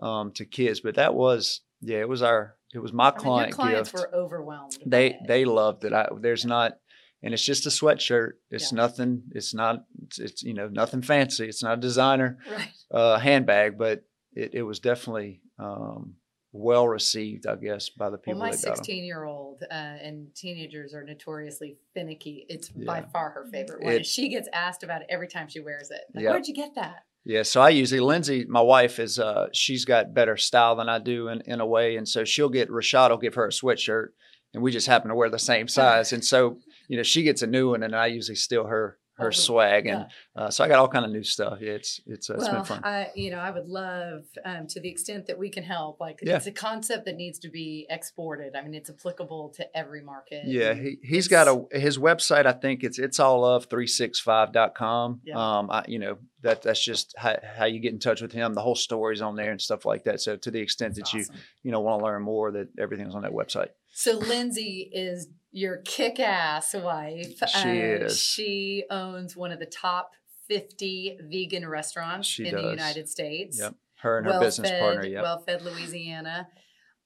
um, 0.00 0.32
to 0.32 0.44
kids. 0.44 0.80
But 0.80 0.94
that 0.96 1.14
was 1.14 1.60
yeah, 1.80 1.98
it 1.98 2.08
was 2.08 2.22
our 2.22 2.56
it 2.72 2.78
was 2.78 2.92
my 2.92 3.08
I 3.08 3.10
client 3.12 3.50
mean, 3.58 3.66
your 3.66 3.72
clients 3.74 3.92
gift. 3.92 4.02
were 4.12 4.14
overwhelmed. 4.14 4.78
They 4.86 5.18
they 5.26 5.44
loved 5.44 5.84
it. 5.84 5.92
I, 5.92 6.08
there's 6.20 6.44
not, 6.44 6.78
and 7.22 7.32
it's 7.34 7.44
just 7.44 7.66
a 7.66 7.70
sweatshirt. 7.70 8.32
It's 8.50 8.72
Yeah. 8.72 8.76
nothing. 8.76 9.22
It's 9.32 9.54
not. 9.54 9.84
It's, 10.04 10.18
it's 10.18 10.42
you 10.42 10.54
know 10.54 10.68
nothing 10.68 11.02
fancy. 11.02 11.46
It's 11.48 11.62
not 11.62 11.78
a 11.78 11.80
designer 11.80 12.38
right. 12.50 12.68
uh, 12.90 13.18
handbag, 13.18 13.78
but 13.78 14.04
it, 14.34 14.54
it 14.54 14.62
was 14.62 14.80
definitely 14.80 15.40
um, 15.58 16.14
well 16.56 16.86
received, 16.86 17.48
I 17.48 17.56
guess, 17.56 17.88
by 17.90 18.08
the 18.10 18.16
people. 18.16 18.38
Well, 18.38 18.48
my 18.50 18.54
that 18.56 18.62
got 18.62 18.76
them. 18.76 18.84
16 18.84 19.04
year 19.04 19.24
old 19.24 19.62
uh, 19.68 19.74
and 19.74 20.32
teenagers 20.36 20.94
are 20.94 21.02
notoriously 21.02 21.76
finicky. 21.94 22.46
It's 22.48 22.68
by 22.68 23.02
far 23.12 23.30
her 23.30 23.44
favorite 23.50 23.82
one. 23.82 23.92
It- 23.92 23.96
and 23.96 24.06
she 24.06 24.28
gets 24.28 24.48
asked 24.52 24.84
about 24.84 25.02
it 25.02 25.08
every 25.10 25.26
time 25.26 25.48
she 25.48 25.58
wears 25.58 25.90
it. 25.90 26.02
Like, 26.14 26.22
Yeah. 26.22 26.30
Where'd 26.30 26.46
you 26.46 26.54
get 26.54 26.76
that? 26.76 27.04
Yeah, 27.24 27.42
so 27.42 27.60
I 27.62 27.70
usually 27.70 28.00
Lindsay, 28.00 28.44
my 28.48 28.60
wife, 28.60 28.98
is 29.00 29.18
uh 29.18 29.48
she's 29.52 29.84
got 29.84 30.14
better 30.14 30.36
style 30.36 30.76
than 30.76 30.88
I 30.88 30.98
do 31.00 31.28
in, 31.28 31.40
in 31.46 31.60
a 31.60 31.66
way, 31.66 31.96
and 31.96 32.06
so 32.08 32.22
she'll 32.24 32.50
get 32.50 32.68
Rashad 32.70 33.10
will 33.10 33.16
give 33.18 33.34
her 33.34 33.46
a 33.46 33.50
sweatshirt, 33.50 34.08
and 34.52 34.62
we 34.62 34.70
just 34.70 34.86
happen 34.86 35.08
to 35.08 35.14
wear 35.14 35.30
the 35.30 35.38
same 35.38 35.66
size, 35.66 36.12
and 36.12 36.22
so 36.24 36.58
you 36.86 36.96
know 36.98 37.02
she 37.02 37.22
gets 37.22 37.40
a 37.42 37.46
new 37.46 37.70
one, 37.70 37.82
and 37.82 37.96
I 37.96 38.06
usually 38.06 38.36
steal 38.36 38.66
her 38.66 38.98
her 39.16 39.28
Oh, 39.28 39.30
swag, 39.30 39.86
and 39.86 40.06
uh, 40.34 40.50
so 40.50 40.64
I 40.64 40.68
got 40.68 40.78
all 40.80 40.88
kind 40.88 41.04
of 41.04 41.10
new 41.12 41.22
stuff. 41.22 41.58
Yeah, 41.60 41.72
it's 41.72 42.00
it's 42.06 42.30
uh, 42.30 42.34
it's 42.34 42.48
been 42.48 42.64
fun. 42.64 42.80
I, 42.84 43.10
you 43.14 43.30
know, 43.30 43.38
I 43.38 43.50
would 43.50 43.68
love 43.68 44.24
um, 44.44 44.66
to 44.68 44.80
the 44.80 44.88
extent 44.88 45.26
that 45.28 45.38
we 45.38 45.50
can 45.50 45.62
help. 45.62 46.00
Like, 46.00 46.18
Yeah. 46.22 46.36
it's 46.36 46.46
a 46.46 46.52
concept 46.52 47.04
that 47.04 47.16
needs 47.16 47.38
to 47.40 47.48
be 47.48 47.86
exported. 47.90 48.56
I 48.56 48.62
mean, 48.62 48.74
it's 48.74 48.90
applicable 48.90 49.50
to 49.56 49.76
every 49.76 50.02
market. 50.02 50.42
Yeah, 50.46 50.74
he, 50.74 50.98
has 51.14 51.28
got 51.28 51.46
a 51.48 51.78
his 51.78 51.96
website. 51.96 52.46
I 52.46 52.52
think 52.52 52.82
it's 52.82 52.98
it's 52.98 53.20
all 53.20 53.44
of 53.44 53.68
365.com. 53.68 55.20
Yeah. 55.24 55.34
Um, 55.58 55.70
I, 55.70 55.84
you 55.86 55.98
know 55.98 56.18
that 56.42 56.62
that's 56.62 56.84
just 56.84 57.14
how, 57.16 57.36
how 57.56 57.64
you 57.66 57.80
get 57.80 57.92
in 57.92 57.98
touch 57.98 58.20
with 58.20 58.32
him. 58.32 58.54
The 58.54 58.60
whole 58.62 58.74
story's 58.74 59.22
on 59.22 59.36
there 59.36 59.50
and 59.50 59.60
stuff 59.60 59.84
like 59.84 60.04
that. 60.04 60.20
So 60.20 60.36
to 60.36 60.50
the 60.50 60.60
extent 60.60 60.94
that 60.96 61.02
It's 61.02 61.14
you 61.14 61.24
you 61.62 61.70
know 61.70 61.80
want 61.80 62.00
to 62.00 62.04
learn 62.04 62.22
more, 62.22 62.50
that 62.52 62.68
everything's 62.78 63.14
on 63.14 63.22
that 63.22 63.32
website. 63.32 63.68
So 63.94 64.18
Lindsay 64.18 64.90
is 64.92 65.28
your 65.52 65.78
kick-ass 65.78 66.74
wife. 66.74 67.38
She 67.48 67.68
is. 67.78 68.18
She 68.20 68.84
owns 68.90 69.36
one 69.36 69.52
of 69.52 69.60
the 69.60 69.66
top 69.66 70.10
50 70.48 71.18
vegan 71.30 71.66
restaurants 71.66 72.26
She 72.26 72.46
in 72.46 72.56
the. 72.56 72.62
United 72.70 73.08
States. 73.08 73.58
Yep, 73.60 73.74
her 74.00 74.18
and 74.18 74.26
her 74.26 74.40
business 74.40 74.68
Well-fed- 74.70 74.80
partner. 74.82 75.06
Yep. 75.08 75.22
Well-fed 75.22 75.62
Louisiana. 75.62 76.48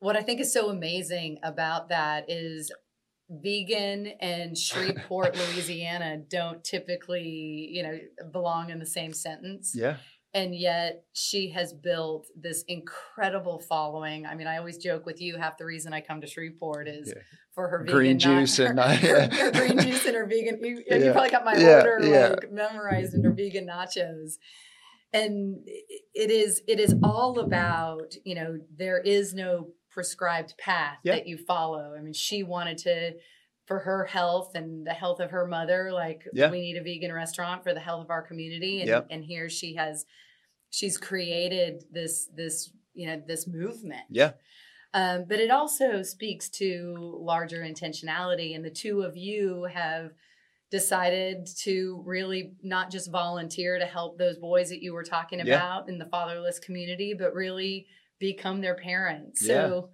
What 0.01 0.17
I 0.17 0.23
think 0.23 0.41
is 0.41 0.53
so 0.53 0.71
amazing 0.71 1.39
about 1.43 1.91
that 1.91 2.25
is 2.31 2.73
vegan 3.29 4.07
and 4.21 4.57
Shreveport, 4.57 5.37
Louisiana 5.55 6.17
don't 6.17 6.65
typically, 6.65 7.69
you 7.71 7.83
know, 7.83 7.99
belong 8.33 8.71
in 8.71 8.79
the 8.79 8.87
same 8.87 9.13
sentence 9.13 9.73
yeah, 9.75 9.97
and 10.39 10.55
yet 10.55 11.05
she 11.13 11.51
has 11.51 11.73
built 11.73 12.29
this 12.37 12.65
incredible 12.69 13.59
following. 13.59 14.25
I 14.27 14.35
mean, 14.35 14.47
I 14.47 14.59
always 14.59 14.79
joke 14.79 15.05
with 15.07 15.21
you. 15.21 15.37
Half 15.37 15.59
the 15.59 15.65
reason 15.65 15.93
I 15.93 16.01
come 16.01 16.21
to 16.21 16.27
Shreveport 16.27 16.87
is 16.89 17.09
Yeah. 17.15 17.23
for 17.55 17.69
her 17.69 17.79
Green 17.85 18.19
vegan 18.19 18.19
juice 18.19 18.59
and, 18.59 18.79
her, 18.81 19.29
her 19.29 19.51
green 19.59 19.79
juice 19.81 20.05
and 20.07 20.15
her 20.15 20.27
vegan. 20.27 20.63
You, 20.63 20.85
and 20.91 21.05
you 21.05 21.13
probably 21.13 21.31
got 21.31 21.45
my 21.45 21.57
Yeah, 21.57 21.83
order 21.85 22.07
yeah. 22.09 22.29
like 22.29 22.53
memorized 22.53 23.15
and 23.15 23.25
her 23.25 23.33
vegan 23.33 23.67
nachos. 23.67 24.35
And 25.13 25.63
it- 25.67 26.31
is 26.31 26.63
it 26.69 26.79
is 26.79 26.95
all 27.03 27.39
about 27.41 28.15
you 28.25 28.35
know 28.35 28.59
there 28.77 28.99
is 28.99 29.33
no 29.35 29.69
prescribed 29.91 30.55
path 30.59 30.99
Yeah. 31.03 31.15
that 31.15 31.27
you 31.27 31.37
follow. 31.39 31.95
I 31.99 32.01
mean, 32.03 32.13
she 32.13 32.43
wanted 32.43 32.79
to 32.79 33.13
for 33.67 33.81
her 33.81 34.05
health 34.05 34.53
and 34.55 34.87
the 34.87 34.93
health 34.93 35.21
of 35.21 35.31
her 35.31 35.47
mother 35.47 35.91
like 35.93 36.23
Yeah. 36.33 36.51
we 36.51 36.61
need 36.61 36.77
a 36.79 36.83
vegan 36.83 37.13
restaurant 37.13 37.63
for 37.65 37.75
the 37.75 37.81
health 37.81 38.03
of 38.05 38.11
our 38.11 38.23
community 38.23 38.81
and 38.81 38.89
Yep. 38.89 39.07
and 39.11 39.25
here 39.25 39.49
she 39.51 39.75
has 39.75 40.07
she's 40.71 40.97
created 40.99 41.85
this 41.91 42.29
this 42.35 42.71
you 42.95 43.07
know 43.07 43.23
this 43.27 43.47
movement 43.47 44.03
yeah, 44.11 44.33
um, 44.95 45.25
but 45.29 45.39
it 45.41 45.51
also 45.51 46.03
speaks 46.03 46.49
to 46.49 46.95
larger 47.21 47.61
intentionality 47.63 48.55
and 48.55 48.65
the 48.65 48.71
two 48.71 49.03
of 49.03 49.17
you 49.17 49.65
have 49.73 50.13
decided 50.71 51.49
to 51.65 52.03
really 52.05 52.53
not 52.63 52.91
just 52.91 53.11
volunteer 53.11 53.79
to 53.79 53.87
help 53.87 54.19
those 54.19 54.37
boys 54.37 54.69
that 54.69 54.83
you 54.83 54.93
were 54.93 55.05
talking 55.05 55.39
Yeah. 55.39 55.57
about 55.57 55.89
in 55.89 55.99
the 55.99 56.05
fatherless 56.07 56.59
community 56.59 57.15
but 57.19 57.33
really 57.35 57.87
become 58.19 58.61
their 58.61 58.75
parents 58.75 59.41
Yeah. 59.47 59.55
so 59.69 59.91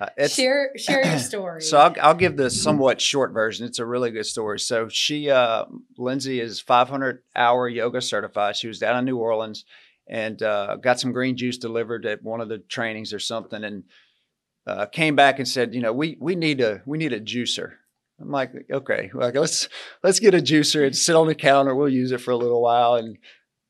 Uh, 0.00 0.26
share 0.26 0.70
share 0.76 1.04
your 1.04 1.18
story 1.32 1.60
So 1.60 1.78
I'll, 1.78 1.94
I'll 2.02 2.14
give 2.14 2.36
the 2.36 2.50
somewhat 2.50 3.00
short 3.00 3.32
version. 3.32 3.64
It's 3.64 3.78
a 3.78 3.86
really 3.86 4.10
good 4.10 4.26
story. 4.26 4.58
So 4.58 4.88
she, 4.88 5.30
uh, 5.30 5.66
Lindsay, 5.96 6.40
is 6.40 6.60
500 6.60 7.22
hour 7.36 7.68
yoga 7.68 8.00
certified. 8.00 8.56
She 8.56 8.66
was 8.66 8.80
down 8.80 8.98
in 8.98 9.04
New 9.04 9.18
Orleans 9.18 9.64
and 10.06 10.42
uh, 10.42 10.76
got 10.76 11.00
some 11.00 11.12
green 11.12 11.36
juice 11.36 11.58
delivered 11.58 12.06
at 12.06 12.22
one 12.22 12.40
of 12.40 12.48
the 12.48 12.58
trainings 12.58 13.12
or 13.12 13.18
something, 13.18 13.64
and 13.64 13.84
uh, 14.66 14.86
came 14.86 15.16
back 15.16 15.38
and 15.38 15.48
said, 15.48 15.74
you 15.74 15.80
know, 15.80 15.92
we 15.92 16.16
we 16.20 16.34
need 16.34 16.60
a 16.60 16.82
we 16.86 16.98
need 16.98 17.12
a 17.12 17.20
juicer. 17.20 17.72
I'm 18.20 18.30
like, 18.30 18.52
okay, 18.70 19.10
like 19.12 19.34
let's 19.34 19.68
let's 20.02 20.20
get 20.20 20.34
a 20.34 20.38
juicer 20.38 20.86
and 20.86 20.96
sit 20.96 21.16
on 21.16 21.26
the 21.26 21.34
counter. 21.34 21.74
We'll 21.74 21.88
use 21.88 22.12
it 22.12 22.20
for 22.20 22.30
a 22.30 22.36
little 22.36 22.62
while. 22.62 22.94
And 22.94 23.18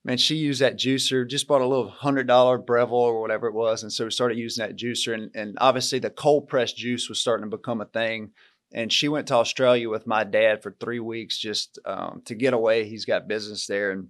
man, 0.04 0.18
she 0.18 0.36
used 0.36 0.60
that 0.60 0.78
juicer. 0.78 1.28
Just 1.28 1.48
bought 1.48 1.62
a 1.62 1.66
little 1.66 1.88
hundred 1.88 2.26
dollar 2.26 2.58
Breville 2.58 2.92
or 2.92 3.20
whatever 3.20 3.48
it 3.48 3.54
was, 3.54 3.82
and 3.82 3.92
so 3.92 4.04
we 4.04 4.10
started 4.10 4.38
using 4.38 4.64
that 4.64 4.76
juicer. 4.76 5.14
And 5.14 5.30
and 5.34 5.56
obviously 5.60 5.98
the 5.98 6.10
cold 6.10 6.48
pressed 6.48 6.76
juice 6.76 7.08
was 7.08 7.20
starting 7.20 7.48
to 7.48 7.56
become 7.56 7.80
a 7.80 7.86
thing. 7.86 8.32
And 8.72 8.92
she 8.92 9.08
went 9.08 9.28
to 9.28 9.34
Australia 9.34 9.88
with 9.88 10.04
my 10.06 10.24
dad 10.24 10.62
for 10.62 10.74
three 10.80 10.98
weeks 10.98 11.38
just 11.38 11.78
um, 11.84 12.22
to 12.24 12.34
get 12.34 12.54
away. 12.54 12.88
He's 12.88 13.04
got 13.04 13.28
business 13.28 13.66
there, 13.66 13.92
and 13.92 14.08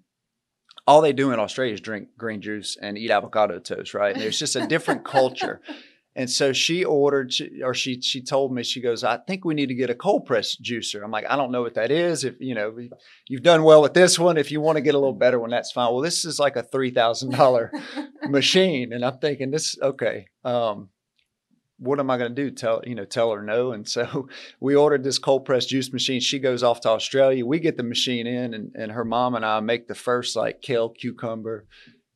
all 0.87 1.01
they 1.01 1.13
do 1.13 1.33
in 1.33 1.39
Australia 1.41 1.75
is 1.75 1.81
drink 1.81 2.09
green 2.19 2.41
juice 2.43 2.77
and 2.81 2.99
eat 2.99 3.11
avocado 3.11 3.59
toast, 3.59 3.95
right? 3.95 4.13
And 4.15 4.23
there's 4.23 4.39
just 4.39 4.57
a 4.57 4.67
different 4.67 5.05
culture. 5.19 5.61
And 6.17 6.31
so 6.31 6.53
she 6.53 6.85
ordered, 6.85 7.33
she- 7.33 7.61
or 7.63 7.75
she 7.75 8.01
she 8.01 8.23
told 8.23 8.53
me, 8.55 8.63
she 8.63 8.81
goes, 8.81 9.03
I 9.03 9.17
think 9.17 9.45
we 9.45 9.55
need 9.55 9.67
to 9.71 9.75
get 9.75 9.91
a 9.91 9.97
cold 9.97 10.27
press 10.27 10.55
juicer. 10.57 11.03
I'm 11.03 11.11
like, 11.11 11.25
I 11.29 11.35
don't 11.35 11.51
know 11.51 11.63
what 11.63 11.75
that 11.75 11.91
is. 11.91 12.23
If 12.23 12.37
you 12.39 12.55
know, 12.55 12.77
you've 13.29 13.43
done 13.43 13.65
well 13.65 13.83
with 13.83 13.95
this 13.95 14.17
one. 14.17 14.37
If 14.37 14.53
you 14.53 14.61
want 14.61 14.77
to 14.77 14.83
get 14.83 14.95
a 14.95 14.99
little 14.99 15.13
better 15.13 15.41
one, 15.41 15.51
that's 15.51 15.73
fine. 15.73 15.93
Well, 15.93 16.03
this 16.03 16.25
is 16.25 16.39
like 16.39 16.55
a 16.55 16.63
three 16.63 16.93
thousand 16.93 17.31
dollar 17.33 17.73
machine, 18.29 18.93
and 18.93 19.05
I'm 19.05 19.19
thinking 19.19 19.51
this 19.51 19.77
okay. 19.83 20.29
Um, 20.45 20.91
what 21.79 21.99
am 21.99 22.11
I 22.11 22.19
going 22.19 22.35
to 22.35 22.43
do? 22.43 22.51
Tell 22.51 22.83
you 22.87 22.95
know, 22.95 23.05
tell 23.05 23.33
her 23.33 23.43
no. 23.43 23.73
And 23.75 23.89
so 23.89 24.29
we 24.61 24.75
ordered 24.75 25.05
this 25.05 25.19
cold 25.19 25.45
press 25.45 25.67
juice 25.67 25.93
machine. 25.93 26.21
She 26.21 26.39
goes 26.39 26.63
off 26.63 26.81
to 26.83 26.91
Australia. 26.91 27.45
We 27.45 27.59
get 27.59 27.77
the 27.77 27.83
machine 27.83 28.27
in, 28.27 28.55
and, 28.55 28.73
and 28.75 28.93
her 28.93 29.05
mom 29.05 29.35
and 29.35 29.45
I 29.45 29.61
make 29.61 29.89
the 29.89 29.95
first 29.95 30.37
like 30.37 30.63
kale 30.63 30.89
cucumber 30.89 31.67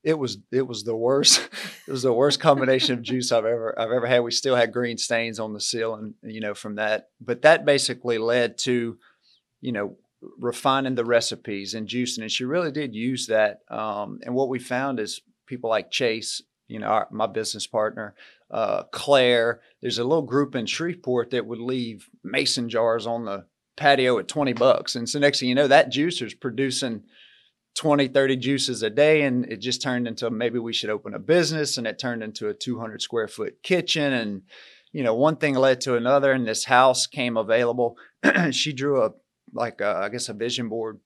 it 0.05 0.19
was 0.19 0.39
it 0.53 0.67
was 0.67 0.85
the 0.85 0.97
worst 0.97 1.49
it 1.87 1.91
was 1.91 2.03
the 2.03 2.13
worst 2.13 2.41
combination 2.41 2.95
of 2.95 3.03
juice 3.03 3.33
I've 3.33 3.45
ever 3.45 3.79
I've 3.79 3.91
ever 3.91 4.07
had. 4.07 4.21
We 4.21 4.31
still 4.31 4.57
had 4.57 4.73
green 4.73 4.99
stains 4.99 5.39
on 5.39 5.53
the 5.53 5.61
ceiling, 5.61 6.15
you 6.23 6.41
know, 6.41 6.55
from 6.55 6.77
that. 6.77 7.09
But 7.21 7.43
that 7.43 7.65
basically 7.65 8.19
led 8.19 8.59
to, 8.59 8.99
you 9.61 9.73
know, 9.73 9.97
refining 10.39 10.95
the 10.95 11.05
recipes 11.05 11.75
and 11.75 11.89
juicing. 11.89 12.23
And 12.23 12.33
she 12.33 12.45
really 12.45 12.73
did 12.73 12.95
use 12.95 13.27
that. 13.27 13.61
Um, 13.71 14.21
and 14.23 14.35
what 14.35 14.49
we 14.49 14.59
found 14.59 15.01
is 15.01 15.21
people 15.47 15.71
like 15.71 15.91
Chase, 15.91 16.43
you 16.69 16.79
know, 16.79 16.87
our, 16.87 17.09
my 17.11 17.27
business 17.27 17.67
partner, 17.67 18.15
uh, 18.51 18.85
Claire. 18.93 19.61
There's 19.81 19.99
a 19.99 20.05
little 20.05 20.23
group 20.23 20.55
in 20.55 20.67
Shreveport 20.67 21.31
that 21.31 21.47
would 21.47 21.61
leave 21.61 22.09
mason 22.25 22.69
jars 22.69 23.07
on 23.07 23.25
the 23.25 23.47
patio 23.77 24.19
at 24.19 24.29
20 24.29 24.53
bucks. 24.55 24.97
And 24.97 25.09
so 25.09 25.19
next 25.19 25.41
thing 25.41 25.49
you 25.49 25.55
know, 25.55 25.69
that 25.69 25.91
juicer's 25.91 26.35
producing 26.35 27.05
20, 27.77 28.09
30 28.09 28.37
juices 28.37 28.83
a 28.83 28.91
day. 28.91 29.23
And 29.23 29.45
it 29.47 29.59
just 29.59 29.81
turned 29.81 30.09
into 30.09 30.31
maybe 30.31 30.59
we 30.59 30.73
should 30.73 30.91
open 30.91 31.15
a 31.15 31.19
business. 31.19 31.79
And 31.79 31.87
it 31.87 31.99
turned 31.99 32.23
into 32.23 32.49
a 32.49 32.55
200 32.55 33.01
square 33.01 33.29
foot 33.29 33.63
kitchen. 33.63 34.13
And, 34.13 34.43
you 34.93 35.03
know, 35.03 35.15
one 35.15 35.37
thing 35.37 35.55
led 35.55 35.81
to 35.83 35.97
another. 35.97 36.33
And 36.33 36.47
this 36.47 36.65
house 36.65 37.07
came 37.07 37.37
available. 37.37 37.97
she 38.51 38.73
drew 38.73 39.05
a, 39.05 39.13
like, 39.53 39.81
a, 39.81 39.97
I 39.97 40.09
guess, 40.09 40.29
a 40.29 40.35
vision 40.35 40.69
board 40.69 40.99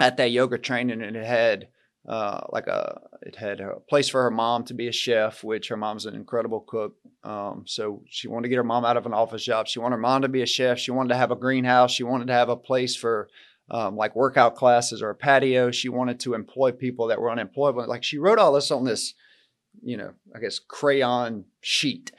at 0.00 0.16
that 0.16 0.32
yoga 0.32 0.58
training. 0.58 1.02
And 1.02 1.16
it 1.16 1.26
had, 1.26 1.68
uh, 2.06 2.40
like 2.50 2.66
a 2.66 3.00
it 3.22 3.36
had 3.36 3.60
a 3.60 3.80
place 3.88 4.08
for 4.08 4.22
her 4.22 4.30
mom 4.30 4.64
to 4.64 4.74
be 4.74 4.88
a 4.88 4.92
chef, 4.92 5.44
which 5.44 5.68
her 5.68 5.76
mom's 5.76 6.06
an 6.06 6.14
incredible 6.14 6.60
cook. 6.60 6.94
Um, 7.24 7.64
so 7.66 8.02
she 8.08 8.28
wanted 8.28 8.44
to 8.44 8.48
get 8.48 8.56
her 8.56 8.64
mom 8.64 8.84
out 8.84 8.96
of 8.96 9.06
an 9.06 9.12
office 9.12 9.44
job. 9.44 9.66
She 9.66 9.78
wanted 9.78 9.96
her 9.96 10.02
mom 10.02 10.22
to 10.22 10.28
be 10.28 10.42
a 10.42 10.46
chef. 10.46 10.78
She 10.78 10.90
wanted 10.90 11.10
to 11.10 11.16
have 11.16 11.30
a 11.30 11.36
greenhouse. 11.36 11.90
She 11.90 12.04
wanted 12.04 12.28
to 12.28 12.32
have 12.32 12.48
a 12.48 12.56
place 12.56 12.96
for 12.96 13.28
um, 13.70 13.96
like 13.96 14.16
workout 14.16 14.54
classes 14.54 15.02
or 15.02 15.10
a 15.10 15.14
patio. 15.14 15.70
She 15.70 15.88
wanted 15.88 16.20
to 16.20 16.34
employ 16.34 16.72
people 16.72 17.08
that 17.08 17.20
were 17.20 17.30
unemployed. 17.30 17.74
Like 17.74 18.04
she 18.04 18.18
wrote 18.18 18.38
all 18.38 18.52
this 18.52 18.70
on 18.70 18.84
this, 18.84 19.14
you 19.82 19.96
know, 19.96 20.12
I 20.34 20.40
guess 20.40 20.58
crayon 20.58 21.44
sheet. 21.60 22.12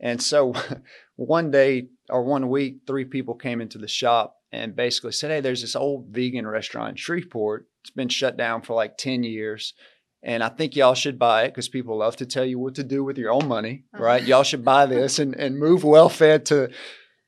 And 0.00 0.20
so 0.20 0.52
one 1.16 1.50
day 1.50 1.88
or 2.10 2.22
one 2.24 2.50
week, 2.50 2.80
three 2.86 3.04
people 3.04 3.34
came 3.34 3.60
into 3.60 3.78
the 3.78 3.88
shop 3.88 4.36
and 4.52 4.76
basically 4.76 5.12
said, 5.12 5.30
Hey, 5.30 5.40
there's 5.40 5.62
this 5.62 5.76
old 5.76 6.08
vegan 6.08 6.46
restaurant 6.46 6.90
in 6.90 6.96
Shreveport. 6.96 7.66
It's 7.84 7.90
been 7.90 8.08
shut 8.08 8.36
down 8.36 8.62
for 8.62 8.74
like 8.74 8.96
10 8.96 9.22
years. 9.22 9.74
And 10.22 10.42
I 10.42 10.48
think 10.48 10.74
y'all 10.74 10.94
should 10.94 11.18
buy 11.18 11.42
it 11.44 11.48
because 11.48 11.68
people 11.68 11.98
love 11.98 12.16
to 12.16 12.26
tell 12.26 12.46
you 12.46 12.58
what 12.58 12.76
to 12.76 12.82
do 12.82 13.04
with 13.04 13.18
your 13.18 13.30
own 13.30 13.46
money, 13.46 13.84
uh-huh. 13.92 14.02
right? 14.02 14.24
Y'all 14.24 14.42
should 14.42 14.64
buy 14.64 14.86
this 14.86 15.18
and, 15.18 15.34
and 15.34 15.58
move 15.58 15.84
well 15.84 16.08
fed 16.08 16.46
to 16.46 16.70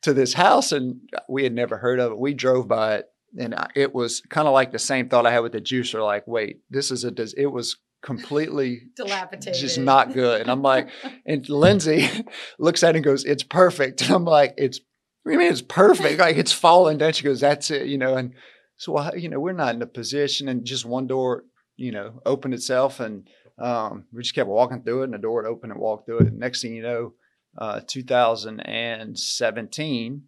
to 0.03 0.15
this 0.15 0.35
house. 0.35 0.73
And 0.73 1.01
we 1.29 1.43
had 1.43 1.53
never 1.53 1.77
heard 1.77 2.01
of 2.01 2.13
it. 2.13 2.19
We 2.19 2.33
drove 2.33 2.69
by 2.69 2.97
it 2.97 3.11
and 3.39 3.55
it 3.75 3.95
was 3.95 4.23
kind 4.29 4.49
of 4.49 4.55
like 4.55 4.73
the 4.73 4.79
same 4.79 5.09
thought 5.09 5.27
I 5.27 5.33
had 5.33 5.41
with 5.41 5.53
the 5.53 5.61
juicer. 5.61 6.03
Like, 6.03 6.27
wait, 6.27 6.61
this 6.71 6.91
is 6.91 7.05
a, 7.05 7.13
it 7.37 7.53
was 7.53 7.77
completely 8.03 8.83
dilapidated, 8.97 9.61
just 9.61 9.79
not 9.79 10.13
good. 10.13 10.41
And 10.41 10.51
I'm 10.51 10.63
like, 10.63 10.89
and 11.27 11.47
Lindsay 11.49 12.09
looks 12.59 12.83
at 12.83 12.95
it 12.95 12.97
and 12.99 13.05
goes, 13.05 13.25
it's 13.25 13.43
perfect. 13.43 14.03
And 14.03 14.11
I'm 14.13 14.25
like, 14.25 14.55
it's 14.57 14.81
what 15.23 15.31
do 15.31 15.33
you 15.33 15.39
mean 15.41 15.51
it's 15.53 15.63
perfect? 15.63 16.21
Like 16.21 16.37
it's 16.37 16.53
falling 16.53 16.99
down. 16.99 17.13
She 17.13 17.25
goes, 17.25 17.41
that's 17.41 17.71
it, 17.71 17.89
you 17.89 17.99
know. 17.99 18.15
And 18.15 18.35
so, 18.77 19.15
you 19.15 19.29
know, 19.29 19.41
we're 19.41 19.53
not 19.53 19.75
in 19.75 19.83
a 19.83 19.87
position, 19.87 20.49
and 20.49 20.65
just 20.65 20.85
one 20.85 21.07
door, 21.07 21.45
you 21.77 21.93
know, 21.93 22.21
opened 22.27 22.55
itself, 22.55 23.01
and 23.01 23.29
um, 23.59 24.05
we 24.13 24.23
just 24.23 24.35
kept 24.35 24.49
walking 24.49 24.83
through 24.83 25.03
it, 25.03 25.05
and 25.05 25.15
the 25.15 25.19
door 25.19 25.43
would 25.43 25.49
open 25.49 25.71
and 25.71 25.81
walk 25.81 26.05
through 26.05 26.19
it. 26.19 26.27
And 26.29 26.39
next 26.39 26.63
thing 26.63 26.75
you 26.75 26.83
know, 26.83 27.15
uh, 27.59 27.81
2017, 27.87 30.23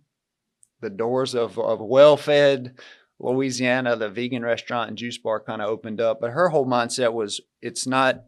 the 0.80 0.90
doors 0.90 1.34
of 1.34 1.58
of 1.58 1.80
well-fed 1.80 2.78
Louisiana, 3.20 3.96
the 3.96 4.08
vegan 4.08 4.44
restaurant 4.44 4.88
and 4.88 4.96
juice 4.96 5.18
bar, 5.18 5.40
kind 5.40 5.60
of 5.60 5.68
opened 5.68 6.00
up. 6.00 6.20
But 6.20 6.30
her 6.30 6.48
whole 6.48 6.66
mindset 6.66 7.12
was, 7.12 7.40
it's 7.60 7.84
not 7.86 8.22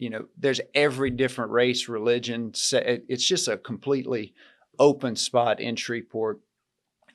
you 0.00 0.08
know, 0.08 0.24
there's 0.38 0.62
every 0.74 1.10
different 1.10 1.52
race, 1.52 1.86
religion. 1.86 2.52
It's 2.72 3.26
just 3.26 3.48
a 3.48 3.58
completely 3.58 4.32
open 4.78 5.14
spot 5.14 5.60
in 5.60 5.76
Shreveport. 5.76 6.40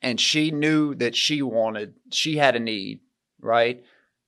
And 0.06 0.22
she 0.22 0.52
knew 0.52 0.94
that 0.96 1.16
she 1.16 1.42
wanted, 1.42 1.96
she 2.14 2.38
had 2.38 2.56
a 2.56 2.60
need, 2.60 3.00
right? 3.42 3.84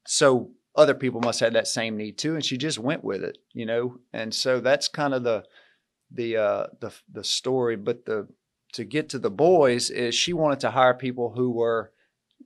So 0.08 0.50
other 0.76 0.96
people 0.96 1.22
must 1.22 1.40
have 1.42 1.54
that 1.54 1.68
same 1.68 1.96
need 1.98 2.18
too. 2.18 2.34
And 2.34 2.44
she 2.44 2.58
just 2.58 2.80
went 2.80 3.04
with 3.04 3.24
it, 3.24 3.38
you 3.54 3.68
know? 3.68 4.00
And 4.12 4.34
so 4.34 4.60
that's 4.60 4.88
kind 4.88 5.14
of 5.14 5.24
the, 5.24 5.44
the, 6.12 6.38
uh, 6.38 6.68
the, 6.80 6.92
the 7.14 7.24
story. 7.24 7.76
But 7.76 8.06
the, 8.08 8.28
to 8.74 8.86
get 8.86 9.10
to 9.10 9.20
the 9.20 9.30
boys 9.30 9.92
is 9.92 10.16
she 10.16 10.34
wanted 10.34 10.62
to 10.62 10.72
hire 10.72 10.96
people 10.96 11.32
who 11.36 11.52
were 11.52 11.92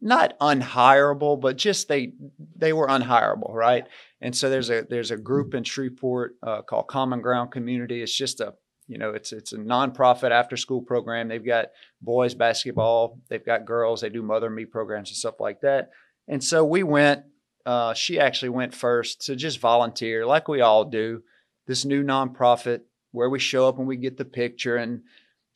not 0.02 0.38
unhireable, 0.42 1.40
but 1.40 1.58
just 1.58 1.88
they, 1.88 2.12
they 2.58 2.74
were 2.74 2.88
unhireable, 2.88 3.54
right? 3.54 3.86
And 4.20 4.36
so 4.36 4.50
there's 4.50 4.70
a, 4.70 4.86
there's 4.90 5.12
a 5.12 5.18
group 5.18 5.54
in 5.54 5.64
Shreveport 5.64 6.36
uh, 6.44 6.64
called 6.64 6.88
Common 6.88 7.22
Ground 7.22 7.52
Community. 7.52 8.04
It's 8.04 8.14
just 8.14 8.42
a 8.42 8.56
you 8.92 8.98
know, 8.98 9.12
it's 9.12 9.32
it's 9.32 9.54
a 9.54 9.58
nonprofit 9.58 10.32
after 10.32 10.58
school 10.58 10.82
program. 10.82 11.30
They've 11.30 11.46
got 11.46 11.68
boys 12.02 12.34
basketball, 12.34 13.18
they've 13.30 13.46
got 13.46 13.66
girls. 13.66 14.02
They 14.02 14.10
do 14.10 14.22
mother 14.22 14.48
and 14.48 14.56
me 14.56 14.66
programs 14.66 15.10
and 15.10 15.16
stuff 15.16 15.40
like 15.40 15.62
that. 15.62 15.92
And 16.28 16.44
so 16.44 16.66
we 16.66 16.84
went. 16.84 17.24
Uh, 17.66 17.94
she 17.94 18.20
actually 18.20 18.50
went 18.50 18.74
first 18.74 19.22
to 19.28 19.36
just 19.36 19.60
volunteer, 19.60 20.26
like 20.26 20.48
we 20.48 20.60
all 20.60 20.84
do. 20.84 21.24
This 21.68 21.86
new 21.86 22.04
nonprofit 22.04 22.82
where 23.12 23.30
we 23.30 23.40
show 23.40 23.68
up 23.70 23.78
and 23.78 23.88
we 23.88 23.96
get 23.96 24.18
the 24.18 24.26
picture 24.26 24.76
and 24.76 25.02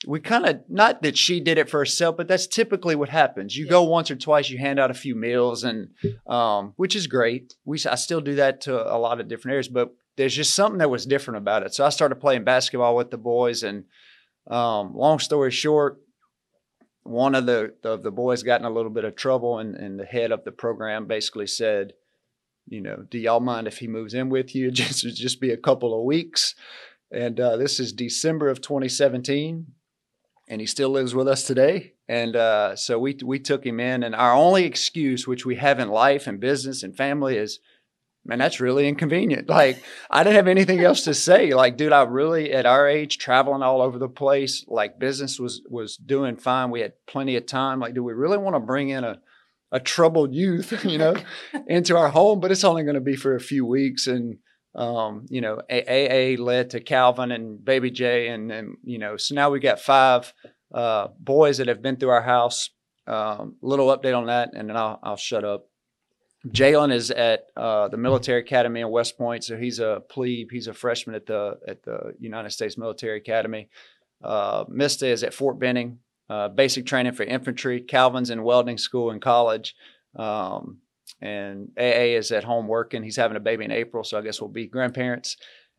we 0.07 0.19
kind 0.19 0.45
of 0.45 0.61
not 0.69 1.01
that 1.01 1.17
she 1.17 1.41
did 1.41 1.57
it 1.57 1.69
for 1.69 1.79
herself, 1.79 2.15
but 2.15 2.29
that's 2.29 2.47
typically 2.47 2.95
what 2.95 3.09
happens. 3.09 3.57
You 3.57 3.65
yeah. 3.65 3.71
go 3.71 3.83
once 3.83 4.09
or 4.11 4.15
twice, 4.15 4.49
you 4.49 4.57
hand 4.59 4.79
out 4.79 4.91
a 4.91 4.93
few 4.93 5.15
meals, 5.15 5.65
and 5.65 5.89
um, 6.25 6.73
which 6.77 6.95
is 6.95 7.07
great. 7.07 7.53
We 7.65 7.79
I 7.89 7.95
still 7.95 8.21
do 8.21 8.35
that 8.35 8.61
to 8.61 8.95
a 8.95 8.97
lot 8.97 9.19
of 9.19 9.27
different 9.27 9.53
areas, 9.53 9.67
but 9.67 9.93
there's 10.17 10.35
just 10.35 10.53
something 10.53 10.79
that 10.79 10.89
was 10.89 11.05
different 11.05 11.37
about 11.37 11.63
it. 11.63 11.73
So 11.73 11.85
I 11.85 11.89
started 11.89 12.15
playing 12.15 12.43
basketball 12.43 12.95
with 12.95 13.11
the 13.11 13.17
boys, 13.17 13.63
and 13.63 13.85
um, 14.47 14.95
long 14.95 15.19
story 15.19 15.51
short, 15.51 15.99
one 17.03 17.35
of 17.35 17.45
the 17.45 17.73
of 17.83 18.03
the 18.03 18.11
boys 18.11 18.43
got 18.43 18.59
in 18.59 18.65
a 18.65 18.71
little 18.71 18.91
bit 18.91 19.05
of 19.05 19.15
trouble, 19.15 19.59
and, 19.59 19.75
and 19.75 19.99
the 19.99 20.05
head 20.05 20.31
of 20.31 20.43
the 20.43 20.51
program 20.51 21.05
basically 21.05 21.47
said, 21.47 21.93
you 22.67 22.81
know, 22.81 23.05
do 23.09 23.17
y'all 23.17 23.39
mind 23.39 23.67
if 23.67 23.77
he 23.77 23.87
moves 23.87 24.13
in 24.13 24.29
with 24.29 24.55
you? 24.55 24.71
Just 24.71 25.03
just 25.15 25.41
be 25.41 25.51
a 25.51 25.57
couple 25.57 25.97
of 25.97 26.05
weeks. 26.05 26.55
And 27.11 27.39
uh, 27.39 27.57
this 27.57 27.79
is 27.79 27.93
December 27.93 28.49
of 28.49 28.61
2017, 28.61 29.67
and 30.47 30.61
he 30.61 30.65
still 30.67 30.89
lives 30.89 31.13
with 31.13 31.27
us 31.27 31.43
today. 31.43 31.93
And 32.07 32.35
uh, 32.35 32.75
so 32.75 32.97
we 32.99 33.17
we 33.23 33.39
took 33.39 33.65
him 33.65 33.79
in, 33.79 34.03
and 34.03 34.15
our 34.15 34.33
only 34.33 34.65
excuse, 34.65 35.27
which 35.27 35.45
we 35.45 35.55
have 35.55 35.79
in 35.79 35.89
life 35.89 36.27
and 36.27 36.39
business 36.39 36.83
and 36.83 36.95
family, 36.95 37.37
is 37.37 37.59
man, 38.25 38.39
that's 38.39 38.59
really 38.59 38.87
inconvenient. 38.87 39.47
Like, 39.47 39.83
I 40.09 40.23
didn't 40.23 40.35
have 40.35 40.47
anything 40.47 40.79
else 40.81 41.03
to 41.03 41.13
say. 41.13 41.53
Like, 41.53 41.77
dude, 41.77 41.93
I 41.93 42.01
really, 42.03 42.51
at 42.51 42.65
our 42.65 42.87
age, 42.87 43.17
traveling 43.17 43.61
all 43.61 43.81
over 43.81 43.99
the 43.99 44.09
place, 44.09 44.65
like 44.67 44.99
business 44.99 45.39
was 45.39 45.61
was 45.69 45.95
doing 45.95 46.35
fine. 46.35 46.71
We 46.71 46.81
had 46.81 46.93
plenty 47.07 47.35
of 47.35 47.45
time. 47.45 47.79
Like, 47.79 47.93
do 47.93 48.03
we 48.03 48.13
really 48.13 48.37
want 48.37 48.55
to 48.55 48.59
bring 48.59 48.89
in 48.89 49.03
a 49.03 49.19
a 49.71 49.79
troubled 49.79 50.33
youth, 50.33 50.83
you 50.85 50.97
know, 50.97 51.15
into 51.67 51.95
our 51.95 52.09
home? 52.09 52.39
But 52.39 52.51
it's 52.51 52.63
only 52.63 52.83
going 52.83 52.95
to 52.95 53.01
be 53.01 53.15
for 53.15 53.35
a 53.35 53.39
few 53.39 53.65
weeks. 53.65 54.07
And 54.07 54.39
um, 54.73 55.25
you 55.29 55.41
know, 55.41 55.61
AA 55.69 56.41
led 56.41 56.71
to 56.71 56.81
Calvin 56.81 57.31
and 57.31 57.63
Baby 57.63 57.91
J, 57.91 58.27
and 58.27 58.51
and 58.51 58.77
you 58.83 58.97
know, 58.97 59.17
so 59.17 59.35
now 59.35 59.49
we 59.49 59.59
got 59.59 59.79
five 59.79 60.33
uh, 60.73 61.07
boys 61.19 61.59
that 61.59 61.67
have 61.67 61.81
been 61.81 61.97
through 61.97 62.09
our 62.09 62.23
house. 62.23 62.69
Um, 63.07 63.57
little 63.61 63.95
update 63.95 64.17
on 64.17 64.25
that, 64.25 64.49
and 64.53 64.69
then 64.69 64.75
I'll 64.75 64.99
I'll 65.03 65.15
shut 65.15 65.45
up. 65.45 65.67
Jalen 66.49 66.93
is 66.93 67.09
at 67.11 67.47
uh, 67.55 67.87
the 67.87 67.97
military 67.97 68.41
academy 68.41 68.81
in 68.81 68.89
West 68.89 69.17
Point, 69.17 69.43
so 69.43 69.57
he's 69.57 69.79
a 69.79 70.03
plebe. 70.09 70.51
He's 70.51 70.67
a 70.67 70.73
freshman 70.73 71.15
at 71.15 71.25
the 71.25 71.57
at 71.67 71.83
the 71.83 72.13
United 72.19 72.51
States 72.51 72.77
Military 72.77 73.17
Academy. 73.17 73.69
Uh, 74.23 74.65
Mista 74.67 75.07
is 75.07 75.23
at 75.23 75.33
Fort 75.33 75.59
Benning, 75.59 75.99
uh, 76.29 76.49
basic 76.49 76.85
training 76.85 77.13
for 77.13 77.23
infantry. 77.23 77.81
Calvin's 77.81 78.29
in 78.29 78.43
welding 78.43 78.77
school 78.77 79.11
in 79.11 79.19
college, 79.19 79.75
um, 80.15 80.79
and 81.19 81.71
AA 81.77 82.15
is 82.17 82.31
at 82.31 82.43
home 82.43 82.67
working. 82.67 83.03
He's 83.03 83.17
having 83.17 83.37
a 83.37 83.41
baby 83.41 83.65
in 83.65 83.71
April, 83.71 84.03
so 84.03 84.17
I 84.17 84.21
guess 84.21 84.39
we'll 84.39 84.49
be 84.49 84.67
grandparents. 84.67 85.37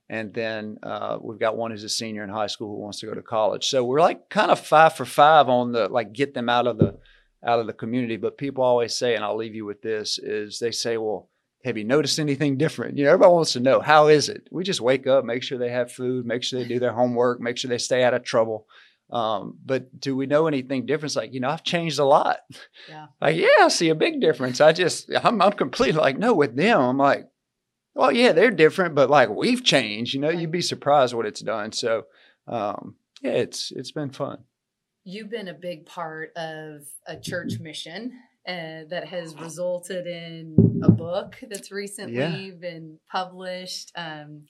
And 0.08 0.32
then 0.32 0.78
uh, 0.82 1.18
we've 1.20 1.38
got 1.38 1.56
one 1.56 1.72
who's 1.72 1.82
a 1.84 1.88
senior 1.88 2.22
in 2.22 2.30
high 2.30 2.46
school 2.46 2.68
who 2.68 2.82
wants 2.82 3.00
to 3.00 3.06
go 3.06 3.14
to 3.14 3.22
college. 3.22 3.66
So 3.66 3.84
we're 3.84 4.00
like 4.00 4.28
kind 4.28 4.50
of 4.50 4.60
five 4.60 4.94
for 4.94 5.04
five 5.04 5.48
on 5.48 5.72
the 5.72 5.88
like 5.88 6.12
get 6.12 6.34
them 6.34 6.48
out 6.48 6.66
of 6.66 6.78
the 6.78 6.98
out 7.44 7.60
of 7.60 7.66
the 7.66 7.72
community. 7.72 8.16
But 8.16 8.38
people 8.38 8.64
always 8.64 8.96
say, 8.96 9.14
and 9.14 9.24
I'll 9.24 9.36
leave 9.36 9.54
you 9.54 9.64
with 9.64 9.82
this, 9.82 10.18
is 10.18 10.58
they 10.58 10.70
say, 10.70 10.96
well, 10.96 11.30
have 11.64 11.76
you 11.76 11.84
noticed 11.84 12.18
anything 12.18 12.56
different? 12.56 12.96
You 12.96 13.04
know, 13.04 13.10
everybody 13.10 13.32
wants 13.32 13.52
to 13.54 13.60
know, 13.60 13.80
how 13.80 14.06
is 14.06 14.28
it? 14.28 14.46
We 14.50 14.62
just 14.62 14.80
wake 14.80 15.06
up, 15.06 15.24
make 15.24 15.42
sure 15.42 15.58
they 15.58 15.70
have 15.70 15.90
food, 15.90 16.24
make 16.24 16.42
sure 16.42 16.60
they 16.60 16.68
do 16.68 16.78
their 16.78 16.92
homework, 16.92 17.40
make 17.40 17.58
sure 17.58 17.68
they 17.68 17.78
stay 17.78 18.04
out 18.04 18.14
of 18.14 18.22
trouble. 18.22 18.66
Um, 19.10 19.58
but 19.64 20.00
do 20.00 20.16
we 20.16 20.26
know 20.26 20.46
anything 20.46 20.86
different? 20.86 21.10
It's 21.10 21.16
like, 21.16 21.32
you 21.32 21.40
know, 21.40 21.50
I've 21.50 21.64
changed 21.64 21.98
a 21.98 22.04
lot. 22.04 22.38
Yeah. 22.88 23.06
Like, 23.20 23.36
yeah, 23.36 23.48
I 23.60 23.68
see 23.68 23.88
a 23.88 23.94
big 23.94 24.20
difference. 24.20 24.60
I 24.60 24.72
just, 24.72 25.10
I'm, 25.24 25.40
I'm 25.40 25.52
completely 25.52 26.00
like, 26.00 26.18
no, 26.18 26.34
with 26.34 26.54
them, 26.54 26.80
I'm 26.80 26.98
like, 26.98 27.28
well, 27.94 28.12
yeah, 28.12 28.32
they're 28.32 28.50
different, 28.50 28.94
but 28.94 29.08
like 29.08 29.30
we've 29.30 29.64
changed, 29.64 30.12
you 30.14 30.20
know, 30.20 30.28
right. 30.28 30.38
you'd 30.38 30.50
be 30.50 30.60
surprised 30.60 31.14
what 31.14 31.26
it's 31.26 31.40
done. 31.40 31.72
So, 31.72 32.04
um, 32.46 32.96
yeah, 33.22 33.32
it's, 33.32 33.72
it's 33.72 33.92
been 33.92 34.10
fun 34.10 34.44
you've 35.06 35.30
been 35.30 35.48
a 35.48 35.54
big 35.54 35.86
part 35.86 36.32
of 36.36 36.82
a 37.06 37.16
church 37.18 37.60
mission 37.60 38.12
uh, 38.46 38.84
that 38.90 39.04
has 39.08 39.34
resulted 39.36 40.06
in 40.06 40.80
a 40.82 40.90
book 40.90 41.36
that's 41.48 41.70
recently 41.70 42.16
Yeah. 42.16 42.50
been 42.60 42.98
published. 43.10 43.92
Um, 43.96 44.42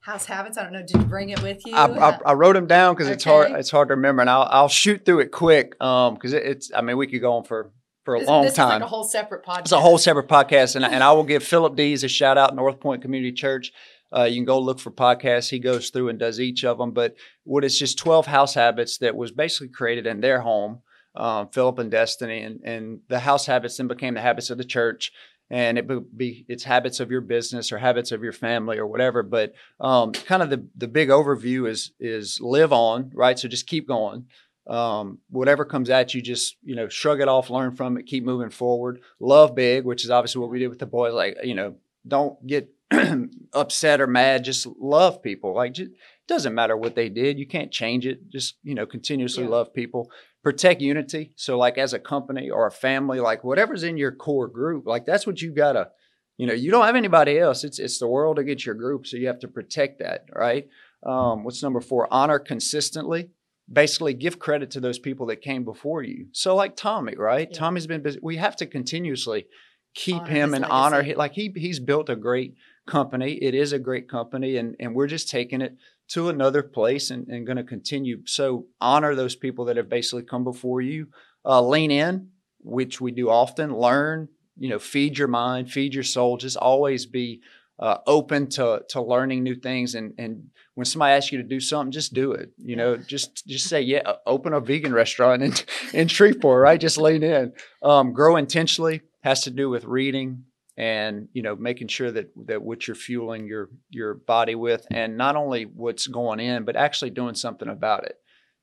House 0.00 0.24
Habits. 0.24 0.56
I 0.58 0.62
don't 0.64 0.72
know. 0.72 0.80
Did 0.80 0.96
you 0.96 1.04
bring 1.04 1.28
it 1.28 1.42
with 1.42 1.64
you? 1.66 1.74
I, 1.76 1.84
I, 1.84 2.18
I 2.26 2.32
wrote 2.32 2.54
them 2.54 2.66
down 2.66 2.94
because 2.94 3.08
it's 3.08 3.22
hard. 3.22 3.52
It's 3.52 3.70
hard 3.70 3.88
to 3.88 3.94
remember, 3.94 4.22
and 4.22 4.30
I'll 4.30 4.48
I'll 4.50 4.68
shoot 4.68 5.04
through 5.04 5.20
it 5.20 5.30
quick. 5.30 5.80
Um, 5.80 6.14
because 6.14 6.32
it, 6.32 6.42
it's. 6.44 6.70
I 6.74 6.80
mean, 6.80 6.96
we 6.96 7.06
could 7.06 7.20
go 7.20 7.34
on 7.34 7.44
for 7.44 7.70
for 8.04 8.16
a 8.16 8.20
this, 8.20 8.28
long 8.28 8.44
this 8.44 8.54
time. 8.54 8.70
like 8.70 8.82
a 8.82 8.86
whole 8.86 9.04
separate 9.04 9.44
podcast. 9.44 9.60
It's 9.60 9.72
a 9.72 9.80
whole 9.80 9.98
separate 9.98 10.26
podcast, 10.26 10.74
and, 10.74 10.84
and 10.86 11.04
I 11.04 11.12
will 11.12 11.22
give 11.22 11.44
Philip 11.44 11.76
Dees 11.76 12.02
a 12.02 12.08
shout 12.08 12.38
out, 12.38 12.56
North 12.56 12.80
Point 12.80 13.02
Community 13.02 13.32
Church. 13.32 13.72
Uh, 14.14 14.24
you 14.24 14.36
can 14.36 14.44
go 14.44 14.58
look 14.58 14.80
for 14.80 14.90
podcasts. 14.90 15.50
He 15.50 15.58
goes 15.58 15.90
through 15.90 16.08
and 16.08 16.18
does 16.18 16.40
each 16.40 16.64
of 16.64 16.78
them. 16.78 16.92
But 16.92 17.16
what 17.44 17.64
it's 17.64 17.78
just 17.78 17.98
12 17.98 18.26
house 18.26 18.54
habits 18.54 18.98
that 18.98 19.16
was 19.16 19.32
basically 19.32 19.68
created 19.68 20.06
in 20.06 20.20
their 20.20 20.40
home, 20.40 20.80
um, 21.14 21.48
Philip 21.48 21.78
and 21.78 21.90
Destiny. 21.90 22.42
And, 22.42 22.60
and 22.64 23.00
the 23.08 23.20
house 23.20 23.46
habits 23.46 23.76
then 23.76 23.88
became 23.88 24.14
the 24.14 24.20
habits 24.20 24.50
of 24.50 24.58
the 24.58 24.64
church. 24.64 25.12
And 25.52 25.78
it 25.78 25.88
would 25.88 26.16
be 26.16 26.44
it's 26.48 26.62
habits 26.62 27.00
of 27.00 27.10
your 27.10 27.22
business 27.22 27.72
or 27.72 27.78
habits 27.78 28.12
of 28.12 28.22
your 28.22 28.32
family 28.32 28.78
or 28.78 28.86
whatever. 28.86 29.22
But 29.24 29.54
um, 29.80 30.12
kind 30.12 30.42
of 30.42 30.50
the, 30.50 30.66
the 30.76 30.86
big 30.86 31.08
overview 31.08 31.68
is 31.68 31.90
is 31.98 32.40
live 32.40 32.72
on, 32.72 33.10
right? 33.14 33.36
So 33.36 33.48
just 33.48 33.66
keep 33.66 33.88
going 33.88 34.26
um, 34.70 35.18
whatever 35.30 35.64
comes 35.64 35.90
at 35.90 36.14
you, 36.14 36.22
just 36.22 36.56
you 36.62 36.76
know, 36.76 36.88
shrug 36.88 37.20
it 37.20 37.28
off, 37.28 37.50
learn 37.50 37.74
from 37.74 37.96
it, 37.96 38.06
keep 38.06 38.24
moving 38.24 38.50
forward. 38.50 39.00
Love 39.18 39.54
big, 39.54 39.84
which 39.84 40.04
is 40.04 40.10
obviously 40.10 40.40
what 40.40 40.50
we 40.50 40.60
did 40.60 40.68
with 40.68 40.78
the 40.78 40.86
boys. 40.86 41.12
Like 41.12 41.38
you 41.42 41.54
know, 41.54 41.74
don't 42.06 42.44
get 42.46 42.72
upset 43.52 44.00
or 44.00 44.06
mad. 44.06 44.44
Just 44.44 44.66
love 44.78 45.22
people. 45.22 45.54
Like 45.54 45.74
just, 45.74 45.90
doesn't 46.28 46.54
matter 46.54 46.76
what 46.76 46.94
they 46.94 47.08
did. 47.08 47.38
You 47.38 47.46
can't 47.46 47.70
change 47.72 48.06
it. 48.06 48.28
Just 48.30 48.56
you 48.62 48.74
know, 48.74 48.86
continuously 48.86 49.44
Yeah. 49.44 49.50
love 49.50 49.74
people. 49.74 50.10
Protect 50.42 50.80
unity. 50.80 51.32
So 51.36 51.58
like 51.58 51.76
as 51.76 51.92
a 51.92 51.98
company 51.98 52.48
or 52.50 52.66
a 52.66 52.70
family, 52.70 53.20
like 53.20 53.44
whatever's 53.44 53.82
in 53.82 53.96
your 53.96 54.12
core 54.12 54.48
group, 54.48 54.86
like 54.86 55.04
that's 55.04 55.26
what 55.26 55.40
you 55.42 55.54
gotta. 55.54 55.90
You 56.38 56.46
know, 56.46 56.54
you 56.54 56.70
don't 56.70 56.86
have 56.86 56.96
anybody 56.96 57.38
else. 57.38 57.64
It's 57.64 57.78
it's 57.78 57.98
the 57.98 58.08
world 58.08 58.38
against 58.38 58.64
your 58.64 58.74
group, 58.74 59.06
so 59.06 59.18
you 59.18 59.26
have 59.26 59.40
to 59.40 59.48
protect 59.48 59.98
that, 59.98 60.24
right? 60.34 60.68
Um, 61.04 61.44
what's 61.44 61.62
number 61.62 61.80
four? 61.80 62.08
Honor 62.10 62.38
consistently 62.38 63.30
basically 63.72 64.14
give 64.14 64.38
credit 64.38 64.70
to 64.72 64.80
those 64.80 64.98
people 64.98 65.26
that 65.26 65.42
came 65.42 65.64
before 65.64 66.02
you. 66.02 66.26
So 66.32 66.56
like 66.56 66.76
Tommy, 66.76 67.14
right? 67.16 67.48
Yeah. 67.50 67.58
Tommy's 67.58 67.86
been 67.86 68.02
busy. 68.02 68.18
We 68.22 68.36
have 68.36 68.56
to 68.56 68.66
continuously 68.66 69.46
keep 69.94 70.22
Honor 70.22 70.30
him 70.30 70.54
and 70.54 70.64
honor 70.64 71.02
him. 71.02 71.16
Like 71.16 71.32
he 71.32 71.52
he's 71.54 71.80
built 71.80 72.08
a 72.08 72.16
great 72.16 72.54
company. 72.86 73.32
It 73.34 73.54
is 73.54 73.72
a 73.72 73.78
great 73.78 74.08
company 74.08 74.56
and 74.56 74.76
and 74.80 74.94
we're 74.94 75.06
just 75.06 75.28
taking 75.28 75.60
it 75.60 75.76
to 76.08 76.28
another 76.28 76.62
place 76.62 77.10
and, 77.10 77.28
and 77.28 77.46
going 77.46 77.56
to 77.56 77.64
continue. 77.64 78.22
So 78.26 78.66
honor 78.80 79.14
those 79.14 79.36
people 79.36 79.66
that 79.66 79.76
have 79.76 79.88
basically 79.88 80.24
come 80.24 80.44
before 80.44 80.80
you. 80.80 81.08
Uh, 81.44 81.62
lean 81.62 81.90
in, 81.90 82.28
which 82.58 83.00
we 83.00 83.12
do 83.12 83.30
often. 83.30 83.74
Learn, 83.74 84.28
you 84.58 84.68
know, 84.68 84.78
feed 84.78 85.16
your 85.16 85.28
mind, 85.28 85.70
feed 85.70 85.94
your 85.94 86.04
soul. 86.04 86.36
Just 86.36 86.56
always 86.56 87.06
be 87.06 87.40
uh, 87.78 87.98
open 88.06 88.48
to 88.50 88.82
to 88.90 89.00
learning 89.00 89.42
new 89.42 89.54
things 89.54 89.94
and 89.94 90.12
and 90.18 90.50
when 90.74 90.84
somebody 90.86 91.12
asks 91.12 91.30
you 91.30 91.36
to 91.38 91.44
do 91.44 91.60
something, 91.60 91.92
just 91.92 92.14
do 92.14 92.32
it. 92.32 92.50
You 92.56 92.76
know, 92.76 92.96
just 92.96 93.46
just 93.46 93.68
say 93.68 93.82
yeah. 93.82 94.12
Open 94.26 94.54
a 94.54 94.60
vegan 94.60 94.94
restaurant 94.94 95.42
in 95.42 95.52
in 95.92 96.08
Shreveport, 96.08 96.62
right? 96.62 96.80
Just 96.80 96.96
lean 96.98 97.22
in. 97.22 97.52
Um, 97.82 98.12
grow 98.12 98.36
intentionally 98.36 99.02
has 99.20 99.42
to 99.42 99.50
do 99.50 99.68
with 99.68 99.84
reading 99.84 100.44
and 100.76 101.28
you 101.32 101.42
know 101.42 101.56
making 101.56 101.88
sure 101.88 102.10
that 102.10 102.30
that 102.46 102.62
what 102.62 102.86
you're 102.86 102.94
fueling 102.94 103.46
your 103.46 103.70
your 103.90 104.14
body 104.14 104.54
with, 104.54 104.86
and 104.90 105.16
not 105.16 105.36
only 105.36 105.64
what's 105.64 106.06
going 106.06 106.40
in, 106.40 106.64
but 106.64 106.76
actually 106.76 107.10
doing 107.10 107.34
something 107.34 107.68
about 107.68 108.04
it. 108.04 108.16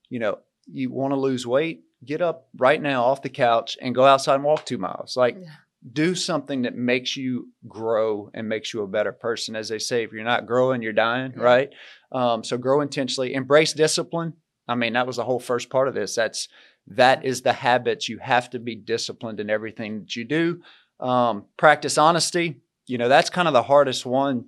You 0.09 0.19
know, 0.19 0.39
you 0.71 0.89
want 0.91 1.11
to 1.13 1.19
lose 1.19 1.45
weight, 1.45 1.83
get 2.05 2.21
up 2.21 2.47
right 2.57 2.81
now 2.81 3.03
off 3.05 3.21
the 3.21 3.29
couch 3.29 3.77
and 3.81 3.93
go 3.95 4.05
outside 4.05 4.35
and 4.35 4.43
walk 4.43 4.65
two 4.65 4.77
miles. 4.77 5.15
Like 5.17 5.35
Yeah. 5.39 5.49
do 5.93 6.15
something 6.15 6.63
that 6.63 6.75
makes 6.75 7.15
you 7.15 7.49
grow 7.67 8.29
and 8.33 8.49
makes 8.49 8.73
you 8.73 8.81
a 8.83 8.87
better 8.87 9.11
person. 9.11 9.55
As 9.55 9.69
they 9.69 9.79
say, 9.79 10.03
if 10.03 10.11
you're 10.11 10.23
not 10.23 10.45
growing, 10.47 10.81
you're 10.81 10.93
dying, 10.93 11.33
Yeah. 11.35 11.43
right? 11.43 11.69
Um, 12.11 12.43
so 12.43 12.57
grow 12.57 12.81
intentionally, 12.81 13.33
embrace 13.33 13.73
discipline. 13.73 14.33
I 14.67 14.75
mean, 14.75 14.93
that 14.93 15.07
was 15.07 15.17
the 15.17 15.23
whole 15.25 15.39
first 15.39 15.69
part 15.69 15.87
of 15.87 15.93
this. 15.93 16.15
That's 16.15 16.47
that 16.87 17.25
is 17.25 17.41
the 17.41 17.51
habits. 17.53 18.07
You 18.07 18.17
have 18.19 18.49
to 18.51 18.59
be 18.59 18.75
disciplined 18.75 19.39
in 19.41 19.49
everything 19.49 19.99
that 19.99 20.15
you 20.15 20.23
do. 20.23 20.61
Um, 20.99 21.45
practice 21.57 21.97
honesty. 21.97 22.57
You 22.85 22.97
know, 22.97 23.09
that's 23.09 23.29
kind 23.29 23.47
of 23.47 23.53
the 23.53 23.63
hardest 23.63 24.05
one 24.05 24.45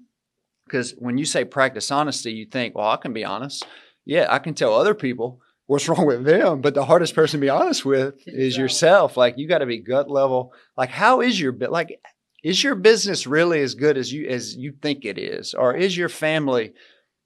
because 0.66 0.92
when 0.98 1.18
you 1.18 1.26
say 1.26 1.44
practice 1.46 1.92
honesty, 1.92 2.32
you 2.32 2.46
think, 2.46 2.76
well, 2.76 2.90
I 2.90 2.98
can 2.98 3.12
be 3.14 3.26
honest. 3.26 3.66
Yeah, 4.06 4.28
I 4.30 4.40
can 4.40 4.54
tell 4.54 4.74
other 4.74 4.94
people 4.96 5.42
what's 5.68 5.88
wrong 5.90 6.06
with 6.06 6.24
them, 6.24 6.62
but 6.62 6.74
the 6.74 6.86
hardest 6.86 7.14
person 7.16 7.40
to 7.40 7.46
be 7.46 7.50
honest 7.50 7.86
with 7.86 8.16
is 8.28 8.56
Yourself. 8.58 8.58
yourself. 8.58 9.18
Like 9.18 9.38
you 9.38 9.48
got 9.48 9.60
to 9.60 9.66
be 9.66 9.80
gut 9.80 10.10
level. 10.10 10.54
Like, 10.78 10.90
how 10.90 11.22
is 11.22 11.40
your 11.40 11.52
bit? 11.52 11.72
Like, 11.72 12.00
is 12.44 12.64
your 12.64 12.76
business 12.76 13.28
really 13.28 13.62
as 13.62 13.76
good 13.76 13.98
as 13.98 14.12
you 14.14 14.28
as 14.30 14.56
you 14.56 14.72
think 14.82 15.04
it 15.06 15.18
is, 15.18 15.54
or 15.54 15.76
is 15.76 15.98
your 15.98 16.08
family, 16.10 16.74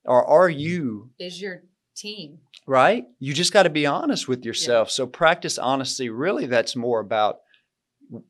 or 0.05 0.25
are 0.25 0.49
you 0.49 1.11
Is 1.19 1.39
your 1.39 1.61
team? 1.95 2.39
right? 2.65 3.05
You 3.19 3.33
just 3.33 3.53
got 3.53 3.63
to 3.63 3.69
be 3.69 3.85
honest 3.85 4.27
with 4.27 4.43
yourself. 4.43 4.89
So 4.89 5.05
practice 5.05 5.57
honesty. 5.59 6.09
Really, 6.09 6.47
that's 6.47 6.75
more 6.75 6.99
about 6.99 7.41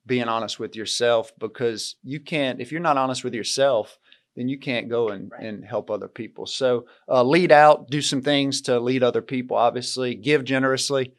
being 0.05 0.27
honest 0.27 0.59
with 0.59 0.75
yourself 0.75 1.31
because 1.39 1.95
you 2.03 2.19
can't, 2.19 2.61
if 2.61 2.71
you're 2.71 2.81
not 2.81 2.97
honest 2.97 3.23
with 3.23 3.33
yourself, 3.33 3.97
then 4.35 4.47
you 4.47 4.57
can't 4.57 4.89
go 4.89 5.09
and, 5.09 5.29
Right. 5.31 5.43
and 5.45 5.63
help 5.65 5.91
other 5.91 6.07
people. 6.07 6.45
So 6.45 6.85
uh, 7.07 7.23
lead 7.23 7.51
out, 7.51 7.89
do 7.89 8.01
some 8.01 8.21
things 8.21 8.61
to 8.63 8.79
lead 8.79 9.03
other 9.03 9.21
people, 9.21 9.57
obviously, 9.57 10.15
give 10.15 10.43
generously, 10.43 11.13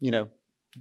you 0.00 0.10
know, 0.10 0.28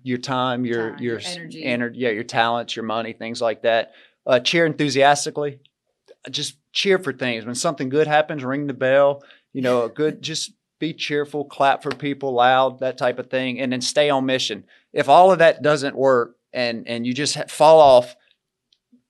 your 0.04 0.18
time, 0.18 0.66
your, 0.66 0.92
Time, 0.92 1.04
your, 1.04 1.20
energy. 1.26 1.64
ener- 1.66 1.92
yeah, 1.94 2.10
your 2.10 2.24
talents, 2.24 2.76
your 2.76 2.84
money, 2.86 3.14
things 3.14 3.42
like 3.42 3.64
that. 3.64 3.92
Uh, 4.26 4.40
cheer 4.40 4.66
enthusiastically. 4.66 5.60
Just 6.30 6.58
cheer 6.74 6.98
for 7.00 7.14
things. 7.14 7.46
When 7.46 7.56
something 7.56 7.90
good 7.90 8.08
happens, 8.08 8.44
ring 8.44 8.68
the 8.68 8.74
bell. 8.74 9.24
You 9.54 9.62
know, 9.62 9.84
a 9.84 9.90
good, 9.90 10.22
just 10.32 10.52
be 10.80 10.94
cheerful, 10.94 11.46
clap 11.46 11.82
for 11.84 11.92
people 11.92 12.34
loud, 12.34 12.80
that 12.80 12.98
type 12.98 13.20
of 13.20 13.30
thing, 13.30 13.60
and 13.60 13.72
then 13.72 13.82
stay 13.82 14.10
on 14.10 14.26
mission. 14.26 14.66
If 14.94 15.08
all 15.08 15.32
of 15.32 15.40
that 15.40 15.62
doesn't 15.62 15.96
work 15.96 16.36
and 16.56 16.88
and 16.88 17.06
you 17.06 17.14
just 17.14 17.50
fall 17.52 17.80
off, 17.80 18.16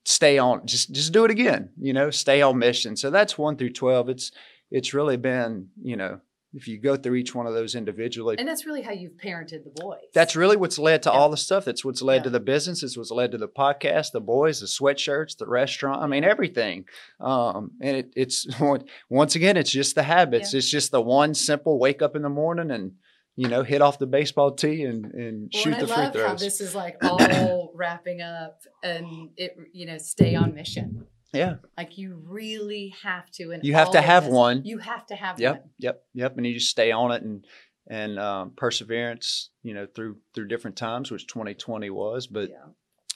stay 0.03 0.37
on. 0.37 0.65
Just 0.65 0.91
just 0.91 1.13
do 1.13 1.25
it 1.25 1.31
again. 1.31 1.69
You 1.79 1.93
know, 1.93 2.09
stay 2.09 2.41
on 2.41 2.57
mission. 2.59 2.95
So 2.95 3.09
that's 3.09 3.37
one 3.37 3.57
through 3.57 3.71
twelve. 3.73 4.09
It's 4.09 4.31
it's 4.71 4.93
really 4.93 5.17
been 5.17 5.69
you 5.81 5.95
know 5.95 6.19
if 6.57 6.69
you 6.69 6.79
go 6.79 6.95
through 6.95 7.15
each 7.15 7.35
one 7.35 7.45
of 7.47 7.53
those 7.53 7.75
individually. 7.75 8.37
And 8.39 8.47
that's 8.47 8.65
really 8.65 8.81
how 8.81 8.93
you've 8.93 9.17
parented 9.17 9.65
the 9.65 9.73
boys. 9.75 9.99
That's 10.13 10.37
really 10.37 10.55
what's 10.55 10.79
led 10.79 11.03
to 11.03 11.09
Yeah. 11.09 11.17
all 11.17 11.29
the 11.29 11.35
stuff. 11.35 11.65
That's 11.65 11.83
what's 11.83 12.01
led 12.01 12.17
Yeah. 12.17 12.23
to 12.23 12.29
the 12.29 12.39
business. 12.39 12.81
It's 12.81 12.95
what's 12.95 13.11
led 13.11 13.31
to 13.33 13.37
the 13.37 13.49
podcast, 13.49 14.13
the 14.13 14.21
boys, 14.21 14.61
the 14.61 14.65
sweatshirts, 14.67 15.35
the 15.37 15.47
restaurant. 15.47 16.01
I 16.01 16.07
mean, 16.07 16.23
everything. 16.23 16.85
Um, 17.19 17.71
and 17.81 17.97
it, 17.97 18.13
it's 18.15 18.47
once 19.09 19.35
again, 19.35 19.57
it's 19.57 19.69
just 19.71 19.95
the 19.95 20.03
habits. 20.03 20.53
It's 20.53 20.69
just 20.71 20.91
the 20.91 21.01
one 21.01 21.33
simple 21.33 21.77
wake 21.77 22.01
up 22.01 22.15
in 22.15 22.21
the 22.21 22.29
morning 22.29 22.71
and 22.71 22.93
you 23.35 23.47
know 23.49 23.63
hit 23.63 23.81
off 23.81 23.99
the 23.99 24.07
baseball 24.07 24.51
tee 24.51 24.83
and 24.83 25.05
and 25.13 25.49
Well, 25.53 25.63
shoot 25.63 25.73
and 25.77 25.87
the 25.87 25.91
I 25.93 25.95
free 25.95 26.03
love 26.05 26.13
throws. 26.13 26.27
how 26.27 26.35
this 26.35 26.61
is 26.61 26.75
like 26.75 26.97
all 27.03 27.71
wrapping 27.75 28.21
up, 28.21 28.61
and 28.83 29.29
it 29.37 29.55
you 29.73 29.85
know 29.85 29.97
stay 29.97 30.35
on 30.35 30.53
mission. 30.55 31.05
yeah. 31.33 31.55
Like 31.77 31.97
you 31.97 32.21
really 32.25 32.93
have 33.03 33.29
to. 33.31 33.51
and 33.51 33.63
You 33.63 33.73
have 33.73 33.91
to 33.91 34.01
have 34.01 34.25
this, 34.25 34.33
one. 34.33 34.61
You 34.63 34.77
have 34.79 35.05
to 35.07 35.15
have 35.15 35.39
Yep. 35.39 35.55
one. 35.61 35.69
Yep. 35.79 36.03
Yep. 36.13 36.37
And 36.37 36.45
you 36.47 36.53
just 36.53 36.69
stay 36.69 36.91
on 36.91 37.11
it 37.11 37.23
and 37.23 37.45
and 37.87 38.17
um, 38.19 38.51
perseverance. 38.55 39.49
You 39.63 39.73
know 39.73 39.85
through 39.93 40.17
through 40.33 40.47
different 40.47 40.77
times, 40.77 41.11
which 41.11 41.27
2020 41.27 41.89
was, 41.89 42.27
but. 42.27 42.49
Yeah. 42.49 42.55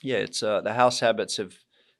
yeah, 0.02 0.16
it's 0.18 0.42
uh, 0.42 0.60
the 0.60 0.72
house 0.74 1.00
habits 1.00 1.36
have 1.38 1.54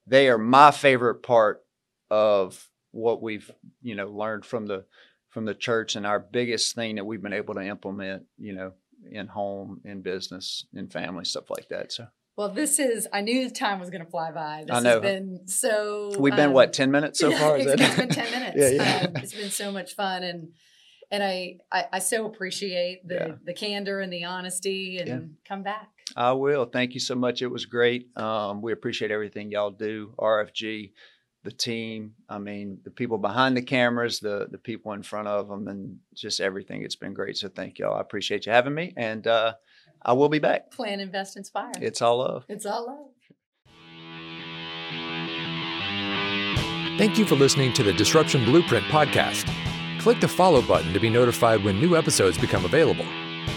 they 0.06 0.28
are 0.28 0.38
my 0.38 0.70
favorite 0.70 1.22
part 1.22 1.62
of 2.10 2.68
what 2.92 3.22
we've 3.22 3.50
you 3.82 3.94
know 3.94 4.08
learned 4.08 4.44
from 4.44 4.66
the 4.66 4.84
from 5.30 5.44
the 5.44 5.54
church 5.54 5.96
and 5.96 6.06
our 6.06 6.18
biggest 6.20 6.74
thing 6.74 6.96
that 6.96 7.04
we've 7.06 7.22
been 7.22 7.32
able 7.32 7.54
to 7.54 7.62
implement 7.62 8.24
you 8.38 8.52
know 8.52 8.72
in 9.10 9.26
home 9.26 9.80
in 9.84 10.02
business 10.02 10.66
in 10.74 10.88
family 10.88 11.24
stuff 11.24 11.48
like 11.50 11.68
that 11.70 11.90
so 11.92 12.06
Well, 12.36 12.50
this 12.52 12.78
is. 12.78 13.06
I 13.12 13.20
knew 13.22 13.48
the 13.48 13.54
time 13.54 13.80
was 13.80 13.90
going 13.90 14.04
to 14.04 14.10
fly 14.10 14.30
by. 14.30 14.64
This 14.66 14.76
I 14.76 14.80
know. 14.80 15.00
has 15.00 15.02
been 15.02 15.40
so. 15.46 16.10
we've 16.18 16.36
been 16.36 16.48
um, 16.50 16.52
what 16.54 16.72
10 16.72 16.90
minutes 16.90 17.18
so 17.18 17.30
far 17.40 17.56
is 17.58 17.66
it's, 17.66 17.82
it's 17.82 17.96
been 17.96 18.08
ten 18.08 18.30
minutes. 18.30 18.56
yeah 18.60 18.68
yeah 18.70 19.06
Um, 19.08 19.16
it's 19.16 19.34
been 19.34 19.50
so 19.50 19.70
much 19.72 19.94
fun, 19.94 20.22
and 20.22 20.48
and 21.10 21.22
I 21.22 21.58
I, 21.72 21.84
I 21.94 21.98
so 21.98 22.26
appreciate 22.26 23.06
the 23.06 23.14
Yeah. 23.14 23.34
the 23.44 23.52
candor 23.54 24.00
and 24.00 24.12
the 24.12 24.24
honesty, 24.24 24.98
and 24.98 25.08
Yeah. 25.08 25.20
come 25.48 25.62
back. 25.62 25.88
I 26.16 26.32
will. 26.32 26.64
Thank 26.66 26.94
you 26.94 27.00
so 27.00 27.14
much. 27.14 27.40
It 27.42 27.46
was 27.48 27.66
great. 27.66 28.08
Um, 28.16 28.62
we 28.62 28.72
appreciate 28.72 29.10
everything 29.10 29.50
y'all 29.50 29.70
do. 29.70 30.12
RFG, 30.18 30.92
the 31.42 31.50
team. 31.50 32.14
I 32.28 32.38
mean, 32.38 32.78
the 32.84 32.90
people 32.90 33.18
behind 33.18 33.56
the 33.56 33.62
cameras, 33.62 34.20
the 34.20 34.46
the 34.50 34.58
people 34.58 34.92
in 34.92 35.02
front 35.02 35.28
of 35.28 35.48
them, 35.48 35.68
and 35.68 35.98
just 36.14 36.40
everything. 36.40 36.82
It's 36.82 36.96
been 36.96 37.14
great. 37.14 37.36
So 37.36 37.48
thank 37.48 37.78
y'all. 37.78 37.96
I 37.96 38.00
appreciate 38.00 38.46
you 38.46 38.52
having 38.52 38.74
me, 38.74 38.92
and 38.96 39.26
uh, 39.26 39.54
I 40.02 40.12
will 40.12 40.28
be 40.28 40.38
back. 40.38 40.70
Plan, 40.70 41.00
invest, 41.00 41.36
inspire. 41.36 41.72
It's 41.80 42.02
all 42.02 42.18
love. 42.18 42.44
it's 42.48 42.66
all 42.66 42.86
love. 42.86 43.06
Thank 46.98 47.16
you 47.16 47.24
for 47.24 47.36
listening 47.36 47.72
to 47.74 47.82
the 47.82 47.94
Disruption 47.94 48.44
Blueprint 48.44 48.84
podcast. 48.86 49.48
Click 50.00 50.20
the 50.20 50.28
follow 50.28 50.60
button 50.60 50.92
to 50.92 51.00
be 51.00 51.08
notified 51.08 51.64
when 51.64 51.80
new 51.80 51.96
episodes 51.96 52.36
become 52.36 52.66
available. 52.66 53.06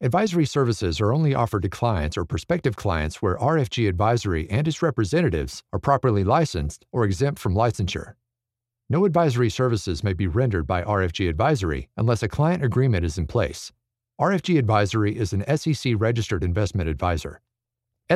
Advisory 0.00 0.46
services 0.46 0.98
are 0.98 1.12
only 1.12 1.34
offered 1.34 1.60
to 1.60 1.68
clients 1.68 2.16
or 2.16 2.24
prospective 2.24 2.76
clients 2.76 3.20
where 3.20 3.36
RFG 3.36 3.86
Advisory 3.86 4.48
and 4.48 4.66
its 4.66 4.80
representatives 4.80 5.62
are 5.74 5.78
properly 5.78 6.24
licensed 6.24 6.86
or 6.90 7.04
exempt 7.04 7.38
from 7.38 7.54
licensure. 7.54 8.14
No 8.88 9.04
advisory 9.04 9.50
services 9.50 10.02
may 10.02 10.14
be 10.14 10.26
rendered 10.26 10.66
by 10.66 10.82
RFG 10.84 11.28
Advisory 11.28 11.90
unless 11.98 12.22
a 12.22 12.28
client 12.28 12.64
agreement 12.64 13.04
is 13.04 13.18
in 13.18 13.26
place. 13.26 13.72
RFG 14.20 14.58
Advisory 14.58 15.16
is 15.16 15.32
an 15.32 15.44
SEC 15.56 15.92
registered 15.96 16.42
investment 16.42 16.88
advisor. 16.88 17.40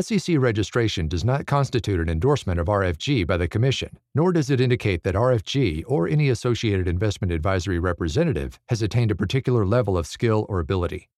SEC 0.00 0.36
registration 0.36 1.07
does 1.07 1.24
not 1.24 1.46
constitute 1.46 2.00
an 2.00 2.09
endorsement 2.09 2.59
of 2.59 2.66
RFG 2.66 3.24
by 3.24 3.36
the 3.36 3.46
Commission, 3.46 3.96
nor 4.12 4.32
does 4.32 4.50
it 4.50 4.61
indicate 4.61 5.05
that 5.05 5.14
RFG 5.14 5.84
or 5.86 6.09
any 6.09 6.28
associated 6.28 6.88
investment 6.88 7.30
advisory 7.30 7.78
representative 7.78 8.59
has 8.68 8.82
attained 8.82 9.12
a 9.12 9.14
particular 9.14 9.64
level 9.64 9.96
of 9.96 10.09
skill 10.09 10.44
or 10.48 10.59
ability. 10.59 11.09